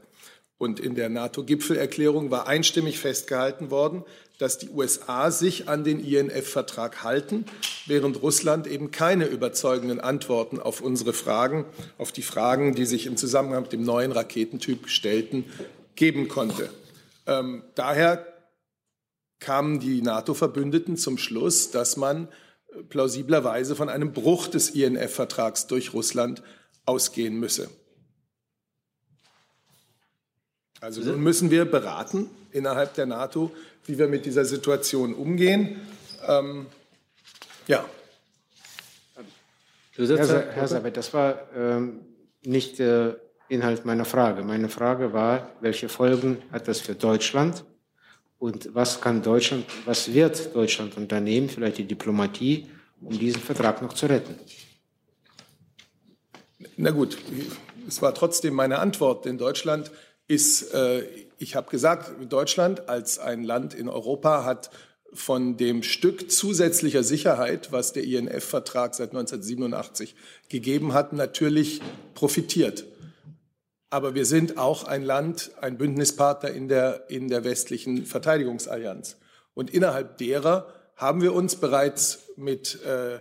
Und 0.59 0.81
in 0.81 0.97
der 0.97 1.09
NATO-Gipfelerklärung 1.09 2.33
war 2.33 2.49
einstimmig 2.49 2.99
festgehalten 2.99 3.71
worden, 3.71 4.05
dass 4.39 4.59
die 4.59 4.71
USA 4.71 5.31
sich 5.31 5.69
an 5.69 5.85
den 5.85 6.01
INF-Vertrag 6.01 7.05
halten, 7.05 7.45
während 7.87 8.23
Russland 8.23 8.67
eben 8.67 8.91
keine 8.91 9.27
überzeugenden 9.27 10.01
Antworten 10.01 10.59
auf 10.59 10.81
unsere 10.81 11.13
Fragen, 11.13 11.65
auf 11.97 12.11
die 12.11 12.23
Fragen, 12.23 12.75
die 12.75 12.87
sich 12.87 13.07
im 13.07 13.17
Zusammenhang 13.17 13.63
mit 13.63 13.73
dem 13.73 13.85
neuen 13.85 14.11
Raketentyp 14.11 14.89
stellten, 14.89 15.45
geben 15.95 16.27
konnte. 16.27 16.71
Ähm, 17.27 17.63
daher 17.77 18.27
kamen 19.39 19.79
die 19.79 20.03
NATO-Verbündeten 20.03 20.97
zum 20.97 21.19
Schluss, 21.19 21.71
dass 21.71 21.97
man 21.97 22.29
plausiblerweise 22.89 23.77
von 23.77 23.89
einem 23.89 24.13
Bruch 24.13 24.49
des 24.49 24.71
INF-Vertrags 24.71 25.67
durch 25.67 25.93
Russland 25.93 26.43
ausgehen 26.85 27.39
müsse. 27.39 27.71
Also 30.81 31.01
nun 31.01 31.21
müssen 31.21 31.51
wir 31.51 31.65
beraten 31.65 32.31
innerhalb 32.53 32.95
der 32.95 33.07
NATO, 33.07 33.51
wie 33.85 33.99
wir 33.99 34.07
mit 34.07 34.27
dieser 34.27 34.45
Situation 34.45 35.15
umgehen. 35.15 35.81
Ähm, 36.27 36.67
ja. 37.67 37.85
Herr, 39.97 40.53
Herr 40.53 40.69
Sabet, 40.69 40.97
das 40.97 41.13
war 41.13 41.41
ähm, 41.57 42.01
nicht 42.45 42.79
der 42.79 43.19
Inhalt 43.49 43.85
meiner 43.85 44.05
Frage. 44.05 44.45
Meine 44.45 44.69
Frage 44.69 45.13
war, 45.13 45.51
welche 45.61 45.89
Folgen 45.89 46.41
hat 46.53 46.69
das 46.69 46.81
für 46.81 46.95
Deutschland 46.95 47.65
und 48.39 48.75
was 48.75 49.01
kann 49.01 49.23
Deutschland, 49.23 49.67
was 49.85 50.13
wird 50.13 50.55
Deutschland 50.55 50.97
unternehmen, 50.97 51.49
vielleicht 51.49 51.79
die 51.79 51.85
Diplomatie, 51.85 52.69
um 53.01 53.19
diesen 53.19 53.41
Vertrag 53.41 53.83
noch 53.83 53.93
zu 53.93 54.07
retten? 54.07 54.35
Na 56.77 56.91
gut, 56.91 57.19
es 57.87 58.01
war 58.03 58.15
trotzdem 58.15 58.55
meine 58.55 58.79
Antwort, 58.79 59.25
denn 59.25 59.39
Deutschland 59.39 59.91
ist, 60.29 60.75
äh, 60.75 61.03
ich 61.39 61.57
habe 61.57 61.71
gesagt, 61.71 62.13
Deutschland 62.31 62.89
als 62.89 63.19
ein 63.19 63.43
Land 63.43 63.75
in 63.75 63.89
Europa 63.89 64.45
hat 64.45 64.71
von 65.13 65.57
dem 65.57 65.83
Stück 65.83 66.31
zusätzlicher 66.31 67.03
Sicherheit, 67.03 67.73
was 67.73 67.93
der 67.93 68.05
INF-Vertrag 68.05 68.95
seit 68.95 69.11
1987 69.11 70.15
gegeben 70.49 70.93
hat, 70.93 71.13
natürlich 71.13 71.81
profitiert. 72.15 72.85
Aber 73.91 74.15
wir 74.15 74.27
sind 74.27 74.59
auch 74.59 74.85
ein 74.85 75.03
Land, 75.03 75.51
ein 75.61 75.79
Bündnispartner 75.79 76.51
in 76.51 76.69
der, 76.69 77.09
in 77.09 77.29
der 77.29 77.45
westlichen 77.45 78.05
Verteidigungsallianz. 78.05 79.17
Und 79.55 79.71
innerhalb 79.71 80.19
derer 80.19 80.67
haben 80.97 81.23
wir 81.23 81.33
uns 81.33 81.57
bereits 81.57 82.25
mit, 82.37 82.83
äh, 82.85 83.19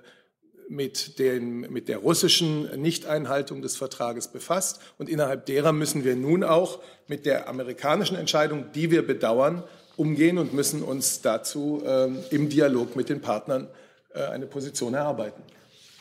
mit, 0.67 1.19
den, 1.19 1.61
mit 1.71 1.87
der 1.87 1.99
russischen 1.99 2.63
Nichteinhaltung 2.81 3.61
des 3.61 3.77
Vertrages 3.77 4.27
befasst. 4.27 4.81
Und 4.97 5.09
innerhalb 5.09 5.45
derer 5.45 5.71
müssen 5.71 6.03
wir 6.03 6.15
nun 6.15 6.43
auch 6.43 6.79
mit 7.07 7.25
der 7.25 7.47
amerikanischen 7.47 8.17
Entscheidung, 8.17 8.65
die 8.73 8.91
wir 8.91 9.07
bedauern, 9.07 9.63
umgehen 9.95 10.37
und 10.37 10.53
müssen 10.53 10.83
uns 10.83 11.21
dazu 11.21 11.81
äh, 11.85 12.09
im 12.29 12.49
Dialog 12.49 12.95
mit 12.95 13.09
den 13.09 13.21
Partnern 13.21 13.67
äh, 14.13 14.23
eine 14.23 14.45
Position 14.45 14.93
erarbeiten. 14.93 15.41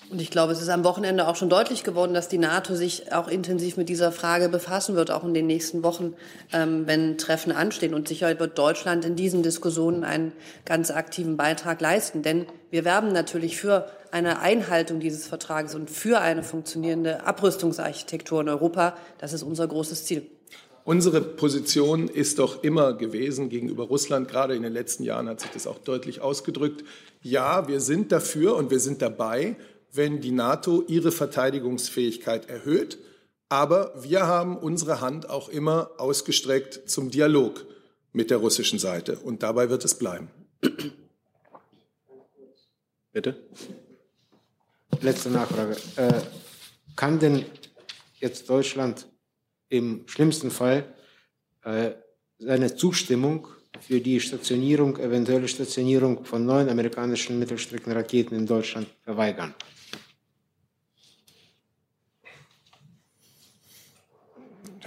Und 0.08 0.20
ich 0.20 0.30
glaube, 0.30 0.52
es 0.52 0.62
ist 0.62 0.68
am 0.68 0.84
Wochenende 0.84 1.26
auch 1.26 1.34
schon 1.34 1.48
deutlich 1.48 1.82
geworden, 1.82 2.14
dass 2.14 2.28
die 2.28 2.38
NATO 2.38 2.76
sich 2.76 3.12
auch 3.12 3.26
intensiv 3.26 3.76
mit 3.76 3.88
dieser 3.88 4.12
Frage 4.12 4.48
befassen 4.48 4.94
wird, 4.94 5.10
auch 5.10 5.24
in 5.24 5.34
den 5.34 5.48
nächsten 5.48 5.82
Wochen, 5.82 6.14
ähm, 6.52 6.86
wenn 6.86 7.18
Treffen 7.18 7.50
anstehen. 7.50 7.92
Und 7.92 8.06
sicher 8.06 8.38
wird 8.38 8.56
Deutschland 8.56 9.04
in 9.04 9.16
diesen 9.16 9.42
Diskussionen 9.42 10.04
einen 10.04 10.32
ganz 10.64 10.92
aktiven 10.92 11.36
Beitrag 11.36 11.80
leisten. 11.80 12.22
Denn 12.22 12.46
wir 12.70 12.84
werben 12.84 13.12
natürlich 13.12 13.56
für 13.56 13.86
eine 14.12 14.38
Einhaltung 14.40 15.00
dieses 15.00 15.26
Vertrages 15.26 15.74
und 15.74 15.90
für 15.90 16.20
eine 16.20 16.44
funktionierende 16.44 17.26
Abrüstungsarchitektur 17.26 18.42
in 18.42 18.48
Europa. 18.48 18.96
Das 19.18 19.32
ist 19.32 19.42
unser 19.42 19.66
großes 19.66 20.04
Ziel. 20.04 20.30
Unsere 20.84 21.20
Position 21.20 22.06
ist 22.06 22.38
doch 22.38 22.62
immer 22.62 22.92
gewesen 22.92 23.48
gegenüber 23.48 23.84
Russland, 23.88 24.28
gerade 24.28 24.54
in 24.54 24.62
den 24.62 24.72
letzten 24.72 25.02
Jahren 25.02 25.28
hat 25.28 25.40
sich 25.40 25.50
das 25.50 25.66
auch 25.66 25.78
deutlich 25.78 26.20
ausgedrückt. 26.20 26.84
Ja, 27.22 27.66
wir 27.66 27.80
sind 27.80 28.12
dafür 28.12 28.54
und 28.54 28.70
wir 28.70 28.78
sind 28.78 29.02
dabei, 29.02 29.56
wenn 29.96 30.20
die 30.20 30.30
NATO 30.30 30.84
ihre 30.86 31.12
Verteidigungsfähigkeit 31.12 32.48
erhöht. 32.48 32.98
Aber 33.48 33.92
wir 34.02 34.26
haben 34.26 34.56
unsere 34.56 35.00
Hand 35.00 35.30
auch 35.30 35.48
immer 35.48 35.90
ausgestreckt 35.98 36.88
zum 36.90 37.10
Dialog 37.10 37.64
mit 38.12 38.30
der 38.30 38.38
russischen 38.38 38.78
Seite. 38.78 39.18
Und 39.18 39.42
dabei 39.42 39.70
wird 39.70 39.84
es 39.84 39.96
bleiben. 39.96 40.30
Bitte? 43.12 43.36
Letzte 45.00 45.30
Nachfrage. 45.30 45.76
Äh, 45.96 46.22
kann 46.96 47.18
denn 47.18 47.44
jetzt 48.18 48.48
Deutschland 48.48 49.06
im 49.68 50.02
schlimmsten 50.06 50.50
Fall 50.50 50.94
äh, 51.62 51.92
seine 52.38 52.74
Zustimmung 52.74 53.48
für 53.80 54.00
die 54.00 54.20
Stationierung, 54.20 54.96
eventuelle 54.98 55.48
Stationierung 55.48 56.24
von 56.24 56.44
neuen 56.44 56.68
amerikanischen 56.68 57.38
Mittelstreckenraketen 57.38 58.36
in 58.36 58.46
Deutschland 58.46 58.88
verweigern? 59.02 59.54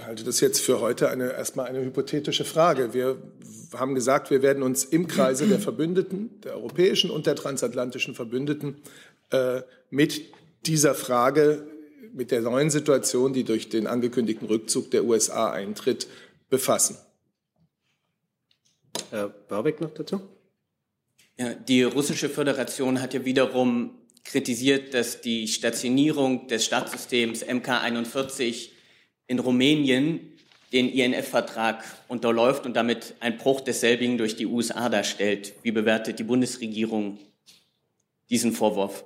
Ich 0.00 0.06
halte 0.06 0.24
das 0.24 0.40
jetzt 0.40 0.62
für 0.62 0.80
heute 0.80 1.10
eine, 1.10 1.34
erstmal 1.34 1.66
eine 1.66 1.84
hypothetische 1.84 2.46
Frage. 2.46 2.94
Wir 2.94 3.20
haben 3.74 3.94
gesagt, 3.94 4.30
wir 4.30 4.40
werden 4.40 4.62
uns 4.62 4.82
im 4.82 5.06
Kreise 5.06 5.46
der 5.46 5.60
Verbündeten, 5.60 6.40
der 6.40 6.54
europäischen 6.54 7.10
und 7.10 7.26
der 7.26 7.36
transatlantischen 7.36 8.14
Verbündeten, 8.14 8.76
äh, 9.30 9.60
mit 9.90 10.22
dieser 10.64 10.94
Frage, 10.94 11.66
mit 12.14 12.30
der 12.30 12.40
neuen 12.40 12.70
Situation, 12.70 13.34
die 13.34 13.44
durch 13.44 13.68
den 13.68 13.86
angekündigten 13.86 14.48
Rückzug 14.48 14.90
der 14.90 15.04
USA 15.04 15.50
eintritt, 15.50 16.06
befassen. 16.48 16.96
Herr 19.10 19.28
Barbeck 19.28 19.82
noch 19.82 19.92
dazu? 19.92 20.22
Ja, 21.38 21.52
die 21.52 21.82
russische 21.82 22.30
Föderation 22.30 23.02
hat 23.02 23.12
ja 23.12 23.26
wiederum 23.26 23.98
kritisiert, 24.24 24.94
dass 24.94 25.20
die 25.20 25.46
Stationierung 25.46 26.48
des 26.48 26.64
Startsystems 26.64 27.44
MK41 27.44 28.69
in 29.30 29.38
Rumänien 29.38 30.32
den 30.72 30.88
INF-Vertrag 30.88 31.84
unterläuft 32.08 32.66
und 32.66 32.74
damit 32.74 33.14
ein 33.20 33.38
Bruch 33.38 33.60
desselbigen 33.60 34.18
durch 34.18 34.34
die 34.34 34.46
USA 34.46 34.88
darstellt. 34.88 35.52
Wie 35.62 35.70
bewertet 35.70 36.18
die 36.18 36.24
Bundesregierung 36.24 37.18
diesen 38.28 38.52
Vorwurf? 38.52 39.04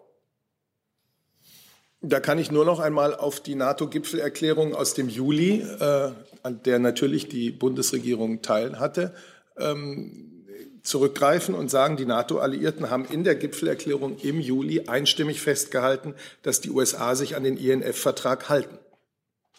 Da 2.00 2.20
kann 2.20 2.38
ich 2.38 2.50
nur 2.50 2.64
noch 2.64 2.80
einmal 2.80 3.14
auf 3.14 3.40
die 3.40 3.54
NATO-Gipfelerklärung 3.54 4.74
aus 4.74 4.94
dem 4.94 5.10
Juli, 5.10 5.60
äh, 5.60 6.10
an 6.42 6.62
der 6.64 6.78
natürlich 6.78 7.28
die 7.28 7.50
Bundesregierung 7.50 8.40
teil 8.40 8.78
hatte, 8.78 9.14
ähm, 9.58 10.46
zurückgreifen 10.82 11.54
und 11.54 11.70
sagen, 11.70 11.98
die 11.98 12.06
NATO-Alliierten 12.06 12.88
haben 12.88 13.04
in 13.04 13.24
der 13.24 13.34
Gipfelerklärung 13.34 14.18
im 14.18 14.40
Juli 14.40 14.86
einstimmig 14.86 15.42
festgehalten, 15.42 16.14
dass 16.42 16.62
die 16.62 16.70
USA 16.70 17.14
sich 17.14 17.36
an 17.36 17.44
den 17.44 17.58
INF-Vertrag 17.58 18.48
halten. 18.48 18.78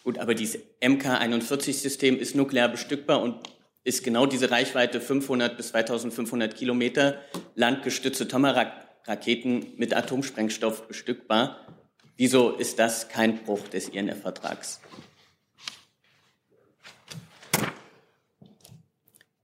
Gut, 0.06 0.18
aber 0.18 0.36
dieses 0.36 0.60
MK41-System 0.82 2.16
ist 2.20 2.36
nuklear 2.36 2.68
bestückbar 2.68 3.20
und 3.20 3.40
ist 3.82 4.04
genau 4.04 4.24
diese 4.24 4.52
Reichweite 4.52 5.00
500 5.00 5.56
bis 5.56 5.70
2500 5.70 6.54
Kilometer 6.54 7.16
landgestützte 7.56 8.28
Tomahawk-Raketen 8.28 9.72
mit 9.76 9.96
Atomsprengstoff 9.96 10.86
bestückbar. 10.86 11.66
Wieso 12.16 12.52
ist 12.52 12.78
das 12.78 13.08
kein 13.08 13.42
Bruch 13.42 13.66
des 13.66 13.88
INF-Vertrags? 13.88 14.80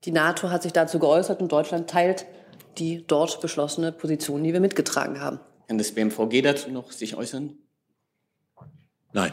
Die 0.05 0.13
NATO 0.13 0.51
hat 0.51 0.63
sich 0.63 0.73
dazu 0.73 1.01
geäußert 1.01 1.43
und 1.43 1.51
Deutschland 1.51 1.91
teilt 1.91 2.25
die 2.79 3.05
dort 3.05 3.41
beschlossene 3.41 3.91
Position, 3.91 4.45
die 4.45 4.53
wir 4.53 4.61
mitgetragen 4.61 5.21
haben. 5.21 5.41
Kann 5.67 5.79
das 5.79 5.91
BMVG 5.91 6.43
dazu 6.43 6.71
noch 6.71 6.93
sich 6.93 7.17
äußern? 7.17 7.59
Nein. 9.13 9.33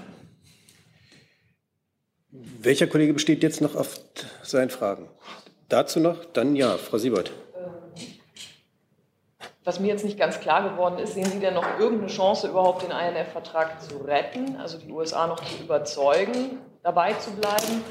Welcher 2.32 2.86
Kollege 2.86 3.14
besteht 3.14 3.42
jetzt 3.42 3.60
noch 3.60 3.76
auf 3.76 4.00
seinen 4.44 4.70
Fragen? 4.70 5.08
Dazu 5.68 6.00
noch? 6.00 6.26
Dann 6.26 6.56
ja, 6.56 6.78
Frau 6.78 7.00
Siebert. 7.00 7.32
Was 9.64 9.80
mir 9.80 9.88
jetzt 9.88 10.06
nicht 10.06 10.18
ganz 10.18 10.40
klar 10.40 10.70
geworden 10.70 11.00
ist, 11.00 11.16
sehen 11.16 11.26
Sie 11.26 11.40
denn 11.40 11.56
noch 11.56 11.80
irgendeine 11.80 12.12
Chance, 12.12 12.50
überhaupt 12.50 12.84
den 12.84 12.92
INF-Vertrag 12.92 13.82
zu 13.82 13.98
retten, 13.98 14.58
also 14.58 14.78
die 14.78 14.92
USA 14.92 15.28
noch 15.28 15.44
zu 15.44 15.64
überzeugen, 15.64 16.60
dabei 16.84 17.14
zu 17.14 17.32
bleiben? 17.32 17.84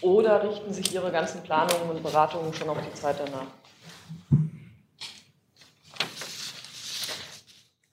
Oder 0.00 0.42
richten 0.42 0.72
sich 0.72 0.92
Ihre 0.92 1.12
ganzen 1.12 1.42
Planungen 1.42 1.90
und 1.90 2.02
Beratungen 2.02 2.52
schon 2.52 2.68
auf 2.68 2.78
die 2.80 2.94
Zeit 2.94 3.16
danach? 3.18 3.46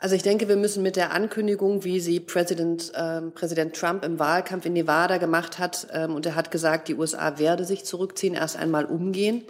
Also 0.02 0.16
ich 0.16 0.24
denke, 0.24 0.48
wir 0.48 0.56
müssen 0.56 0.82
mit 0.82 0.96
der 0.96 1.12
Ankündigung, 1.12 1.84
wie 1.84 2.00
sie 2.00 2.20
Präsident, 2.20 2.92
ähm, 2.96 3.34
Präsident 3.34 3.76
Trump 3.76 4.04
im 4.04 4.18
Wahlkampf 4.18 4.66
in 4.66 4.74
Nevada 4.74 5.18
gemacht 5.18 5.60
hat, 5.60 5.86
ähm, 5.94 6.16
und 6.16 6.26
er 6.26 6.34
hat 6.34 6.50
gesagt, 6.50 6.88
die 6.88 6.96
USA 6.96 7.38
werde 7.38 7.66
sich 7.66 7.86
zurückziehen, 7.86 8.34
erst 8.34 8.58
einmal 8.58 8.86
umgehen. 8.86 9.44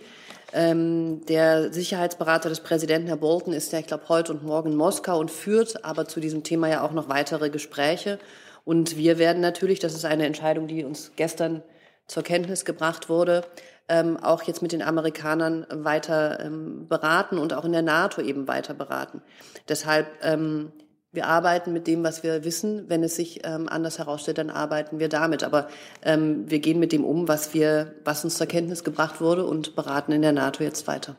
Ähm, 0.52 1.26
der 1.28 1.72
Sicherheitsberater 1.72 2.50
des 2.50 2.60
Präsidenten, 2.60 3.08
Herr 3.08 3.16
Bolton, 3.16 3.54
ist 3.54 3.72
ja, 3.72 3.80
ich 3.80 3.88
glaube, 3.88 4.10
heute 4.10 4.34
und 4.34 4.44
morgen 4.44 4.72
in 4.72 4.76
Moskau 4.76 5.20
und 5.20 5.32
führt 5.32 5.86
aber 5.86 6.10
zu 6.10 6.20
diesem 6.20 6.44
Thema 6.44 6.68
ja 6.68 6.84
auch 6.84 6.92
noch 6.92 7.08
weitere 7.08 7.50
Gespräche. 7.50 8.20
Und 8.66 8.98
wir 8.98 9.18
werden 9.20 9.42
natürlich, 9.42 9.80
das 9.80 9.94
ist 9.94 10.04
eine 10.04 10.26
Entscheidung, 10.26 10.68
die 10.68 10.84
uns 10.84 11.14
gestern 11.16 11.64
zur 12.08 12.24
Kenntnis 12.24 12.66
gebracht 12.66 13.08
wurde, 13.08 13.46
ähm, 13.92 14.16
auch 14.18 14.44
jetzt 14.44 14.62
mit 14.62 14.72
den 14.72 14.82
Amerikanern 14.82 15.68
weiter 15.70 16.40
ähm, 16.40 16.88
beraten 16.88 17.38
und 17.38 17.54
auch 17.54 17.66
in 17.66 17.74
der 17.74 17.82
NATO 17.82 18.22
eben 18.22 18.48
weiter 18.48 18.74
beraten. 18.74 19.22
Deshalb, 19.68 20.08
ähm, 20.22 20.72
wir 21.12 21.28
arbeiten 21.28 21.74
mit 21.74 21.88
dem, 21.88 22.02
was 22.06 22.24
wir 22.24 22.46
wissen. 22.46 22.86
Wenn 22.88 23.04
es 23.04 23.18
sich 23.18 23.46
ähm, 23.46 23.68
anders 23.68 24.00
herausstellt, 24.00 24.38
dann 24.38 24.50
arbeiten 24.50 25.00
wir 25.00 25.10
damit. 25.10 25.44
Aber 25.44 25.68
ähm, 26.04 26.50
wir 26.50 26.60
gehen 26.60 26.80
mit 26.80 26.94
dem 26.94 27.04
um, 27.04 27.28
was 27.28 27.54
wir, 27.54 27.96
was 28.06 28.24
uns 28.24 28.38
zur 28.38 28.48
Kenntnis 28.48 28.86
gebracht 28.86 29.20
wurde 29.20 29.46
und 29.46 29.76
beraten 29.76 30.14
in 30.14 30.22
der 30.22 30.32
NATO 30.32 30.64
jetzt 30.64 30.88
weiter. 30.88 31.18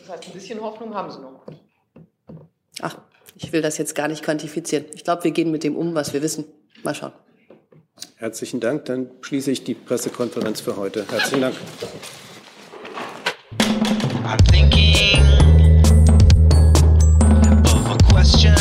Das 0.00 0.16
heißt, 0.16 0.26
ein 0.26 0.32
bisschen 0.32 0.60
Hoffnung 0.60 0.92
haben 0.94 1.12
Sie 1.12 1.20
noch. 1.20 1.46
Ach, 2.82 2.98
ich 3.36 3.52
will 3.52 3.62
das 3.62 3.78
jetzt 3.78 3.94
gar 3.94 4.08
nicht 4.08 4.24
quantifizieren. 4.24 4.86
Ich 4.94 5.04
glaube, 5.04 5.22
wir 5.22 5.30
gehen 5.30 5.52
mit 5.52 5.62
dem 5.62 5.76
um, 5.76 5.94
was 5.94 6.12
wir 6.12 6.22
wissen. 6.22 6.44
Mal 6.82 6.94
schauen. 6.96 7.12
Herzlichen 8.16 8.60
Dank. 8.60 8.84
Dann 8.84 9.10
schließe 9.22 9.50
ich 9.50 9.64
die 9.64 9.74
Pressekonferenz 9.74 10.60
für 10.60 10.76
heute. 10.76 11.06
Herzlichen 11.10 11.40
Dank. 11.40 11.56
I'm 14.24 14.38
thinking 14.50 15.22
of 17.64 17.90
a 17.90 17.96
question. 18.12 18.59